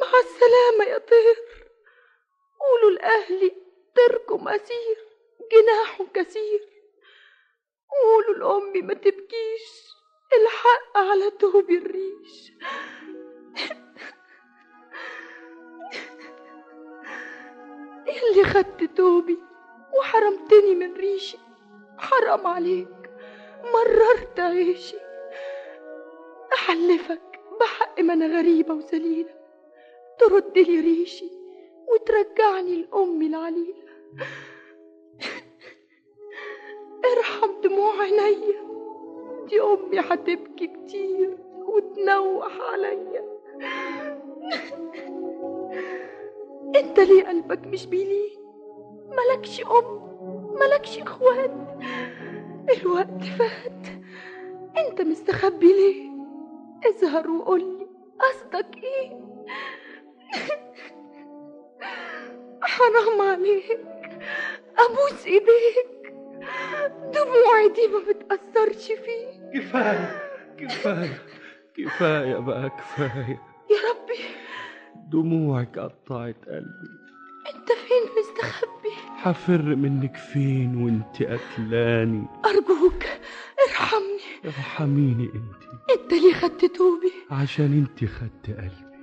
مع 0.00 0.18
السلامة 0.18 0.84
يا 0.84 0.98
طير. 0.98 1.63
قولوا 2.64 2.90
لأهلي 2.90 3.52
طيركم 3.96 4.48
أسير 4.48 4.98
جناحه 5.52 6.04
كثير. 6.14 6.68
قولوا 7.90 8.34
لأمي 8.34 8.82
ما 8.82 8.94
تبكيش 8.94 9.94
الحق 10.40 10.98
على 10.98 11.30
توبي 11.30 11.78
الريش. 11.78 12.52
اللي 18.30 18.44
خدت 18.44 18.84
توبي 18.96 19.38
وحرمتني 19.98 20.74
من 20.74 20.94
ريشي 20.94 21.38
حرام 21.98 22.46
عليك. 22.46 23.10
مررت 23.74 24.40
عيشي. 24.40 24.96
أحلفك 26.54 27.40
بحق 27.60 28.00
ما 28.00 28.12
أنا 28.12 28.38
غريبة 28.38 28.74
وذليلة 28.74 29.34
ترد 30.18 30.58
لي 30.58 30.80
ريشي. 30.80 31.43
وترجعني 31.92 32.76
لأمي 32.76 33.26
العليلة 33.26 33.84
ارحم 37.16 37.60
دموع 37.60 38.00
عينيا. 38.02 38.64
دي 39.48 39.60
أمي 39.60 40.00
هتبكي 40.00 40.66
كتير 40.66 41.38
وتنوح 41.66 42.60
عليا. 42.72 43.24
انت 46.76 47.00
ليه 47.00 47.24
قلبك 47.24 47.66
مش 47.66 47.86
بيلين 47.86 48.38
ملكش 49.08 49.60
أم 49.60 50.00
ملكش 50.60 50.98
إخوات. 50.98 51.50
الوقت 52.78 53.22
فات. 53.38 53.86
انت 54.78 55.00
مستخبي 55.00 55.72
ليه؟ 55.72 56.10
اظهر 56.90 57.30
وقولي 57.30 57.86
قصدك 58.20 58.76
إيه؟ 58.84 59.20
حرام 62.64 63.20
عليك. 63.20 63.80
ابوس 64.78 65.26
ايديك 65.26 66.14
دموعي 67.14 67.68
دي 67.68 67.88
ما 67.88 67.98
بتأثرش 68.08 68.86
فيك. 68.86 69.40
كفاية 69.54 70.22
كفاية 70.58 71.22
كفاية 71.76 72.36
بقى 72.36 72.70
كفاية. 72.70 73.42
يا 73.70 73.76
ربي. 73.90 74.20
دموعك 75.12 75.78
قطعت 75.78 76.36
قلبي. 76.46 77.04
أنت 77.54 77.68
فين 77.68 78.04
مستخبي 78.18 78.90
حفر 79.16 79.62
منك 79.62 80.16
فين 80.16 80.84
وأنت 80.84 81.22
قتلاني؟ 81.22 82.26
أرجوك 82.44 83.04
ارحمني. 83.68 84.20
ارحميني 84.44 85.24
أنت. 85.24 86.00
أنت 86.00 86.12
ليه 86.12 86.34
خدت 86.34 86.64
توبي. 86.64 87.12
عشان 87.30 87.64
أنت 87.64 88.10
خدت 88.10 88.56
قلبي. 88.56 88.93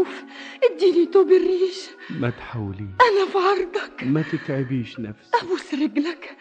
معروف 0.00 0.24
اديني 0.64 1.06
توبي 1.06 1.36
الريش. 1.36 1.90
ما 2.10 2.30
تحاوليش 2.30 2.80
أنا 2.80 3.26
في 3.32 3.38
عرضك. 3.38 4.04
ما 4.04 4.22
تتعبيش 4.22 5.00
نفسك. 5.00 5.42
أبوس 5.42 5.74
رجلك. 5.74 6.36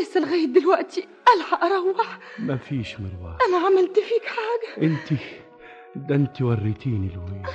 لسه 0.00 0.20
لغاية 0.20 0.46
دلوقتي 0.46 1.08
ألحق 1.36 1.64
أروح. 1.64 2.18
ما 2.38 2.56
فيش 2.56 2.94
مروان 3.00 3.36
أنا 3.48 3.66
عملت 3.66 3.98
فيك 3.98 4.24
حاجة. 4.24 4.86
أنت 4.86 5.20
ده 5.96 6.14
أنت 6.14 6.42
وريتيني 6.42 7.10
الويل. 7.14 7.46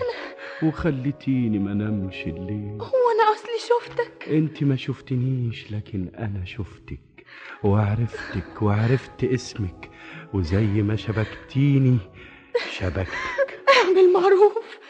وخليتيني 0.64 1.60
ما 1.60 1.74
نمش 1.74 2.16
الليل. 2.16 2.82
هو 2.82 3.12
أنا 3.16 3.34
أصلي 3.36 3.60
شفتك. 3.70 4.30
أنت 4.30 4.64
ما 4.64 4.76
شفتنيش 4.76 5.72
لكن 5.72 6.12
أنا 6.18 6.46
شفتك. 6.46 7.26
وعرفتك 7.64 8.62
وعرفت 8.62 9.24
اسمك. 9.24 9.90
وزي 10.34 10.82
ما 10.82 10.96
شبكتيني 10.96 11.98
شبكتك. 12.72 13.62
اعمل 13.78 14.14
معروف. 14.14 14.85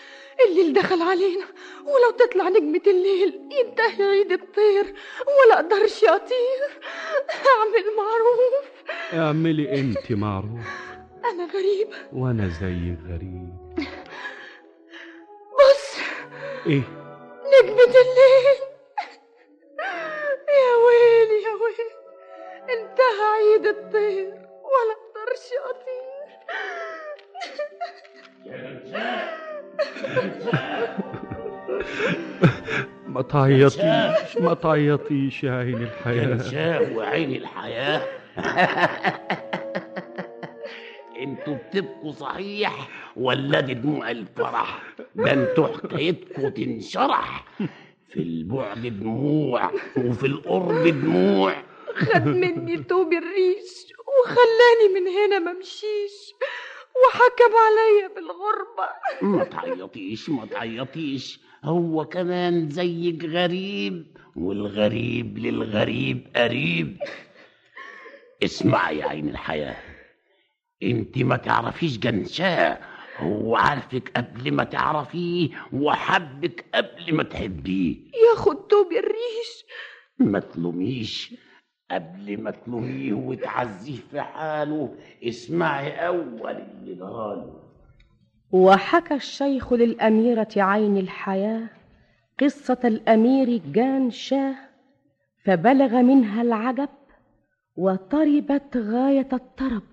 الليل 0.46 0.74
دخل 0.74 1.02
علينا 1.02 1.46
ولو 1.86 2.12
تطلع 2.18 2.50
نجمة 2.50 2.82
الليل 2.88 3.50
ينتهي 3.52 4.04
عيد 4.04 4.32
الطير 4.32 4.96
ولا 5.28 5.56
أقدرش 5.56 6.04
أطير. 6.04 6.82
أعمل 7.30 7.96
معروف. 7.98 8.66
اعملي 9.14 9.80
أنت 9.80 10.12
معروف. 10.12 10.66
أنا 11.26 11.46
غريبة 11.46 11.98
وأنا 12.14 12.48
زي 12.48 12.96
غريب. 13.10 13.56
بص. 15.54 15.98
إيه؟ 16.68 16.84
نجمة 17.46 17.84
الليل. 17.84 18.60
يا 20.50 20.76
ويلي 20.86 21.44
يا 21.44 21.54
ويلي 21.54 21.96
انتهى 22.70 23.26
عيد 23.36 23.66
الطير 23.66 24.28
ولا 24.64 24.96
أقدرش 24.96 25.48
أطير. 25.70 26.06
ما 33.08 33.22
تعيطيش 33.22 33.78
ما 34.40 34.54
تعيطيش 34.54 35.44
يا 35.44 35.52
عين 35.52 35.78
الحياة 35.84 36.26
انساه 36.34 36.96
وعين 36.98 37.36
الحياة. 37.36 38.02
أنتوا 41.24 41.56
بتبكوا 41.56 42.12
صحيح 42.12 42.90
ولا 43.16 43.60
دي 43.60 43.74
دموع 43.74 44.12
الفرح؟ 44.12 44.84
ده 45.16 45.34
أنتوا 45.34 45.68
حكايتكوا 45.68 46.50
تنشرح. 46.50 47.46
في 48.10 48.20
البعد 48.20 48.82
دموع 48.82 49.72
وفي 49.98 50.28
القرب 50.28 50.88
دموع. 50.88 51.54
خد 51.96 52.26
مني 52.28 52.78
توب 52.78 53.14
الريش 53.14 53.94
وخلاني 54.20 54.88
من 54.96 55.08
هنا 55.08 55.40
ممشيش 55.54 56.34
وحكم 57.04 57.54
عليا 57.66 58.08
بالغربة. 58.16 58.90
ما 59.38 59.44
تعيطيش 59.44 60.30
ما 60.30 60.46
تعيطيش. 60.46 61.40
هو 61.64 62.06
كمان 62.06 62.70
زيك 62.70 63.26
غريب 63.26 64.18
والغريب 64.36 65.38
للغريب 65.38 66.28
قريب. 66.36 66.98
اسمعي 68.44 68.98
يا 68.98 69.06
عين 69.06 69.30
الحياة 69.30 69.76
انت 70.84 71.18
ما 71.18 71.38
تعرفيش 71.38 71.98
جنشاه 71.98 72.80
هو 73.18 73.56
عارفك 73.56 74.12
قبل 74.16 74.52
ما 74.52 74.64
تعرفيه 74.64 75.50
وحبك 75.74 76.66
قبل 76.76 77.14
ما 77.16 77.24
تحبيه. 77.24 77.96
ياخد 78.30 78.68
توب 78.68 78.92
الريش. 78.92 79.66
ما 80.20 80.40
تلوميش. 80.40 81.34
قبل 81.92 82.42
ما 82.42 82.52
تلوميه 82.52 83.14
وتعزيه 83.14 83.98
في 84.12 84.22
حاله 84.22 84.96
اسمعي 85.24 86.08
أول 86.08 86.52
اللي 86.52 86.96
جراله 86.96 87.62
وحكى 88.52 89.14
الشيخ 89.14 89.74
للأميرة 89.74 90.48
عين 90.58 90.98
الحياة 90.98 91.70
قصة 92.40 92.80
الأمير 92.84 93.58
جان 93.58 94.12
شاه 94.12 94.56
فبلغ 95.44 96.02
منها 96.02 96.42
العجب 96.42 96.90
وطربت 97.76 98.78
غاية 98.78 99.30
الطرب 99.34 99.84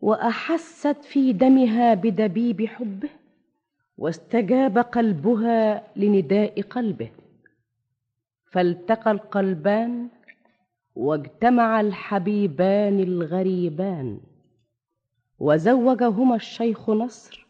وأحست 0.00 1.04
في 1.04 1.32
دمها 1.32 1.94
بدبيب 1.94 2.66
حبه 2.66 3.08
واستجاب 3.96 4.78
قلبها 4.78 5.82
لنداء 5.96 6.62
قلبه. 6.62 7.10
فالتقى 8.52 9.10
القلبان 9.10 10.08
واجتمع 10.98 11.80
الحبيبان 11.80 13.00
الغريبان 13.00 14.20
وزوجهما 15.38 16.36
الشيخ 16.36 16.90
نصر 16.90 17.46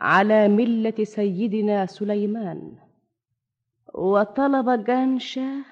على 0.00 0.48
ملة 0.48 1.04
سيدنا 1.04 1.86
سليمان. 1.86 2.72
وطلب 3.94 4.84
جانشا 4.84 5.62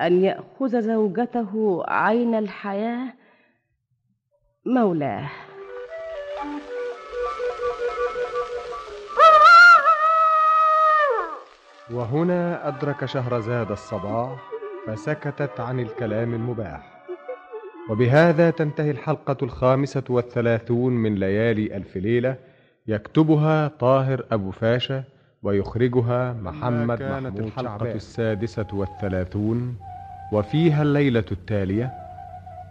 أن 0.00 0.24
يأخذ 0.24 0.80
زوجته 0.80 1.82
عين 1.88 2.34
الحياة 2.34 3.12
مولاه. 4.66 5.30
وهنا 11.90 12.68
أدرك 12.68 13.04
شهرزاد 13.04 13.70
الصباح 13.70 14.53
فسكتت 14.86 15.60
عن 15.60 15.80
الكلام 15.80 16.34
المباح. 16.34 16.94
وبهذا 17.90 18.50
تنتهي 18.50 18.90
الحلقة 18.90 19.36
الخامسة 19.42 20.02
والثلاثون 20.08 20.92
من 20.92 21.14
ليالي 21.14 21.76
ألف 21.76 21.96
ليلة 21.96 22.36
يكتبها 22.86 23.68
طاهر 23.68 24.24
أبو 24.32 24.50
فاشا 24.50 25.04
ويخرجها 25.42 26.32
محمد 26.32 26.98
كانت 26.98 27.26
محمود 27.26 27.40
الحلقة 27.40 27.74
الحلقة 27.74 27.94
السادسة 27.94 28.66
والثلاثون. 28.72 29.76
وفيها 30.32 30.82
الليلة 30.82 31.24
التالية 31.32 31.92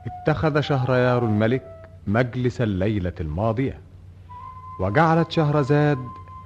اتخذ 0.05 0.59
شهريار 0.59 1.25
الملك 1.25 1.63
مجلس 2.07 2.61
الليلة 2.61 3.13
الماضية. 3.19 3.79
وجعلت 4.79 5.31
شهرزاد 5.31 5.97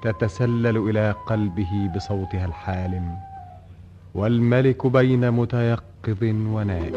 تتسلل 0.01 0.89
إلى 0.89 1.11
قلبه 1.11 1.91
بصوتها 1.95 2.45
الحالم. 2.45 3.17
والملك 4.17 4.87
بين 4.87 5.31
متيقظ 5.31 6.23
ونائم. 6.23 6.93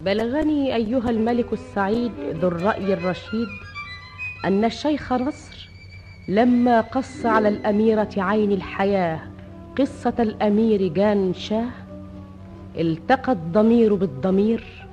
بلغني 0.00 0.74
أيها 0.74 1.10
الملك 1.10 1.52
السعيد 1.52 2.12
ذو 2.20 2.48
الرأي 2.48 2.92
الرشيد 2.92 3.48
أن 4.44 4.64
الشيخ 4.64 5.12
نصر 5.12 5.68
لما 6.28 6.80
قص 6.80 7.26
على 7.26 7.48
الأميرة 7.48 8.10
عين 8.16 8.52
الحياة 8.52 9.31
قصة 9.78 10.14
الأمير 10.18 10.88
جان 10.88 11.34
شاه 11.34 11.68
التقى 12.76 13.32
الضمير 13.32 13.94
بالضمير 13.94 14.86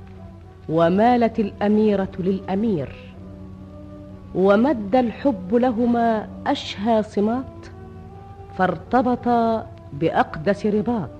ومالت 0.68 1.38
الأميرة 1.40 2.08
للأمير 2.18 3.14
ومد 4.34 4.96
الحب 4.96 5.54
لهما 5.54 6.28
أشهى 6.46 7.02
صمات 7.02 7.66
فارتبطا 8.58 9.66
بأقدس 9.92 10.66
رباط 10.66 11.10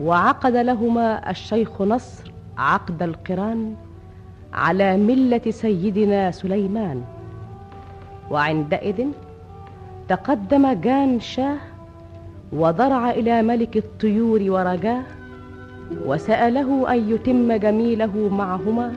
وعقد 0.00 0.56
لهما 0.56 1.30
الشيخ 1.30 1.82
نصر 1.82 2.32
عقد 2.58 3.02
القران 3.02 3.74
على 4.52 4.96
ملة 4.96 5.50
سيدنا 5.50 6.30
سليمان. 6.30 7.02
وعندئذ 8.30 9.06
تقدم 10.08 10.72
جان 10.72 11.20
شاه 11.20 11.71
وضرع 12.52 13.10
إلى 13.10 13.42
ملك 13.42 13.76
الطيور 13.76 14.40
ورجاه 14.50 15.02
وسأله 16.04 16.92
أن 16.92 17.10
يتم 17.14 17.52
جميله 17.52 18.28
معهما 18.28 18.94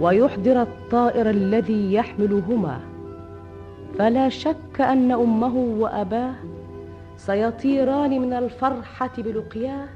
ويحضر 0.00 0.62
الطائر 0.62 1.30
الذي 1.30 1.92
يحملهما. 1.94 2.80
فلا 3.98 4.28
شك 4.28 4.80
أن 4.80 5.12
أمه 5.12 5.56
وأباه 5.56 6.34
سيطيران 7.16 8.10
من 8.10 8.32
الفرحة 8.32 9.12
بلقياه 9.18 9.88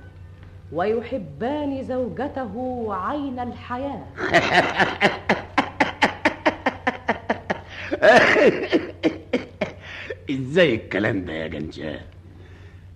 ويحبان 0.72 1.82
زوجته 1.82 2.86
عين 2.94 3.38
الحياة. 3.38 4.04
إزاي 10.30 10.74
الكلام 10.74 11.24
ده 11.24 11.32
يا 11.32 11.46
جنجاه 11.46 12.00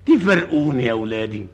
تفرقوني 0.06 0.84
يا 0.84 0.92
ولادي. 0.92 1.46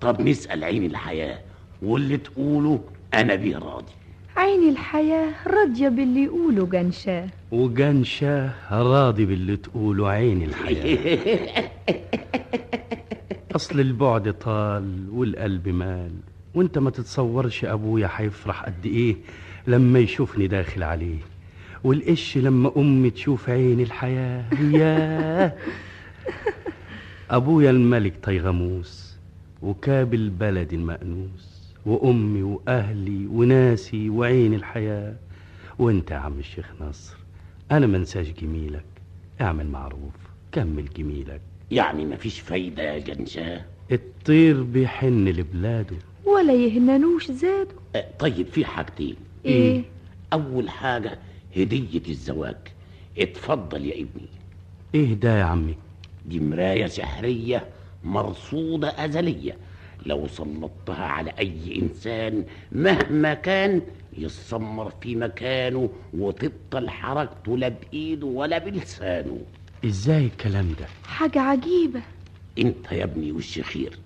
طب 0.00 0.20
نسأل 0.20 0.64
عين 0.64 0.84
الحياة 0.86 1.38
واللي 1.82 2.16
تقوله 2.16 2.80
أنا 3.14 3.34
بيه 3.34 3.56
راضي. 3.58 3.92
عين 4.36 4.68
الحياة 4.68 5.28
راضية 5.46 5.88
باللي 5.88 6.24
يقوله 6.24 6.66
جنشاه 6.66 7.26
وجنشاه 7.52 8.50
راضي 8.70 9.24
باللي 9.26 9.56
تقوله 9.56 10.08
عين 10.08 10.42
الحياة. 10.42 11.70
أصل 13.56 13.80
البعد 13.80 14.32
طال 14.32 15.06
والقلب 15.12 15.68
مال 15.68 16.12
وانت 16.54 16.78
ما 16.78 16.90
تتصورش 16.90 17.64
أبويا 17.64 18.10
هيفرح 18.16 18.64
قد 18.64 18.86
إيه 18.86 19.16
لما 19.66 19.98
يشوفني 19.98 20.46
داخل 20.46 20.82
عليه. 20.82 21.18
والقش 21.84 22.38
لما 22.38 22.72
أمي 22.76 23.10
تشوف 23.10 23.50
عين 23.50 23.80
الحياة 23.80 24.44
ياه! 24.72 25.52
أبويا 27.30 27.70
الملك 27.70 28.14
طيغموس 28.22 29.16
وكاب 29.62 30.14
البلد 30.14 30.72
المأنوس 30.72 31.72
وأمي 31.86 32.42
وأهلي 32.42 33.26
وناسي 33.26 34.10
وعين 34.10 34.54
الحياة. 34.54 35.14
وأنت 35.78 36.10
يا 36.10 36.16
عم 36.16 36.38
الشيخ 36.38 36.72
نصر 36.80 37.16
أنا 37.70 37.86
منساش 37.86 38.26
جميلك. 38.28 38.84
اعمل 39.40 39.66
معروف 39.66 40.14
كمل 40.52 40.88
جميلك. 40.96 41.40
يعني 41.70 42.06
مفيش 42.06 42.40
فايدة 42.40 42.82
يا 42.82 42.98
جنشاه 42.98 43.64
الطير 43.92 44.62
بيحن 44.62 45.28
لبلاده. 45.28 45.96
ولا 46.24 46.52
يهننوش 46.54 47.30
زاده. 47.30 47.74
أه، 47.96 48.06
طيب 48.18 48.46
في 48.46 48.64
حاجتين. 48.64 49.16
إيه؟ 49.44 49.82
أول 50.32 50.70
حاجة 50.70 51.18
هدية 51.56 52.02
الزواج. 52.08 52.56
اتفضل 53.18 53.84
يا 53.84 53.94
ابني. 53.94 54.28
إيه 54.94 55.14
ده 55.14 55.38
يا 55.38 55.44
عمي؟ 55.44 55.74
دي 56.24 56.40
مراية 56.40 56.86
سحرية 56.86 57.66
مرصودة 58.04 59.04
أزلية. 59.04 59.56
لو 60.06 60.26
سلطتها 60.28 61.04
على 61.04 61.30
أي 61.38 61.82
إنسان 61.82 62.44
مهما 62.72 63.34
كان 63.34 63.82
يتسمر 64.18 64.92
في 65.00 65.16
مكانه 65.16 65.90
وتبطل 66.14 66.90
حركته 66.90 67.58
لا 67.58 67.68
بإيده 67.68 68.26
ولا 68.26 68.58
بلسانه. 68.58 69.40
إزاي 69.84 70.24
الكلام 70.24 70.74
ده؟ 70.80 70.86
حاجة 71.04 71.40
عجيبة. 71.40 72.00
أنت 72.58 72.92
يا 72.92 73.04
ابني 73.04 73.32
وش 73.32 73.60
خير؟ 73.60 73.98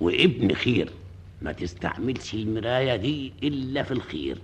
وابن 0.00 0.54
خير. 0.54 0.90
ما 1.42 1.52
تستعملش 1.52 2.34
المراية 2.34 2.96
دي 2.96 3.32
إلا 3.42 3.82
في 3.82 3.90
الخير. 3.90 4.38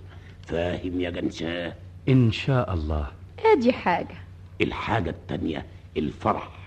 فاهم 0.47 1.01
يا 1.01 1.09
جنشاه 1.09 1.73
إن 2.09 2.31
شاء 2.31 2.73
الله. 2.73 3.07
ادي 3.45 3.73
حاجة؟ 3.73 4.15
الحاجة 4.61 5.09
التانية 5.09 5.65
الفرح. 5.97 6.66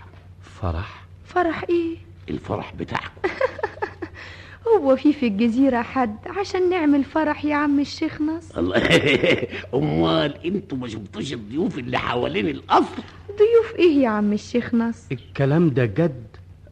فرح 0.63 1.05
فرح 1.25 1.65
إيه؟ 1.71 1.97
الفرح 2.31 2.75
بتاعكم. 2.75 3.21
هو 4.69 4.97
في 4.97 5.13
في 5.13 5.27
الجزيرة 5.27 5.83
حد 5.83 6.17
عشان 6.27 6.71
نعمل 6.71 7.05
فرح 7.05 7.45
يا 7.45 7.55
عم 7.55 7.81
الشيخ 7.81 8.21
نصر؟ 8.21 8.59
الله. 8.61 8.77
امال 9.75 10.47
أنتوا 10.47 10.79
ما 10.79 10.89
شفتوش 10.89 11.33
الضيوف 11.33 11.79
اللي 11.79 11.99
حوالين 11.99 12.49
القصر؟ 12.49 13.03
ضيوف 13.29 13.79
إيه 13.79 14.03
يا 14.03 14.09
عم 14.09 14.33
الشيخ 14.33 14.75
نصر؟ 14.75 15.07
الكلام 15.13 15.71
ده 15.71 15.85
جد. 15.85 16.27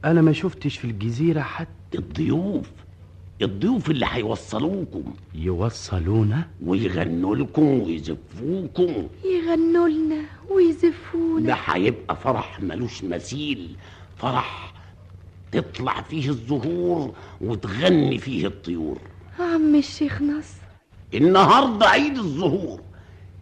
أنا 0.05 0.22
ما 0.22 0.32
شفتش 0.32 0.78
في 0.78 0.84
الجزيرة 0.84 1.41
حد. 1.41 1.66
الضيوف. 1.95 2.70
الضيوف 3.43 3.91
اللي 3.91 4.07
هيوصلوكم. 4.11 5.14
يوصلونا؟ 5.34 6.49
ويغنوا 6.64 7.36
لكم 7.36 7.80
ويزفوكم. 7.80 9.09
يغنوا 9.24 9.89
لنا 9.89 10.22
ويزفونا. 10.51 11.47
ده 11.47 11.55
هيبقى 11.55 12.16
فرح 12.16 12.61
ملوش 12.61 13.05
مثيل. 13.05 13.76
فرح 14.16 14.74
تطلع 15.53 16.03
فيه 16.03 16.28
الزهور 16.28 17.14
وتغني 17.41 18.18
فيه 18.18 18.47
الطيور. 18.47 18.99
عم 19.39 19.74
الشيخ 19.74 20.22
نصر. 20.22 20.59
النهارده 21.14 21.86
عيد 21.86 22.18
الزهور 22.18 22.80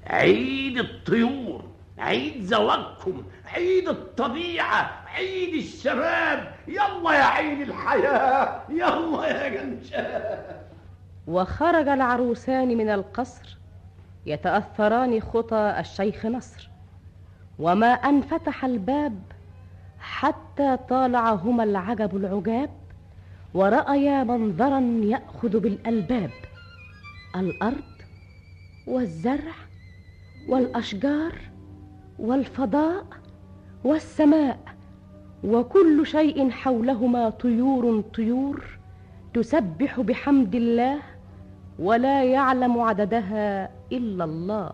عيد 0.07 0.79
الطيور 0.79 1.65
عيد 1.99 2.45
زواجكم 2.45 3.23
عيد 3.45 3.89
الطبيعة 3.89 5.06
عيد 5.17 5.55
الشباب. 5.55 6.55
يلا 6.69 7.13
يا 7.13 7.25
عين 7.25 7.63
الحياة. 7.63 8.63
يلا 8.69 9.27
يا 9.27 9.49
جنشاه 9.49 10.61
وخرج 11.27 11.89
العروسان 11.89 12.69
من 12.69 12.89
القصر 12.89 13.57
يتأثران 14.27 15.21
خطى 15.21 15.77
الشيخ 15.79 16.27
نصر. 16.27 16.71
وما 17.59 17.87
ان 17.87 18.23
فتح 18.23 18.65
الباب 18.65 19.23
حتى 19.99 20.77
طالعهما 20.89 21.65
العجب 21.65 22.17
العجاب 22.17 22.71
ورأيا 23.55 24.25
منظرا 24.25 24.81
يأخذ 25.03 25.59
بالألباب. 25.61 26.31
الأرض 27.37 27.83
والزرع 28.87 29.55
والأشجار 30.49 31.33
والفضاء 32.19 33.07
والسماء. 33.85 34.59
وكل 35.45 36.07
شيء 36.07 36.51
حولهما 36.51 37.31
طيور 37.31 38.01
طيور 38.01 38.79
تسبح 39.35 40.01
بحمد 40.01 40.55
الله 40.55 40.99
ولا 41.79 42.25
يعلم 42.25 42.81
عددها 42.81 43.71
إلا 43.93 44.25
الله 44.25 44.71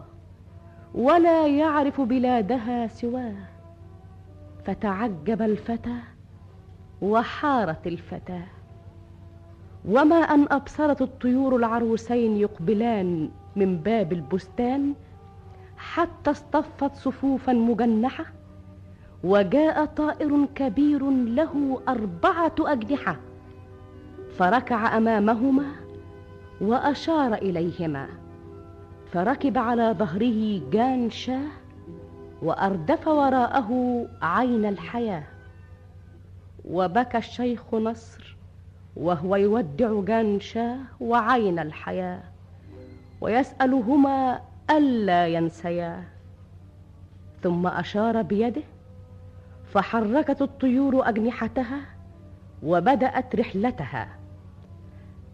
ولا 0.94 1.46
يعرف 1.46 2.00
بلادها 2.00 2.86
سواه. 2.86 3.34
فتعجب 4.64 5.42
الفتى 5.42 5.96
وحارت 7.02 7.86
الفتاه 7.86 8.44
وما 9.88 10.16
أن 10.16 10.46
أبصرت 10.50 11.02
الطيور 11.02 11.56
العروسين 11.56 12.36
يقبلان 12.36 13.30
من 13.56 13.76
باب 13.76 14.12
البستان 14.12 14.94
حتى 15.76 16.30
اصطفت 16.30 16.94
صفوفا 16.94 17.52
مجنحة 17.52 18.24
وجاء 19.24 19.84
طائر 19.84 20.46
كبير 20.54 21.10
له 21.10 21.80
أربعة 21.88 22.54
أجنحة 22.60 23.16
فركع 24.38 24.96
أمامهما 24.96 25.66
وأشار 26.60 27.34
إليهما. 27.34 28.08
فركب 29.12 29.58
على 29.58 29.94
ظهره 29.98 30.70
جان 30.70 31.10
شاه 31.10 31.48
وأردف 32.42 33.08
وراءه 33.08 34.06
عين 34.22 34.64
الحياة. 34.66 35.22
وبكى 36.64 37.18
الشيخ 37.18 37.74
نصر 37.74 38.36
وهو 38.96 39.36
يودع 39.36 40.00
جان 40.00 40.40
شاه 40.40 40.78
وعين 41.00 41.58
الحياة 41.58 42.22
ويسألهما 43.20 44.40
ألا 44.70 45.28
ينسياه 45.28 46.02
ثم 47.42 47.66
أشار 47.66 48.22
بيده 48.22 48.62
فحركت 49.72 50.42
الطيور 50.42 51.08
أجنحتها 51.08 51.80
وبدأت 52.62 53.36
رحلتها. 53.36 54.08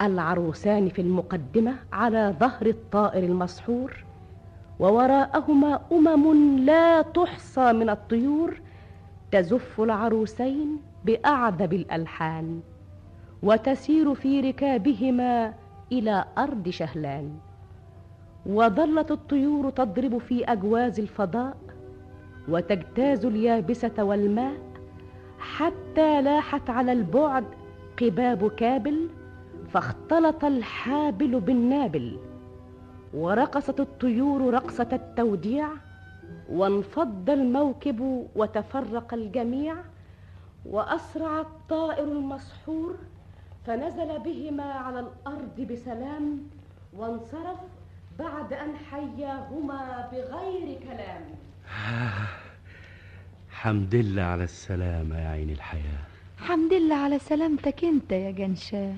العروسان 0.03 0.89
في 0.89 1.03
المقدمة 1.03 1.75
على 1.93 2.35
ظهر 2.41 2.67
الطائر 2.67 3.25
المسحور 3.25 4.05
ووراءهما 4.79 5.81
أمم 5.93 6.59
لا 6.59 7.03
تحصى 7.03 7.73
من 7.73 7.91
الطيور 7.91 8.61
تزف 9.33 9.81
العروسين 9.81 10.77
بأعذب 11.05 11.73
الألحان 11.73 12.61
وتسير 13.43 14.15
في 14.15 14.41
ركابهما 14.41 15.55
إلى 15.93 16.25
أرض 16.39 16.69
شهلان. 16.69 17.39
وظلت 18.47 19.11
الطيور 19.11 19.71
تضرب 19.71 20.19
في 20.19 20.45
أجواز 20.45 21.01
الفضاء 21.01 21.57
وتجتاز 22.49 23.25
اليابسة 23.27 24.05
والماء 24.05 24.55
حتى 25.39 26.23
لاحت 26.23 26.71
على 26.71 26.93
البعد 26.93 27.45
قباب 28.03 28.51
كابل 28.51 29.09
فاختلط 29.73 30.45
الحابل 30.45 31.41
بالنابل 31.41 32.19
ورقصت 33.15 33.81
الطيور 33.81 34.55
رقصة 34.55 34.89
التوديع 34.93 35.69
وانفض 36.51 37.31
الموكب 37.31 38.27
وتفرق 38.37 39.15
الجميع 39.15 39.75
وأسرع 40.67 41.41
الطائر 41.41 42.05
المسحور 42.05 42.97
فنزل 43.67 44.19
بهما 44.19 44.73
على 44.73 45.01
الأرض 45.01 45.61
بسلام 45.61 46.39
وانصرف 46.97 47.59
بعد 48.19 48.53
أن 48.53 48.77
حياهما 48.77 50.09
بغير 50.13 50.79
كلام. 50.79 51.25
حمد 53.59 53.95
لله 53.95 54.23
على 54.23 54.45
السلامة 54.45 55.19
يا 55.19 55.29
عين 55.29 55.51
الحياة. 55.51 56.05
حمد 56.39 56.73
لله 56.73 56.95
على 56.95 57.19
سلامتك 57.19 57.85
انت 57.85 58.13
يا 58.13 58.31
جنشاه 58.31 58.95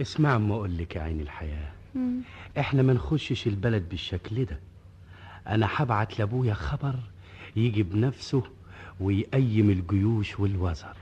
اسمع 0.00 0.38
ما 0.38 0.54
أقول 0.54 0.78
لك 0.78 0.96
يا 0.96 1.02
عين 1.02 1.20
الحياة. 1.20 1.72
مم. 1.94 2.20
إحنا 2.58 2.82
ما 2.82 2.92
نخشش 2.92 3.46
البلد 3.46 3.88
بالشكل 3.88 4.44
ده. 4.44 4.58
أنا 5.48 5.68
هبعت 5.70 6.18
لأبويا 6.18 6.54
خبر 6.54 6.94
يجي 7.56 7.82
بنفسه 7.82 8.42
ويقيم 9.00 9.70
الجيوش 9.70 10.40
والوزر. 10.40 10.96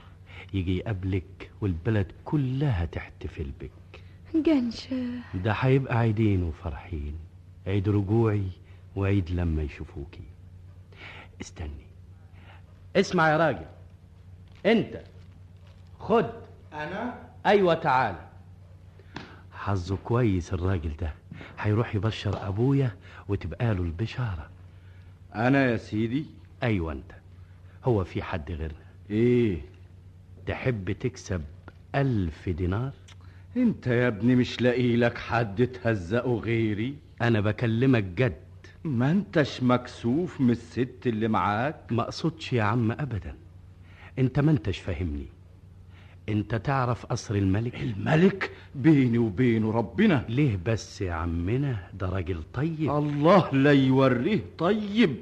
يجي 0.53 0.77
يقابلك 0.77 1.51
والبلد 1.61 2.11
كلها 2.25 2.85
تحتفل 2.85 3.51
بك. 3.61 4.01
جنشاه 4.45 5.19
ده 5.43 5.51
هيبقى 5.51 5.97
عيدين 5.97 6.43
وفرحين. 6.43 7.15
عيد 7.67 7.89
رجوعي 7.89 8.47
وعيد 8.95 9.31
لما 9.31 9.63
يشوفوكي. 9.63 10.23
استني. 11.41 11.84
اسمع 12.95 13.29
يا 13.29 13.37
راجل. 13.37 13.65
انت. 14.65 15.01
خد. 15.99 16.29
أنا؟ 16.73 17.15
أيوه 17.45 17.73
تعال. 17.73 18.15
حظه 19.51 19.97
كويس 20.03 20.53
الراجل 20.53 20.91
ده. 21.01 21.13
هيروح 21.59 21.95
يبشر 21.95 22.47
أبويا 22.47 22.91
وتبقى 23.27 23.73
له 23.73 23.81
البشارة. 23.81 24.49
أنا 25.35 25.65
يا 25.65 25.77
سيدي؟ 25.77 26.25
أيوه 26.63 26.91
أنت. 26.91 27.11
هو 27.85 28.03
في 28.03 28.23
حد 28.23 28.51
غيرنا. 28.51 28.85
إيه؟ 29.09 29.61
تحب 30.47 30.91
تكسب 30.91 31.43
ألف 31.95 32.49
دينار؟ 32.49 32.91
أنت 33.57 33.87
يا 33.87 34.07
ابني 34.07 34.35
مش 34.35 34.61
لاقي 34.61 34.95
لك 34.95 35.17
حد 35.17 35.67
تهزقه 35.67 36.39
غيري؟ 36.39 36.95
أنا 37.21 37.41
بكلمك 37.41 38.03
جد. 38.03 38.44
ما 38.85 39.11
انتش 39.11 39.63
مكسوف 39.63 40.41
من 40.41 40.49
الست 40.51 40.97
اللي 41.05 41.27
معاك؟ 41.27 41.75
ما 41.91 42.01
اقصدش 42.03 42.53
يا 42.53 42.63
عم 42.63 42.91
ابدا. 42.91 43.35
انت 44.19 44.39
ما 44.39 44.51
انتش 44.51 44.79
فاهمني. 44.79 45.25
انت 46.29 46.55
تعرف 46.55 47.05
قصر 47.05 47.35
الملك؟ 47.35 47.75
الملك 47.75 48.51
بيني 48.75 49.17
وبينه 49.17 49.71
ربنا. 49.71 50.25
ليه 50.29 50.59
بس 50.65 51.01
يا 51.01 51.13
عمنا؟ 51.13 51.87
ده 51.93 52.09
راجل 52.09 52.43
طيب. 52.53 52.91
الله 52.91 53.53
لا 53.55 53.71
يوريه 53.73 54.41
طيب. 54.57 55.15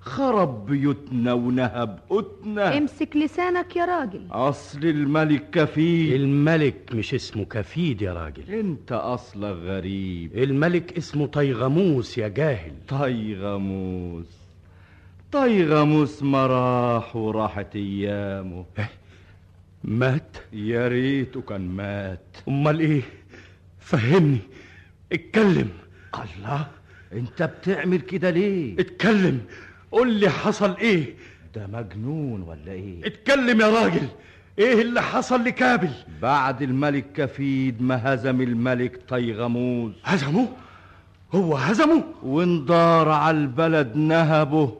خرب 0.00 0.66
بيوتنا 0.66 1.32
ونهب 1.32 1.98
قوتنا 2.10 2.78
امسك 2.78 3.16
لسانك 3.16 3.76
يا 3.76 3.84
راجل. 3.84 4.26
أصل 4.30 4.84
الملك 4.84 5.50
كفيل 5.50 6.20
الملك 6.22 6.90
مش 6.94 7.14
اسمه 7.14 7.44
كفيد 7.44 8.02
يا 8.02 8.12
راجل. 8.12 8.54
أنت 8.54 8.92
اصلك 8.92 9.56
غريب. 9.56 10.38
الملك 10.38 10.96
اسمه 10.96 11.26
طيغموس 11.26 12.18
يا 12.18 12.28
جاهل. 12.28 12.72
طيغموس. 12.88 14.26
طيغموس 15.32 16.22
ما 16.22 16.46
راح 16.46 17.16
وراحت 17.16 17.76
أيامه. 17.76 18.64
مات؟ 19.84 20.36
يا 20.52 20.88
ريته 20.88 21.40
كان 21.40 21.68
مات. 21.68 22.36
أمال 22.48 22.80
إيه؟ 22.80 23.02
فهمني. 23.78 24.38
اتكلم. 25.12 25.68
الله 26.14 26.66
أنت 27.12 27.42
بتعمل 27.42 28.00
كده 28.00 28.30
ليه؟ 28.30 28.80
اتكلم. 28.80 29.40
قول 29.92 30.12
لي 30.12 30.28
حصل 30.28 30.76
إيه؟ 30.76 31.14
ده 31.54 31.66
مجنون 31.66 32.42
ولا 32.42 32.72
إيه؟ 32.72 33.06
اتكلم 33.06 33.60
يا 33.60 33.66
راجل. 33.68 34.08
إيه 34.58 34.82
اللي 34.82 35.02
حصل 35.02 35.44
لكابل؟ 35.44 35.90
بعد 36.22 36.62
الملك 36.62 37.12
كفيد 37.12 37.82
ما 37.82 38.14
هزم 38.14 38.40
الملك 38.40 39.00
طيغموس 39.08 39.92
هزمه 40.04 40.48
هو 41.34 41.56
هزمه 41.56 42.04
واندار 42.22 43.08
على 43.08 43.36
البلد 43.38 43.96
نهبه. 43.96 44.76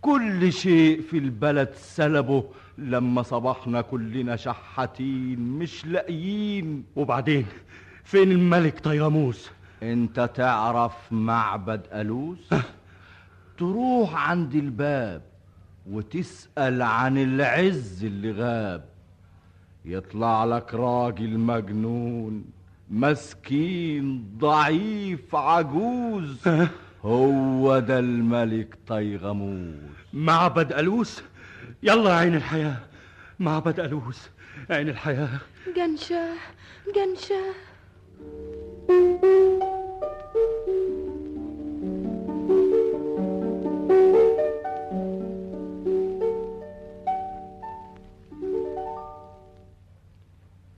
كل 0.00 0.52
شيء 0.52 1.00
في 1.10 1.18
البلد 1.18 1.68
سلبه. 1.74 2.44
لما 2.78 3.22
صبحنا 3.22 3.80
كلنا 3.80 4.36
شحاتين 4.36 5.38
مش 5.40 5.86
لاقيين. 5.86 6.84
وبعدين؟ 6.96 7.46
فين 8.04 8.32
الملك 8.32 8.80
طيغموس 8.80 9.50
انت 9.82 10.30
تعرف 10.34 10.92
معبد 11.10 11.80
ألوس؟ 11.94 12.50
تروح 13.62 14.28
عند 14.28 14.54
الباب 14.54 15.22
وتسأل 15.90 16.82
عن 16.82 17.18
العز 17.18 18.04
اللي 18.04 18.32
غاب. 18.32 18.84
يطلع 19.84 20.44
لك 20.44 20.74
راجل 20.74 21.38
مجنون 21.38 22.44
مسكين 22.90 24.34
ضعيف 24.38 25.34
عجوز. 25.34 26.48
هو 27.02 27.78
ده 27.78 27.98
الملك 27.98 28.78
طيغموس 28.86 29.74
معبد 30.12 30.72
ألوس؟ 30.72 31.22
يلا 31.82 32.10
يا 32.10 32.14
عين 32.16 32.34
الحياة. 32.34 32.76
معبد 33.38 33.80
ألوس 33.80 34.30
عين 34.70 34.88
الحياة. 34.88 35.38
جنشاه 35.76 36.34
جنشاه 36.96 37.52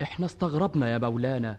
إحنا 0.03 0.27
استغربنا 0.27 0.93
يا 0.93 0.99
مولانا. 0.99 1.57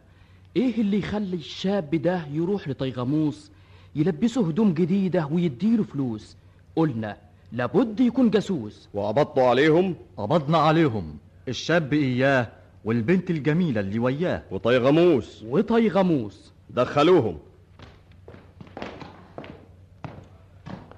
إيه 0.56 0.82
اللي 0.82 0.99
يخلي 0.99 1.36
الشاب 1.36 1.95
ده 1.95 2.26
يروح 2.32 2.68
لطيغموس 2.68 3.52
يلبسه 3.95 4.48
هدوم 4.48 4.73
جديدة 4.73 5.26
ويديله 5.32 5.84
فلوس؟ 5.84 6.38
قلنا 6.76 7.18
لابد 7.52 7.99
يكون 7.99 8.30
جاسوس. 8.30 8.90
وقبضتوا 8.94 9.44
عليهم؟ 9.44 9.95
قبضنا 10.18 10.57
عليهم. 10.57 11.18
الشاب 11.48 11.94
إياه 11.94 12.48
والبنت 12.86 13.30
الجميلة 13.30 13.82
اللي 13.82 13.99
وياه. 13.99 14.44
وطيغموس. 14.52 15.44
وطيغموس. 15.48 16.52
دخلوهم. 16.69 17.38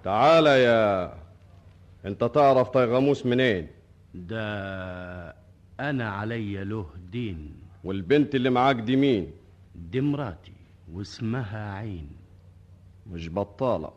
تعال 0.08 0.46
يا 0.46 1.14
انت 2.06 2.24
تعرف 2.24 2.70
طيغموس 2.70 3.26
منين؟ 3.26 3.68
ده 4.14 4.40
أنا 5.80 6.10
علي 6.10 6.64
له 6.64 6.86
دين. 7.12 7.52
والبنت 7.84 8.36
اللي 8.36 8.50
معاك 8.50 8.76
دي 8.76 8.96
مين؟ 8.96 9.32
دي 9.76 10.02
مراتي 10.02 10.52
واسمها 10.94 11.74
عين. 11.74 12.10
مش 13.12 13.30
بطالة. 13.30 13.92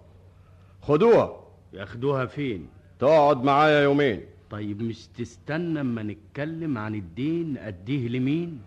خدوها. 0.82 1.44
ياخدوها 1.72 2.26
فين؟ 2.26 2.68
تقعد 2.98 3.44
معايا 3.44 3.80
يومين. 3.82 4.20
طيب 4.50 4.82
مش 4.82 5.06
تستنى 5.06 5.80
اما 5.80 6.02
نتكلم 6.02 6.78
عن 6.78 6.94
الدين 6.94 7.58
اديه 7.58 8.08
لمين؟ 8.08 8.60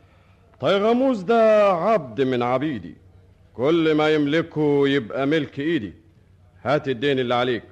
طيغموس 0.59 1.19
ده 1.21 1.71
عبد 1.71 2.21
من 2.21 2.43
عبيدي. 2.43 2.95
كل 3.53 3.95
ما 3.95 4.09
يملكه 4.09 4.87
يبقى 4.87 5.25
ملك 5.27 5.59
ايدي. 5.59 6.02
هات 6.63 6.87
الدين 6.87 7.19
اللي 7.19 7.35
عليك. 7.35 7.63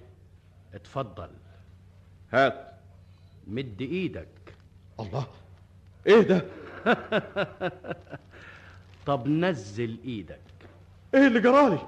اتفضل. 0.73 1.30
هات. 2.34 2.72
مد 3.47 3.81
إيدك. 3.81 4.27
الله. 4.99 5.27
إيه 6.07 6.22
ده؟ 6.22 6.45
طب 9.07 9.27
نزل 9.27 9.97
إيدك. 10.05 10.39
إيه 11.13 11.27
اللي 11.27 11.39
جرالي 11.39 11.80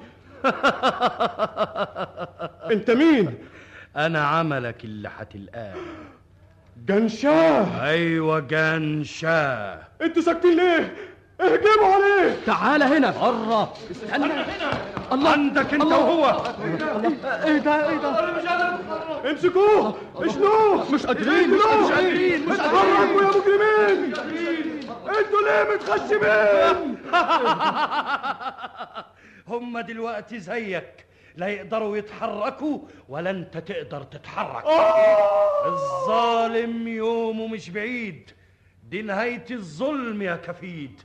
انت 2.72 2.92
مين؟ 2.92 3.38
أنا 4.06 4.20
عملك 4.28 4.84
اللي 4.86 5.10
هتلقاه. 5.18 5.76
جنشاه. 6.88 7.86
أيوه 7.86 8.40
جنشاه. 8.40 9.88
أنتوا 10.02 10.22
ساكتين 10.22 10.56
ليه؟ 10.58 10.96
اهجموا 11.42 11.94
عليه. 11.94 12.38
تعال 12.46 12.84
هنا. 12.84 13.10
قرب 13.12 13.70
استنى. 13.92 14.26
الله. 15.12 15.30
عندك 15.32 15.74
انت 15.74 15.84
وهو. 15.84 16.26
إيه 17.46 17.58
ده 17.58 17.90
إيه 17.90 17.98
ده 17.98 18.20
أنا 18.20 18.32
مش 18.38 18.46
قادر. 18.48 19.30
امسكوه. 19.32 19.98
اشنوه 20.16 20.92
مش 20.92 21.06
قادرين 21.06 21.50
مش 21.50 21.62
قادرين 21.92 22.46
مش 22.50 22.60
اتحركوا 22.60 23.22
يا 23.22 23.28
مجرمين. 23.28 24.14
أنتوا 25.08 25.42
ليه 25.42 25.76
متخشبين 25.76 26.98
هم 29.48 29.80
دلوقتي 29.80 30.40
زيك. 30.40 31.06
لا 31.36 31.48
يقدروا 31.48 31.98
يتحركوا 31.98 32.80
ولا 33.10 33.30
انت 33.30 33.58
تقدر 33.58 34.04
تتحرك. 34.04 34.64
الظالم 35.66 36.88
يومه 36.88 37.48
مش 37.48 37.70
بعيد. 37.70 38.32
دي 38.90 39.02
نهاية 39.02 39.46
الظلم 39.52 40.22
يا 40.22 40.36
كفيد. 40.36 41.02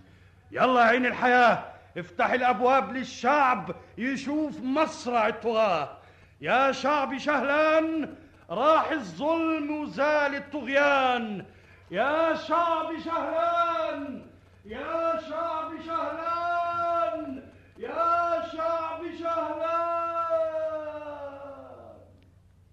يلا 0.51 0.81
عين 0.81 1.07
الحياة 1.07 1.65
افتح 1.97 2.31
الأبواب 2.31 2.93
للشعب 2.93 3.75
يشوف 3.99 4.61
مصرع 4.61 5.29
الطغاة 5.29 5.99
يا 6.41 6.73
شعب 6.73 7.19
شهلان 7.19 8.15
راح 8.51 8.91
الظلم 8.91 9.81
وزال 9.81 10.35
الطغيان. 10.35 11.47
يا 11.91 12.35
شعب 12.35 12.99
شهلان 13.05 14.27
يا 14.65 15.21
شعب 15.29 15.71
شهلان 15.87 17.43
يا 17.79 18.43
شعب 18.53 19.01
شهلان. 19.19 19.69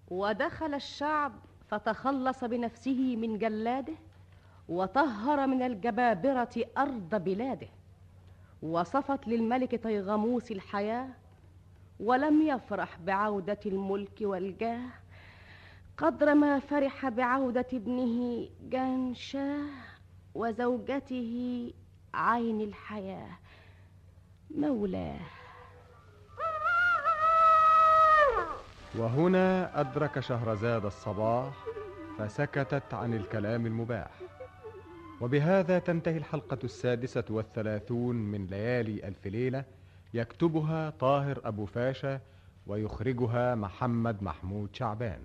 ودخل 0.08 0.74
الشعب 0.74 1.32
فتخلص 1.68 2.44
بنفسه 2.44 3.16
من 3.16 3.38
جلاده. 3.38 3.94
وطهر 4.68 5.46
من 5.46 5.62
الجبابرة 5.62 6.64
أرض 6.78 7.14
بلاده. 7.14 7.68
وصفت 8.62 9.28
للملك 9.28 9.82
طيغموس 9.82 10.50
الحياة 10.50 11.08
ولم 12.00 12.42
يفرح 12.42 12.98
بعودة 12.98 13.58
الملك 13.66 14.18
والجاه. 14.20 14.88
قدر 15.98 16.34
ما 16.34 16.58
فرح 16.58 17.08
بعودة 17.08 17.66
ابنه 17.72 18.48
جانشاه 18.62 19.66
وزوجته 20.34 21.72
عين 22.14 22.60
الحياة. 22.60 23.38
مولاه. 24.50 25.20
وهنا 28.98 29.80
أدرك 29.80 30.20
شهرزاد 30.20 30.84
الصباح 30.84 31.54
فسكتت 32.18 32.94
عن 32.94 33.14
الكلام 33.14 33.66
المباح. 33.66 34.25
وبهذا 35.20 35.78
تنتهي 35.78 36.16
الحلقة 36.16 36.58
السادسة 36.64 37.24
والثلاثون 37.30 38.16
من 38.16 38.46
ليالي 38.46 39.08
ألف 39.08 39.26
ليلة. 39.26 39.64
يكتبها 40.14 40.90
طاهر 40.90 41.40
أبو 41.44 41.66
فاشا 41.66 42.20
ويخرجها 42.66 43.54
محمد 43.54 44.22
محمود 44.22 44.68
شعبان. 44.72 45.20